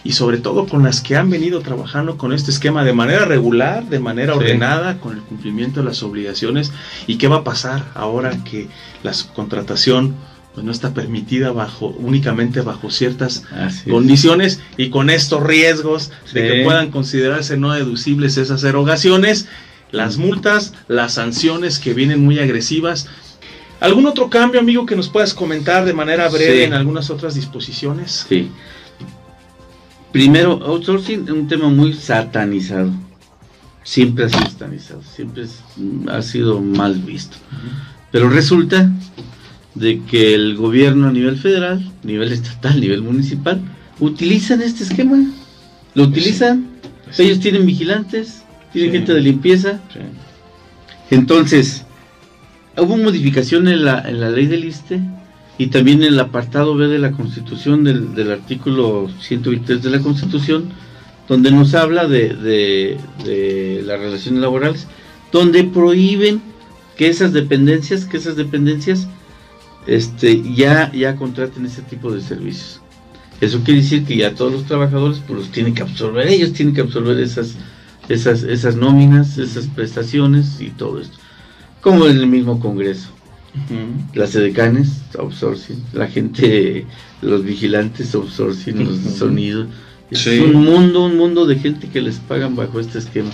y 0.03 0.13
sobre 0.13 0.37
todo 0.37 0.65
con 0.65 0.83
las 0.83 1.01
que 1.01 1.15
han 1.15 1.29
venido 1.29 1.61
trabajando 1.61 2.17
con 2.17 2.33
este 2.33 2.51
esquema 2.51 2.83
de 2.83 2.93
manera 2.93 3.25
regular, 3.25 3.85
de 3.85 3.99
manera 3.99 4.35
ordenada, 4.35 4.97
con 4.99 5.15
el 5.15 5.21
cumplimiento 5.21 5.81
de 5.81 5.87
las 5.87 6.03
obligaciones 6.03 6.71
y 7.07 7.17
qué 7.17 7.27
va 7.27 7.37
a 7.37 7.43
pasar 7.43 7.85
ahora 7.93 8.43
que 8.43 8.67
la 9.03 9.13
subcontratación 9.13 10.15
pues 10.53 10.65
no 10.65 10.71
está 10.71 10.93
permitida 10.93 11.51
bajo 11.51 11.95
únicamente 11.97 12.61
bajo 12.61 12.89
ciertas 12.89 13.43
condiciones 13.89 14.59
y 14.75 14.89
con 14.89 15.09
estos 15.09 15.41
riesgos 15.43 16.11
de 16.33 16.47
que 16.47 16.63
puedan 16.63 16.91
considerarse 16.91 17.55
no 17.57 17.71
deducibles 17.71 18.37
esas 18.37 18.63
erogaciones, 18.63 19.47
las 19.91 20.17
multas, 20.17 20.73
las 20.87 21.13
sanciones 21.13 21.79
que 21.79 21.93
vienen 21.93 22.23
muy 22.23 22.39
agresivas. 22.39 23.07
¿Algún 23.79 24.05
otro 24.05 24.29
cambio, 24.29 24.59
amigo, 24.59 24.85
que 24.85 24.95
nos 24.95 25.09
puedas 25.09 25.33
comentar 25.33 25.85
de 25.85 25.93
manera 25.93 26.27
breve 26.29 26.65
en 26.65 26.73
algunas 26.73 27.09
otras 27.09 27.33
disposiciones? 27.33 28.25
Sí. 28.27 28.51
Primero, 30.11 30.59
outsourcing 30.65 31.23
es 31.23 31.29
un 31.29 31.47
tema 31.47 31.69
muy 31.69 31.93
satanizado. 31.93 32.91
Siempre 33.83 34.25
ha 34.25 34.29
sido 34.29 34.45
satanizado, 34.45 35.01
siempre 35.03 35.45
ha 36.09 36.21
sido 36.21 36.61
mal 36.61 36.95
visto. 36.95 37.37
Pero 38.11 38.29
resulta 38.29 38.91
de 39.73 40.01
que 40.03 40.33
el 40.35 40.57
gobierno 40.57 41.07
a 41.07 41.11
nivel 41.11 41.37
federal, 41.37 41.91
nivel 42.03 42.31
estatal, 42.33 42.79
nivel 42.79 43.01
municipal, 43.01 43.61
utilizan 43.99 44.61
este 44.61 44.83
esquema. 44.83 45.17
Lo 45.95 46.03
utilizan. 46.03 46.67
Ellos 47.17 47.39
tienen 47.39 47.65
vigilantes, 47.65 48.43
tienen 48.73 48.91
gente 48.91 49.13
de 49.13 49.21
limpieza. 49.21 49.79
Entonces, 51.09 51.83
hubo 52.77 52.97
modificación 52.97 53.67
en 53.67 53.85
la, 53.85 54.07
en 54.07 54.19
la 54.19 54.29
ley 54.29 54.47
del 54.47 54.65
ISTE 54.65 55.01
y 55.57 55.67
también 55.67 56.03
el 56.03 56.19
apartado 56.19 56.75
B 56.75 56.87
de 56.87 56.99
la 56.99 57.11
Constitución, 57.11 57.83
del, 57.83 58.15
del 58.15 58.31
artículo 58.31 59.09
123 59.21 59.83
de 59.83 59.89
la 59.89 59.99
Constitución, 59.99 60.69
donde 61.27 61.51
nos 61.51 61.75
habla 61.75 62.07
de, 62.07 62.29
de, 62.29 62.97
de 63.23 63.83
las 63.85 63.99
relaciones 63.99 64.41
laborales, 64.41 64.87
donde 65.31 65.63
prohíben 65.63 66.41
que 66.97 67.07
esas 67.07 67.33
dependencias, 67.33 68.05
que 68.05 68.17
esas 68.17 68.35
dependencias 68.35 69.07
este, 69.87 70.41
ya, 70.53 70.91
ya 70.91 71.15
contraten 71.15 71.65
ese 71.65 71.81
tipo 71.83 72.11
de 72.11 72.21
servicios. 72.21 72.81
Eso 73.39 73.61
quiere 73.63 73.81
decir 73.81 74.05
que 74.05 74.17
ya 74.17 74.35
todos 74.35 74.51
los 74.51 74.65
trabajadores 74.65 75.19
pues 75.25 75.39
los 75.39 75.51
tienen 75.51 75.73
que 75.73 75.81
absorber, 75.81 76.27
ellos 76.27 76.53
tienen 76.53 76.75
que 76.75 76.81
absorber 76.81 77.19
esas, 77.19 77.55
esas, 78.07 78.43
esas 78.43 78.75
nóminas, 78.75 79.37
esas 79.37 79.67
prestaciones 79.67 80.61
y 80.61 80.69
todo 80.69 80.99
esto. 80.99 81.17
como 81.81 82.05
en 82.07 82.17
el 82.17 82.27
mismo 82.27 82.59
Congreso. 82.59 83.09
Las 84.13 84.35
edecanes, 84.35 85.01
outsourcing, 85.17 85.83
la 85.93 86.07
gente, 86.07 86.85
los 87.21 87.43
vigilantes, 87.43 88.15
outsourcing, 88.15 88.85
los 88.85 88.97
sonidos. 89.15 89.67
Es 90.09 90.27
un 90.27 90.65
mundo, 90.65 91.05
un 91.05 91.17
mundo 91.17 91.45
de 91.45 91.55
gente 91.57 91.87
que 91.87 92.01
les 92.01 92.19
pagan 92.19 92.55
bajo 92.55 92.79
este 92.79 92.99
esquema. 92.99 93.29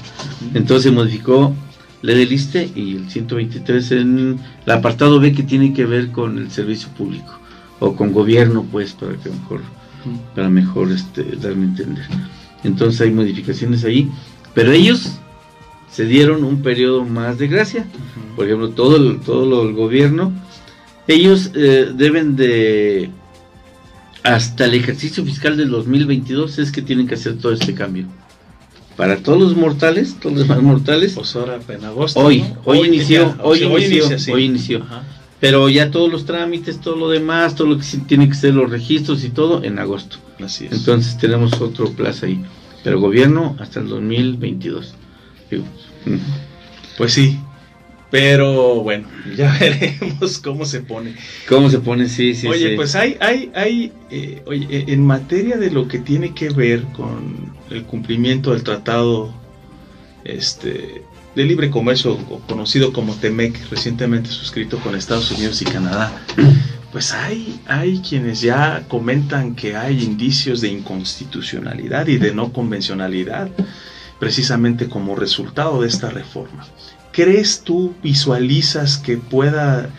Entonces 0.54 0.84
se 0.84 0.92
modificó 0.92 1.54
la 2.02 2.14
del 2.14 2.32
ISTE 2.32 2.72
y 2.76 2.98
el 2.98 3.10
123 3.10 3.92
en 3.92 4.40
el 4.66 4.72
apartado 4.72 5.20
B 5.20 5.34
que 5.34 5.44
tiene 5.44 5.74
que 5.74 5.86
ver 5.86 6.12
con 6.12 6.38
el 6.38 6.52
servicio 6.52 6.90
público 6.90 7.40
o 7.80 7.96
con 7.96 8.12
gobierno, 8.12 8.66
pues, 8.72 8.94
para 8.94 9.14
que 9.14 9.30
mejor, 9.30 9.62
para 10.36 10.50
mejor 10.50 10.92
este, 10.92 11.24
darme 11.42 11.66
a 11.66 11.70
entender. 11.70 12.06
Entonces 12.64 13.02
hay 13.02 13.12
modificaciones 13.12 13.84
ahí, 13.84 14.10
pero 14.54 14.72
ellos 14.72 15.20
se 15.92 16.06
dieron 16.06 16.44
un 16.44 16.62
periodo 16.62 17.04
más 17.04 17.38
de 17.38 17.48
gracia. 17.48 17.86
Por 18.36 18.46
ejemplo, 18.46 18.70
todo 18.70 18.98
el, 18.98 19.20
todo 19.20 19.64
el 19.64 19.74
gobierno, 19.74 20.34
ellos 21.08 21.52
eh, 21.56 21.92
deben 21.96 22.36
de, 22.36 23.10
hasta 24.28 24.66
el 24.66 24.74
ejercicio 24.74 25.24
fiscal 25.24 25.56
del 25.56 25.70
2022 25.70 26.60
es 26.60 26.72
que 26.72 26.82
tienen 26.82 27.08
que 27.08 27.16
hacer 27.16 27.38
todo 27.38 27.54
este 27.54 27.74
cambio. 27.74 28.06
Para 28.98 29.18
todos 29.18 29.40
los 29.40 29.56
mortales, 29.56 30.18
todos 30.20 30.38
los 30.38 30.48
demás 30.48 30.64
mortales. 30.64 31.14
Pues 31.14 31.36
ahora 31.36 31.60
en 31.68 31.86
agosto. 31.86 32.20
Hoy, 32.20 32.44
hoy, 32.66 32.80
inició, 32.88 33.36
hoy, 33.42 33.64
inició, 33.64 34.34
hoy 34.34 34.44
inició. 34.44 34.86
Pero 35.40 35.70
ya 35.70 35.92
todos 35.92 36.12
los 36.12 36.26
trámites, 36.26 36.82
todo 36.82 36.96
lo 36.96 37.10
demás, 37.10 37.54
todo 37.56 37.68
lo 37.68 37.78
que 37.78 37.86
tiene 38.08 38.28
que 38.28 38.34
ser 38.34 38.56
los 38.56 38.70
registros 38.72 39.24
y 39.24 39.30
todo 39.30 39.64
en 39.64 39.78
agosto. 39.78 40.18
Así 40.44 40.66
es. 40.66 40.74
Entonces 40.74 41.18
tenemos 41.18 41.62
otro 41.62 41.92
plazo 41.92 42.26
ahí. 42.26 42.44
Pero 42.84 43.00
gobierno 43.00 43.56
hasta 43.60 43.80
el 43.80 43.88
2022. 43.88 44.96
Pues 46.98 47.14
sí, 47.14 47.40
pero 48.10 48.82
bueno, 48.82 49.08
ya 49.36 49.58
veremos 49.60 50.40
cómo 50.40 50.66
se 50.66 50.82
pone. 50.82 51.16
¿Cómo 51.48 51.70
se 51.70 51.80
pone? 51.80 52.08
Sí, 52.08 52.34
sí. 52.34 52.48
Oye, 52.48 52.76
pues 52.76 52.96
hay, 52.96 53.18
hay, 53.20 53.52
hay, 53.54 53.92
eh, 54.10 54.42
oye, 54.46 54.68
eh, 54.70 54.86
en 54.88 55.06
materia 55.06 55.58
de 55.58 55.72
lo 55.72 55.88
que 55.88 56.00
tiene 56.00 56.34
que 56.34 56.50
ver 56.50 56.84
con 56.96 57.54
el 57.70 57.84
cumplimiento 57.84 58.52
del 58.54 58.64
tratado 58.64 59.34
este, 60.24 61.04
de 61.36 61.44
libre 61.44 61.70
comercio, 61.70 62.18
conocido 62.48 62.94
como 62.94 63.14
TEMEC, 63.16 63.70
recientemente 63.70 64.30
suscrito 64.30 64.80
con 64.80 64.96
Estados 64.96 65.30
Unidos 65.32 65.62
y 65.62 65.66
Canadá, 65.66 66.26
pues 66.92 67.12
hay, 67.14 67.60
hay 67.68 68.00
quienes 68.00 68.40
ya 68.40 68.86
comentan 68.88 69.54
que 69.54 69.76
hay 69.76 70.02
indicios 70.02 70.62
de 70.62 70.70
inconstitucionalidad 70.70 72.08
y 72.08 72.18
de 72.18 72.34
no 72.34 72.54
convencionalidad 72.54 73.50
precisamente 74.20 74.90
como 74.90 75.16
resultado 75.16 75.82
de 75.82 75.88
esta 75.88 76.10
reforma. 76.10 76.66
¿Crees 77.12 77.62
tú, 77.62 77.96
visualizas 78.04 78.98
que 78.98 79.18
pueda 79.18 79.90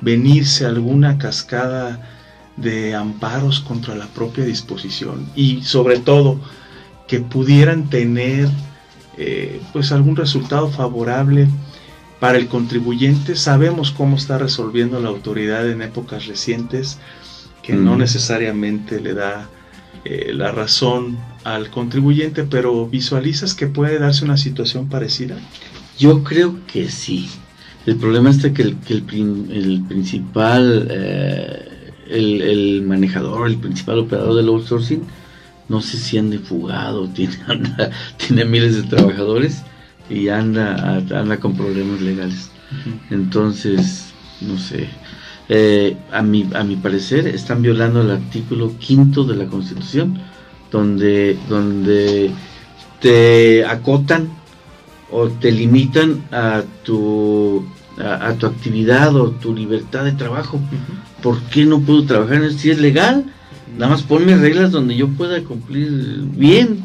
venirse 0.00 0.64
alguna 0.64 1.18
cascada 1.18 2.08
de 2.56 2.94
amparos 2.94 3.60
contra 3.60 3.94
la 3.94 4.06
propia 4.06 4.44
disposición? 4.44 5.28
Y 5.34 5.62
sobre 5.62 5.98
todo, 5.98 6.40
que 7.06 7.20
pudieran 7.20 7.88
tener 7.88 8.48
eh, 9.16 9.60
pues 9.72 9.90
algún 9.90 10.14
resultado 10.14 10.70
favorable 10.70 11.48
para 12.20 12.38
el 12.38 12.48
contribuyente. 12.48 13.34
Sabemos 13.34 13.90
cómo 13.90 14.16
está 14.16 14.38
resolviendo 14.38 15.00
la 15.00 15.08
autoridad 15.08 15.68
en 15.68 15.82
épocas 15.82 16.26
recientes, 16.26 16.98
que 17.62 17.74
no 17.74 17.96
necesariamente 17.96 19.00
le 19.00 19.14
da 19.14 19.48
eh, 20.04 20.32
la 20.34 20.52
razón 20.52 21.18
al 21.44 21.70
contribuyente, 21.70 22.44
pero 22.44 22.86
¿visualizas 22.86 23.54
que 23.54 23.66
puede 23.66 23.98
darse 23.98 24.24
una 24.24 24.36
situación 24.36 24.88
parecida? 24.88 25.36
Yo 25.98 26.22
creo 26.22 26.56
que 26.66 26.88
sí. 26.88 27.28
El 27.86 27.96
problema 27.96 28.30
es 28.30 28.38
que 28.38 28.62
el, 28.62 28.76
el, 28.88 29.82
principal, 29.88 30.88
eh, 30.90 31.92
el, 32.08 32.82
manejador, 32.82 33.48
el 33.48 33.56
principal 33.56 34.00
operador 34.00 34.36
del 34.36 34.48
outsourcing, 34.48 35.02
no 35.68 35.80
sé 35.80 35.96
si 35.96 36.18
anda 36.18 36.38
fugado, 36.38 37.08
tiene, 37.08 37.36
tiene 38.16 38.44
miles 38.44 38.76
de 38.76 38.88
trabajadores 38.88 39.62
y 40.10 40.28
anda, 40.28 40.96
anda 40.96 41.38
con 41.38 41.56
problemas 41.56 42.00
legales. 42.00 42.50
Entonces, 43.10 44.12
no 44.40 44.58
sé. 44.58 44.88
Eh, 45.50 45.96
a, 46.12 46.20
mi, 46.20 46.46
a 46.54 46.62
mi 46.62 46.76
parecer, 46.76 47.26
están 47.26 47.62
violando 47.62 48.02
el 48.02 48.10
artículo 48.10 48.74
quinto 48.78 49.24
de 49.24 49.34
la 49.34 49.46
Constitución, 49.46 50.20
donde, 50.70 51.38
donde 51.48 52.30
te 53.00 53.64
acotan 53.64 54.28
o 55.10 55.28
te 55.28 55.50
limitan 55.50 56.22
a 56.32 56.64
tu, 56.84 57.64
a, 57.98 58.34
tu 58.34 58.44
actividad 58.44 59.16
o 59.16 59.30
tu 59.30 59.54
libertad 59.54 60.04
de 60.04 60.12
trabajo. 60.12 60.60
¿Por 61.22 61.40
qué 61.44 61.64
no 61.64 61.80
puedo 61.80 62.04
trabajar? 62.04 62.52
Si 62.52 62.70
es 62.70 62.78
legal, 62.78 63.24
nada 63.78 63.92
más 63.92 64.02
ponme 64.02 64.36
reglas 64.36 64.70
donde 64.70 64.96
yo 64.96 65.08
pueda 65.08 65.42
cumplir 65.44 65.88
bien. 66.36 66.84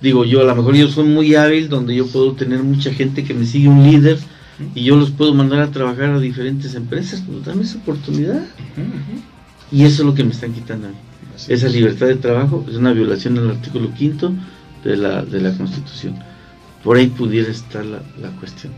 Digo 0.00 0.24
yo, 0.24 0.42
a 0.42 0.44
lo 0.44 0.54
mejor 0.54 0.76
yo 0.76 0.86
soy 0.86 1.08
muy 1.08 1.34
hábil, 1.34 1.68
donde 1.68 1.96
yo 1.96 2.06
puedo 2.06 2.32
tener 2.34 2.62
mucha 2.62 2.92
gente 2.94 3.24
que 3.24 3.34
me 3.34 3.44
sigue 3.44 3.68
un 3.68 3.82
líder 3.82 4.20
y 4.74 4.84
yo 4.84 4.96
los 4.96 5.10
puedo 5.10 5.34
mandar 5.34 5.60
a 5.60 5.70
trabajar 5.70 6.10
a 6.10 6.20
diferentes 6.20 6.74
empresas, 6.74 7.22
pues 7.26 7.44
dame 7.44 7.62
esa 7.62 7.78
oportunidad. 7.78 8.42
Y 9.72 9.84
eso 9.84 10.02
es 10.02 10.06
lo 10.06 10.14
que 10.14 10.24
me 10.24 10.32
están 10.32 10.52
quitando 10.52 10.88
Esa 11.48 11.68
libertad 11.68 12.06
de 12.06 12.16
trabajo 12.16 12.64
es 12.68 12.76
una 12.76 12.92
violación 12.92 13.34
del 13.34 13.50
artículo 13.50 13.92
quinto 13.94 14.32
de 14.84 14.96
la, 14.96 15.24
de 15.24 15.40
la 15.40 15.52
Constitución. 15.52 16.16
Por 16.84 16.96
ahí 16.96 17.08
pudiera 17.08 17.50
estar 17.50 17.84
la, 17.84 18.00
cuestión. 18.38 18.72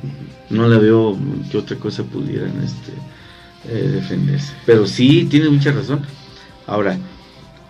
No 0.51 0.69
la 0.69 0.79
veo 0.79 1.17
que 1.51 1.59
otra 1.59 1.77
cosa 1.77 2.03
pudieran 2.03 2.53
este, 2.63 2.93
eh, 3.69 3.89
defenderse. 3.89 4.53
Pero 4.67 4.87
sí, 4.87 5.27
tiene 5.31 5.49
mucha 5.49 5.73
razón. 5.73 6.01
Ahora, 6.67 6.99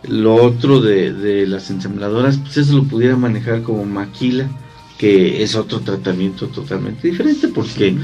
lo 0.08 0.34
otro 0.34 0.80
de, 0.80 1.12
de 1.12 1.46
las 1.46 1.70
ensambladoras, 1.70 2.38
pues 2.38 2.56
eso 2.56 2.76
lo 2.76 2.84
pudiera 2.84 3.16
manejar 3.16 3.62
como 3.62 3.84
maquila 3.84 4.48
que 5.02 5.42
es 5.42 5.56
otro 5.56 5.80
tratamiento 5.80 6.46
totalmente 6.46 7.08
diferente 7.08 7.48
porque 7.48 7.96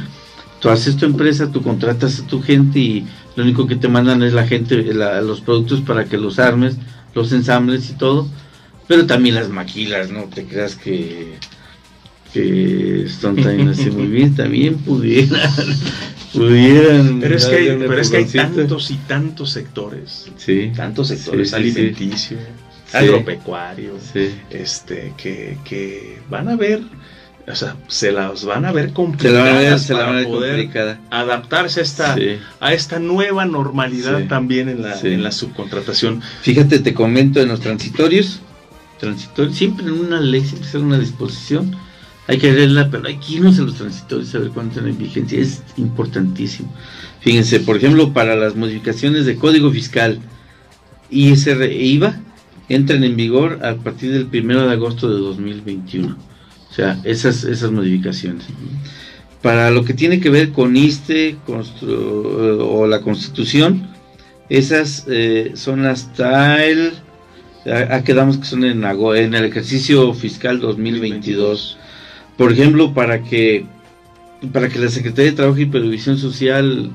tú 0.59 0.69
haces 0.69 0.97
tu 0.97 1.07
empresa, 1.07 1.53
tú 1.53 1.63
contratas 1.63 2.19
a 2.19 2.27
tu 2.27 2.43
gente 2.43 2.81
y 2.81 3.07
lo 3.37 3.45
único 3.45 3.69
que 3.69 3.77
te 3.77 3.87
mandan 3.87 4.21
es 4.25 4.33
la 4.33 4.49
gente, 4.49 4.83
los 4.83 5.41
productos 5.41 5.81
para 5.83 6.07
que 6.07 6.17
los 6.17 6.41
armes, 6.41 6.75
los 7.15 7.31
ensambles 7.31 7.89
y 7.91 7.93
todo, 7.93 8.27
pero 8.89 9.07
también 9.07 9.37
las 9.37 9.49
maquilas, 9.49 10.11
no 10.11 10.25
te 10.25 10.45
creas 10.47 10.75
que, 10.75 11.35
que 12.33 13.05
están 13.05 13.37
también 13.37 13.69
así 13.69 13.93
muy 13.93 14.07
bien, 14.09 14.35
también 14.35 14.79
pudieran, 14.79 15.41
pudieran. 16.33 17.21
Pero 17.21 17.37
es 17.37 17.47
que 17.47 17.57
hay, 17.59 17.77
pero 17.79 18.01
es 18.01 18.11
que 18.11 18.17
hay 18.17 18.25
tantos 18.25 18.91
y 18.91 18.97
tantos 18.97 19.53
sectores, 19.53 20.33
sí, 20.37 20.73
tantos 20.75 21.07
sectores, 21.07 21.55
alimenticios 22.93 22.95
agropecuarios, 22.95 24.03
este, 24.51 25.13
que, 25.17 25.59
que, 25.65 26.19
van 26.31 26.49
a 26.49 26.57
ver, 26.57 26.83
o 27.47 27.55
sea, 27.55 27.77
se 27.89 28.13
las 28.13 28.45
van 28.45 28.65
a 28.65 28.73
ver 28.73 28.93
complicadas 28.93 29.87
para 29.87 30.25
poder 30.25 30.99
adaptarse 31.11 31.81
a 31.81 31.83
esta, 31.83 32.17
a 32.61 32.73
esta 32.73 32.99
nueva 32.99 33.45
normalidad 33.45 34.27
también 34.29 34.69
en 34.69 34.83
la, 34.83 34.99
en 35.01 35.23
la 35.23 35.33
subcontratación. 35.33 36.23
Fíjate, 36.43 36.79
te 36.79 36.95
comento 36.95 37.41
en 37.41 37.49
los 37.49 37.61
transitorios, 37.61 38.41
transitorios, 38.99 39.57
siempre 39.57 39.87
en 39.87 39.93
una 39.93 40.21
ley, 40.21 40.45
siempre 40.45 40.69
en 40.75 40.85
una 40.85 40.99
disposición, 40.99 41.77
hay 42.27 42.39
que 42.39 42.53
leerla, 42.53 42.91
pero 42.91 43.09
hay 43.09 43.17
que 43.17 43.35
irnos 43.35 43.59
a 43.59 43.63
los 43.63 43.77
transitorios 43.77 44.35
a 44.35 44.39
ver 44.39 44.51
cuánto 44.51 44.81
en 44.81 44.99
vigencia, 44.99 45.41
es 45.41 45.63
importantísimo. 45.79 46.71
Fíjense, 47.21 47.61
por 47.61 47.77
ejemplo, 47.77 48.13
para 48.13 48.37
las 48.37 48.55
modificaciones 48.55 49.25
de 49.25 49.37
código 49.37 49.71
fiscal, 49.71 50.21
ISR 51.11 51.63
e 51.63 51.85
IVA, 51.87 52.21
entran 52.69 53.05
en 53.05 53.17
vigor 53.17 53.61
a 53.65 53.75
partir 53.75 54.13
del 54.13 54.45
1 54.45 54.67
de 54.67 54.73
agosto 54.73 55.09
de 55.09 55.21
2021. 55.21 56.17
O 56.71 56.75
sea, 56.75 57.01
esas, 57.05 57.45
esas 57.45 57.71
modificaciones. 57.71 58.45
Para 59.43 59.71
lo 59.71 59.85
que 59.85 59.95
tiene 59.95 60.21
que 60.21 60.31
ver 60.31 60.53
con 60.53 60.77
ISTE 60.77 61.37
o 61.47 62.87
la 62.87 63.01
Constitución, 63.01 63.89
esas 64.49 65.07
eh, 65.09 65.53
son 65.55 65.87
hasta 65.87 66.65
el... 66.65 66.93
A, 67.67 68.03
quedamos 68.03 68.39
que 68.39 68.45
son 68.45 68.65
en, 68.65 68.85
el 68.85 69.45
ejercicio 69.45 70.15
fiscal 70.15 70.61
2022. 70.61 71.77
Por 72.37 72.53
ejemplo, 72.53 72.95
para 72.95 73.23
que 73.23 73.67
para 74.53 74.69
que 74.69 74.79
la 74.79 74.89
Secretaría 74.89 75.33
de 75.33 75.37
Trabajo 75.37 75.59
y 75.59 75.67
Previsión 75.67 76.17
Social 76.17 76.93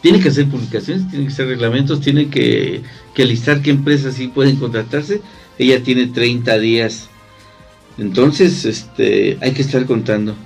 tiene 0.00 0.20
que 0.20 0.28
hacer 0.28 0.48
publicaciones, 0.48 1.08
tiene 1.08 1.26
que 1.26 1.32
hacer 1.32 1.48
reglamentos, 1.48 2.00
tiene 2.00 2.28
que, 2.28 2.82
que 3.14 3.24
listar 3.24 3.62
qué 3.62 3.70
empresas 3.70 4.14
sí 4.14 4.28
pueden 4.28 4.56
contratarse. 4.56 5.20
Ella 5.58 5.82
tiene 5.82 6.06
30 6.06 6.58
días. 6.58 7.08
Entonces, 7.98 8.64
este, 8.64 9.38
hay 9.40 9.52
que 9.52 9.62
estar 9.62 9.84
contando. 9.86 10.36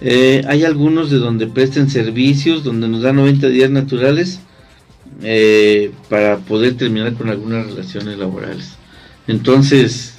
Eh, 0.00 0.42
hay 0.48 0.64
algunos 0.64 1.10
de 1.10 1.18
donde 1.18 1.46
presten 1.46 1.90
servicios, 1.90 2.64
donde 2.64 2.88
nos 2.88 3.02
dan 3.02 3.16
90 3.16 3.48
días 3.48 3.70
naturales 3.70 4.40
eh, 5.22 5.92
para 6.08 6.38
poder 6.38 6.76
terminar 6.76 7.12
con 7.14 7.28
algunas 7.28 7.66
relaciones 7.66 8.18
laborales. 8.18 8.72
Entonces, 9.28 10.14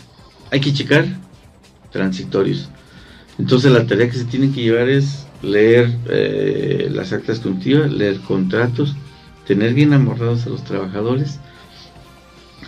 hay 0.52 0.62
que 0.62 0.72
checar 0.72 1.06
transitorios. 1.92 2.70
Entonces, 3.40 3.72
la 3.72 3.86
tarea 3.86 4.10
que 4.10 4.18
se 4.18 4.26
tiene 4.26 4.52
que 4.52 4.62
llevar 4.62 4.88
es 4.88 5.26
leer 5.44 5.96
eh, 6.10 6.90
las 6.92 7.14
actas 7.14 7.40
contigo, 7.40 7.84
leer 7.86 8.20
contratos, 8.22 8.96
tener 9.46 9.74
bien 9.74 9.94
amorrados 9.94 10.48
a 10.48 10.50
los 10.50 10.64
trabajadores, 10.64 11.40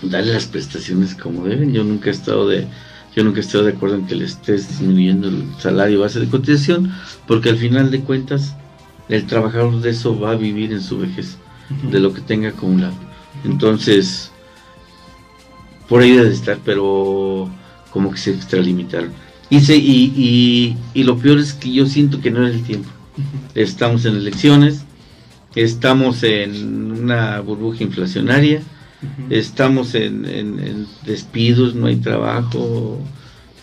darle 0.03 0.34
las 0.34 0.45
prestaciones 0.45 1.15
como 1.15 1.45
deben. 1.45 1.73
Yo 1.73 1.84
nunca 1.84 2.09
he 2.09 2.13
estado 2.13 2.47
de 2.47 2.67
yo 3.15 3.23
nunca 3.23 3.38
he 3.38 3.43
estado 3.43 3.63
de 3.63 3.71
acuerdo 3.71 3.95
en 3.95 4.07
que 4.07 4.15
le 4.15 4.26
estés 4.26 4.67
disminuyendo 4.67 5.30
el 5.30 5.45
salario 5.57 6.01
base 6.01 6.19
de 6.19 6.28
cotización, 6.28 6.91
porque 7.26 7.49
al 7.49 7.57
final 7.57 7.89
de 7.89 8.01
cuentas 8.01 8.55
el 9.07 9.26
trabajador 9.26 9.80
de 9.80 9.91
eso 9.91 10.19
va 10.19 10.32
a 10.32 10.36
vivir 10.36 10.73
en 10.73 10.82
su 10.82 10.99
vejez, 10.99 11.38
de 11.89 11.99
lo 12.01 12.13
que 12.13 12.19
tenga 12.19 12.49
acumulado. 12.49 12.93
Entonces, 13.45 14.32
por 15.88 16.01
ahí 16.01 16.11
debe 16.11 16.34
estar, 16.34 16.59
pero 16.65 17.49
como 17.89 18.11
que 18.11 18.17
se 18.17 18.32
extralimitaron. 18.32 19.13
Y, 19.49 19.57
y, 19.57 20.77
y, 20.93 21.03
lo 21.03 21.17
peor 21.17 21.37
es 21.37 21.53
que 21.53 21.71
yo 21.71 21.85
siento 21.85 22.19
que 22.19 22.31
no 22.31 22.47
es 22.47 22.55
el 22.55 22.63
tiempo. 22.63 22.89
Estamos 23.53 24.05
en 24.05 24.15
elecciones, 24.15 24.83
estamos 25.55 26.23
en 26.23 26.91
una 26.91 27.39
burbuja 27.39 27.83
inflacionaria, 27.83 28.61
estamos 29.29 29.95
en, 29.95 30.87
despidos, 31.05 31.75
no 31.75 31.87
hay 31.87 31.97
trabajo, 31.97 32.99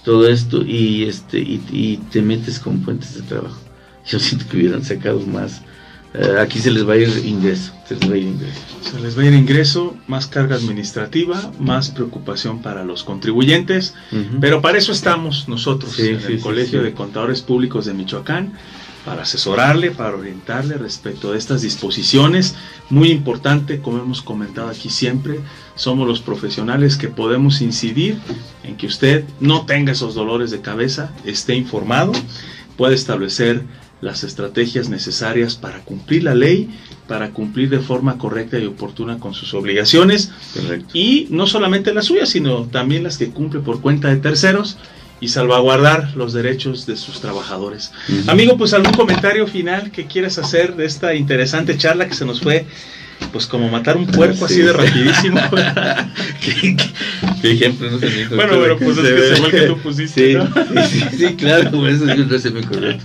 todo 0.04 0.28
esto, 0.28 0.62
y, 0.64 1.04
este, 1.04 1.38
y, 1.40 2.00
te 2.10 2.22
metes 2.22 2.58
con 2.58 2.82
fuentes 2.82 3.14
de 3.14 3.22
trabajo. 3.22 3.60
Yo 4.06 4.18
siento 4.18 4.48
que 4.48 4.56
hubieran 4.58 4.84
sacado 4.84 5.20
más. 5.26 5.62
Eh, 6.14 6.36
aquí 6.38 6.58
se 6.58 6.70
les 6.70 6.86
va 6.86 6.92
a 6.92 6.96
ir 6.98 7.08
ingreso, 7.24 7.72
se 7.88 7.96
les 7.96 8.10
va 8.10 8.14
a 8.14 8.18
ir 8.18 8.26
ingreso. 8.26 8.60
Se 8.82 9.00
les 9.00 9.16
va 9.16 9.22
a 9.22 9.26
ir 9.26 9.32
ingreso, 9.32 9.96
más 10.06 10.26
carga 10.26 10.56
administrativa, 10.56 11.50
más 11.58 11.90
preocupación 11.90 12.60
para 12.60 12.84
los 12.84 13.02
contribuyentes, 13.02 13.94
pero 14.40 14.60
para 14.60 14.76
eso 14.76 14.92
estamos 14.92 15.48
nosotros 15.48 15.98
en 15.98 16.20
el 16.20 16.40
Colegio 16.40 16.82
de 16.82 16.92
Contadores 16.92 17.40
Públicos 17.40 17.86
de 17.86 17.94
Michoacán 17.94 18.52
para 19.04 19.22
asesorarle, 19.22 19.90
para 19.90 20.16
orientarle 20.16 20.76
respecto 20.76 21.32
a 21.32 21.36
estas 21.36 21.62
disposiciones. 21.62 22.54
Muy 22.90 23.10
importante, 23.10 23.80
como 23.80 23.98
hemos 23.98 24.22
comentado 24.22 24.68
aquí 24.68 24.90
siempre, 24.90 25.40
somos 25.74 26.06
los 26.06 26.20
profesionales 26.20 26.96
que 26.96 27.08
podemos 27.08 27.62
incidir 27.62 28.18
en 28.64 28.76
que 28.76 28.86
usted 28.86 29.24
no 29.40 29.64
tenga 29.64 29.92
esos 29.92 30.14
dolores 30.14 30.50
de 30.50 30.60
cabeza, 30.60 31.10
esté 31.24 31.56
informado, 31.56 32.12
puede 32.76 32.94
establecer 32.94 33.64
las 34.02 34.24
estrategias 34.24 34.90
necesarias 34.90 35.54
para 35.54 35.78
cumplir 35.78 36.24
la 36.24 36.34
ley, 36.34 36.68
para 37.08 37.30
cumplir 37.30 37.70
de 37.70 37.78
forma 37.78 38.18
correcta 38.18 38.58
y 38.58 38.66
oportuna 38.66 39.18
con 39.18 39.32
sus 39.32 39.54
obligaciones. 39.54 40.32
Y 40.92 41.28
no 41.30 41.46
solamente 41.46 41.94
las 41.94 42.06
suyas, 42.06 42.28
sino 42.28 42.64
también 42.64 43.04
las 43.04 43.16
que 43.16 43.30
cumple 43.30 43.60
por 43.60 43.80
cuenta 43.80 44.08
de 44.08 44.16
terceros 44.16 44.76
y 45.20 45.28
salvaguardar 45.28 46.16
los 46.16 46.32
derechos 46.32 46.84
de 46.84 46.96
sus 46.96 47.20
trabajadores. 47.20 47.92
Amigo, 48.26 48.58
pues 48.58 48.74
algún 48.74 48.92
comentario 48.92 49.46
final 49.46 49.92
que 49.92 50.08
quieras 50.08 50.36
hacer 50.36 50.74
de 50.74 50.84
esta 50.84 51.14
interesante 51.14 51.78
charla 51.78 52.08
que 52.08 52.14
se 52.14 52.24
nos 52.24 52.40
fue, 52.40 52.66
pues 53.30 53.46
como 53.46 53.68
matar 53.68 53.96
un 53.96 54.06
puerco 54.06 54.44
así 54.44 54.62
de 54.62 54.72
rapidísimo. 54.72 55.40
¿Qué, 56.40 57.52
ejemplo? 57.52 57.90
No 57.90 57.98
se 57.98 58.26
bueno, 58.28 58.54
pero 58.60 58.78
pues 58.78 58.98
es 58.98 59.04
que 59.04 59.36
igual 59.36 59.50
que 59.50 59.60
tú 59.62 59.78
pusiste. 59.78 60.38
Sí, 60.88 61.00
sí, 61.16 61.34
claro, 61.34 61.86
eso 61.86 62.10
es 62.10 62.52
muy 62.52 62.62
correcto. 62.62 63.04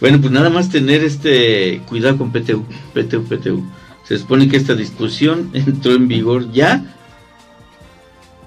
Bueno, 0.00 0.20
pues 0.20 0.32
nada 0.32 0.50
más 0.50 0.70
tener 0.70 1.02
este 1.04 1.80
cuidado 1.86 2.18
con 2.18 2.32
PTU, 2.32 2.64
PTU, 2.94 3.24
PTU. 3.24 3.64
Se 4.06 4.18
supone 4.18 4.48
que 4.48 4.56
esta 4.56 4.74
discusión 4.74 5.50
entró 5.54 5.92
en 5.92 6.08
vigor 6.08 6.50
ya 6.52 6.84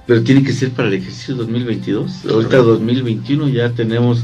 pero 0.08 0.24
tiene 0.24 0.44
que 0.44 0.54
ser 0.54 0.70
para 0.70 0.88
el 0.88 0.96
ejercicio 0.96 1.36
2022. 1.36 2.26
Ahorita 2.30 2.58
2021 2.58 3.50
ya 3.50 3.72
tenemos 3.72 4.24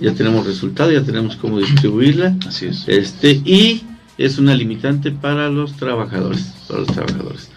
ya 0.00 0.14
tenemos 0.14 0.46
resultado, 0.46 0.90
ya 0.92 1.02
tenemos 1.02 1.36
cómo 1.36 1.58
distribuirla. 1.58 2.34
Así 2.46 2.66
es. 2.66 2.84
Este 2.88 3.32
y 3.44 3.82
es 4.18 4.38
una 4.38 4.54
limitante 4.54 5.12
para 5.12 5.48
los 5.48 5.76
trabajadores, 5.76 6.52
para 6.66 6.80
los 6.80 6.88
trabajadores. 6.88 7.50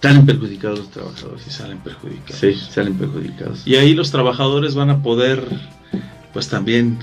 Salen 0.00 0.24
perjudicados 0.24 0.78
los 0.78 0.90
trabajadores. 0.90 1.42
Sí, 1.42 1.50
salen 1.50 1.78
perjudicados. 1.78 2.36
Sí, 2.40 2.54
salen 2.54 2.94
perjudicados. 2.94 3.66
Y 3.66 3.76
ahí 3.76 3.92
los 3.92 4.10
trabajadores 4.10 4.74
van 4.74 4.88
a 4.88 5.02
poder, 5.02 5.44
pues 6.32 6.48
también 6.48 6.98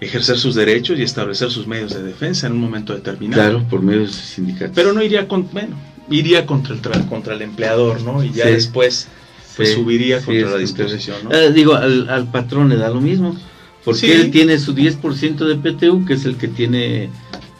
ejercer 0.00 0.38
sus 0.38 0.54
derechos 0.54 0.98
y 0.98 1.02
establecer 1.02 1.50
sus 1.50 1.66
medios 1.66 1.92
de 1.92 2.02
defensa 2.02 2.46
en 2.46 2.54
un 2.54 2.60
momento 2.60 2.94
determinado. 2.94 3.42
Claro, 3.42 3.68
por 3.68 3.82
medio 3.82 4.00
de 4.00 4.06
sus 4.06 4.16
sindicatos. 4.16 4.72
Pero 4.74 4.94
no 4.94 5.02
iría 5.02 5.28
con, 5.28 5.50
bueno, 5.52 5.76
iría 6.08 6.46
contra 6.46 6.74
el 6.74 7.06
contra 7.06 7.34
el 7.34 7.42
empleador, 7.42 8.00
¿no? 8.02 8.24
Y 8.24 8.32
ya 8.32 8.46
después 8.46 9.08
pues 9.56 9.74
subiría 9.74 10.22
contra 10.22 10.50
la 10.50 10.56
disposición. 10.56 11.18
¿no? 11.24 11.32
Eh, 11.32 11.52
digo, 11.52 11.74
al, 11.74 12.28
patrón 12.32 12.70
le 12.70 12.76
da 12.76 12.88
lo 12.88 13.00
mismo, 13.00 13.36
porque 13.84 14.14
él 14.14 14.30
tiene 14.30 14.58
su 14.58 14.74
10% 14.74 15.36
de 15.36 15.56
PTU, 15.56 16.06
que 16.06 16.14
es 16.14 16.24
el 16.24 16.36
que 16.36 16.48
tiene 16.48 17.10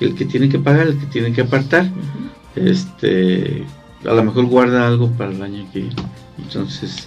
el 0.07 0.15
que 0.15 0.25
tiene 0.25 0.49
que 0.49 0.59
pagar, 0.59 0.89
el 0.89 0.99
que 0.99 1.07
tiene 1.07 1.33
que 1.33 1.43
apartar. 1.43 1.91
Este, 2.57 3.65
a 4.05 4.13
lo 4.13 4.25
mejor 4.25 4.47
guarda 4.47 4.87
algo 4.87 5.11
para 5.13 5.31
el 5.31 5.43
año 5.43 5.69
que 5.73 5.89
entonces, 6.39 7.07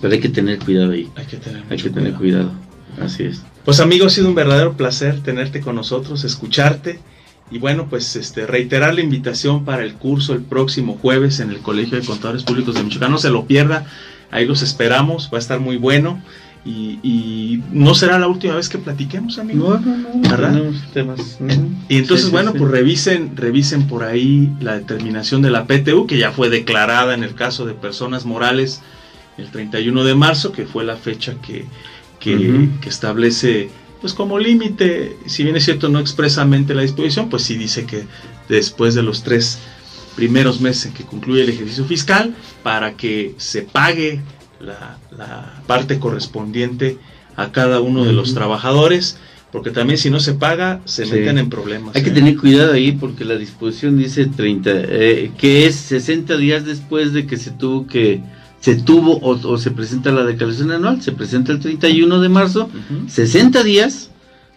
pero 0.00 0.14
hay 0.14 0.20
que 0.20 0.28
tener 0.28 0.58
cuidado 0.58 0.92
ahí. 0.92 1.10
Hay 1.16 1.26
que 1.26 1.36
tener, 1.36 1.64
hay 1.68 1.76
que 1.76 1.90
tener 1.90 2.14
cuidado. 2.14 2.52
Así 3.00 3.24
es. 3.24 3.42
Pues 3.64 3.80
amigo, 3.80 4.06
ha 4.06 4.10
sido 4.10 4.28
un 4.28 4.34
verdadero 4.34 4.76
placer 4.76 5.22
tenerte 5.22 5.60
con 5.60 5.76
nosotros, 5.76 6.24
escucharte. 6.24 6.98
Y 7.50 7.58
bueno, 7.58 7.88
pues 7.90 8.14
este, 8.16 8.46
reiterar 8.46 8.94
la 8.94 9.00
invitación 9.00 9.64
para 9.64 9.82
el 9.82 9.94
curso 9.94 10.34
el 10.34 10.42
próximo 10.42 10.98
jueves 11.00 11.40
en 11.40 11.50
el 11.50 11.58
Colegio 11.58 12.00
de 12.00 12.06
Contadores 12.06 12.44
Públicos 12.44 12.74
de 12.74 12.84
Michoacán. 12.84 13.10
No 13.10 13.18
se 13.18 13.30
lo 13.30 13.46
pierda, 13.46 13.86
ahí 14.30 14.46
los 14.46 14.62
esperamos, 14.62 15.30
va 15.32 15.38
a 15.38 15.40
estar 15.40 15.58
muy 15.58 15.76
bueno. 15.76 16.22
Y, 16.64 17.62
no 17.72 17.94
será 17.94 18.18
la 18.18 18.28
última 18.28 18.56
vez 18.56 18.68
que 18.68 18.78
platiquemos, 18.78 19.38
amigo. 19.38 19.78
No, 19.78 19.96
no, 19.96 20.14
no. 20.14 20.28
¿verdad? 20.28 20.62
Temas. 20.92 21.38
Y 21.88 21.96
entonces, 21.96 22.30
bueno, 22.30 22.52
pues 22.52 22.70
revisen, 22.70 23.36
revisen 23.36 23.86
por 23.86 24.04
ahí 24.04 24.52
la 24.60 24.74
determinación 24.74 25.42
de 25.42 25.50
la 25.50 25.66
PTU, 25.66 26.06
que 26.06 26.18
ya 26.18 26.32
fue 26.32 26.50
declarada 26.50 27.14
en 27.14 27.24
el 27.24 27.34
caso 27.34 27.64
de 27.64 27.74
personas 27.74 28.26
morales 28.26 28.82
el 29.38 29.50
31 29.50 30.04
de 30.04 30.14
marzo, 30.14 30.52
que 30.52 30.66
fue 30.66 30.84
la 30.84 30.96
fecha 30.96 31.34
que, 31.40 31.64
que, 32.18 32.68
que 32.80 32.88
establece 32.88 33.70
pues 34.00 34.14
como 34.14 34.38
límite, 34.38 35.16
si 35.26 35.44
bien 35.44 35.56
es 35.56 35.64
cierto 35.64 35.88
no 35.88 35.98
expresamente 35.98 36.74
la 36.74 36.82
disposición, 36.82 37.28
pues 37.28 37.42
sí 37.42 37.56
dice 37.56 37.84
que 37.84 38.06
después 38.48 38.94
de 38.94 39.02
los 39.02 39.22
tres 39.22 39.58
primeros 40.16 40.60
meses 40.60 40.86
en 40.86 40.94
que 40.94 41.04
concluye 41.04 41.42
el 41.42 41.50
ejercicio 41.50 41.84
fiscal, 41.84 42.34
para 42.62 42.96
que 42.96 43.34
se 43.36 43.62
pague 43.62 44.20
la, 44.60 45.52
parte 45.66 45.98
correspondiente 45.98 46.98
a 47.36 47.52
cada 47.52 47.80
uno 47.80 48.04
de 48.04 48.12
los 48.12 48.34
trabajadores, 48.34 49.18
porque 49.52 49.70
también 49.70 49.98
si 49.98 50.10
no 50.10 50.20
se 50.20 50.34
paga, 50.34 50.80
se 50.84 51.06
meten 51.06 51.38
en 51.38 51.50
problemas. 51.50 51.96
Hay 51.96 52.02
que 52.02 52.10
¿eh? 52.10 52.14
tener 52.14 52.36
cuidado 52.36 52.72
ahí 52.72 52.92
porque 52.92 53.24
la 53.24 53.36
disposición 53.36 53.98
dice 53.98 54.26
30, 54.26 54.70
eh, 54.72 55.32
que 55.36 55.66
es 55.66 55.76
60 55.76 56.36
días 56.36 56.64
después 56.64 57.12
de 57.12 57.26
que 57.26 57.36
se 57.36 57.50
tuvo 57.50 57.86
que 57.86 58.22
se 58.60 58.74
tuvo 58.76 59.18
o, 59.22 59.56
se 59.56 59.70
presenta 59.70 60.12
la 60.12 60.22
declaración 60.24 60.70
anual, 60.70 61.00
se 61.00 61.12
presenta 61.12 61.50
el 61.52 61.60
31 61.60 62.20
de 62.20 62.28
marzo, 62.28 62.68
60 63.08 63.62
días, 63.62 64.10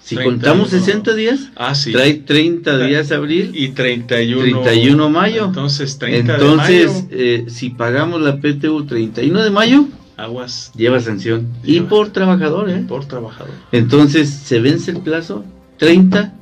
si 0.03 0.17
contamos 0.17 0.69
60 0.69 1.15
días, 1.15 1.49
ah, 1.55 1.73
sí. 1.75 1.91
trae 1.91 2.15
30 2.15 2.77
días 2.85 3.11
abril 3.11 3.51
y 3.53 3.69
31, 3.69 4.61
31 4.61 5.09
mayo. 5.09 5.45
Entonces, 5.45 5.97
30 5.97 6.33
Entonces, 6.33 7.09
de 7.09 7.15
mayo. 7.15 7.23
Eh, 7.23 7.45
si 7.47 7.69
pagamos 7.69 8.21
la 8.21 8.39
PTU 8.39 8.85
31 8.85 9.43
de 9.43 9.49
mayo, 9.49 9.85
aguas 10.17 10.71
lleva 10.75 10.99
sanción 10.99 11.47
y 11.63 11.81
por 11.81 12.09
trabajador, 12.11 12.69
¿eh? 12.69 12.83
Por 12.87 13.05
trabajador. 13.05 13.53
Entonces, 13.71 14.29
se 14.29 14.59
vence 14.59 14.91
el 14.91 14.97
plazo 14.97 15.45
30 15.77 16.33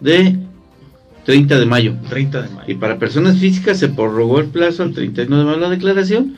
de 0.00 0.36
30 1.24 1.58
de 1.60 1.66
mayo. 1.66 1.94
30 2.08 2.42
de 2.42 2.48
mayo. 2.48 2.64
Y 2.66 2.74
para 2.74 2.98
personas 2.98 3.38
físicas 3.38 3.78
se 3.78 3.88
prorrogó 3.88 4.40
el 4.40 4.46
plazo 4.46 4.82
al 4.82 4.92
31 4.92 5.38
de 5.38 5.44
mayo 5.44 5.58
la 5.58 5.70
declaración 5.70 6.34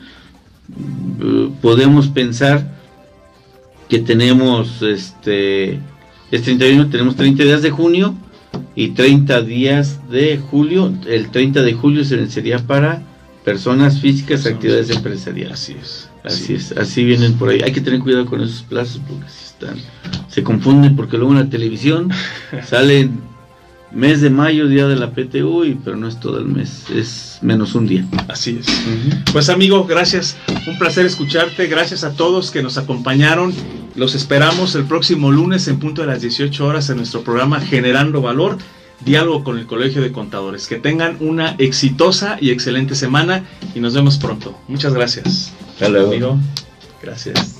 podemos 1.61 2.07
pensar 2.07 2.77
que 3.87 3.99
tenemos 3.99 4.81
este 4.81 5.79
es 6.31 6.43
31, 6.43 6.89
tenemos 6.89 7.15
30 7.15 7.43
días 7.43 7.61
de 7.61 7.71
junio 7.71 8.15
y 8.75 8.89
30 8.89 9.41
días 9.41 10.09
de 10.09 10.37
julio. 10.37 10.93
El 11.07 11.31
30 11.31 11.61
de 11.61 11.73
julio 11.73 12.03
sería 12.03 12.59
para 12.59 13.03
personas 13.43 13.99
físicas, 13.99 14.45
actividades 14.45 14.89
empresariales. 14.89 15.53
Así 15.53 15.75
es. 15.81 16.09
Así, 16.23 16.53
es, 16.53 16.71
así 16.73 17.03
vienen 17.03 17.33
por 17.33 17.49
ahí. 17.49 17.61
Hay 17.63 17.71
que 17.71 17.81
tener 17.81 17.99
cuidado 17.99 18.25
con 18.25 18.41
esos 18.41 18.61
plazos 18.63 19.01
porque 19.07 19.29
si 19.29 19.45
están, 19.45 19.77
se 20.27 20.43
confunden 20.43 20.95
porque 20.95 21.17
luego 21.17 21.31
en 21.31 21.39
la 21.39 21.49
televisión 21.49 22.09
salen 22.65 23.21
mes 23.91 24.21
de 24.21 24.29
mayo, 24.29 24.67
día 24.67 24.87
de 24.87 24.95
la 24.95 25.11
PTU, 25.11 25.65
y, 25.65 25.75
pero 25.75 25.97
no 25.97 26.07
es 26.07 26.19
todo 26.19 26.39
el 26.39 26.45
mes, 26.45 26.89
es 26.89 27.39
menos 27.41 27.75
un 27.75 27.87
día. 27.87 28.05
Así 28.27 28.59
es. 28.59 28.67
Pues 29.31 29.49
amigo, 29.49 29.85
gracias, 29.85 30.37
un 30.67 30.77
placer 30.77 31.05
escucharte, 31.05 31.67
gracias 31.67 32.03
a 32.03 32.13
todos 32.13 32.51
que 32.51 32.61
nos 32.61 32.77
acompañaron, 32.77 33.53
los 33.95 34.15
esperamos 34.15 34.75
el 34.75 34.85
próximo 34.85 35.31
lunes 35.31 35.67
en 35.67 35.79
punto 35.79 36.01
de 36.01 36.07
las 36.07 36.21
18 36.21 36.65
horas 36.65 36.89
en 36.89 36.97
nuestro 36.97 37.23
programa 37.23 37.59
Generando 37.59 38.21
Valor, 38.21 38.57
diálogo 39.03 39.43
con 39.43 39.57
el 39.57 39.65
Colegio 39.65 40.01
de 40.01 40.11
Contadores. 40.11 40.67
Que 40.67 40.77
tengan 40.77 41.17
una 41.19 41.55
exitosa 41.57 42.37
y 42.39 42.51
excelente 42.51 42.95
semana 42.95 43.45
y 43.73 43.79
nos 43.79 43.93
vemos 43.93 44.17
pronto. 44.17 44.57
Muchas 44.67 44.93
gracias. 44.93 45.53
Hasta 45.73 45.89
luego. 45.89 46.09
Amigo, 46.09 46.39
gracias. 47.01 47.58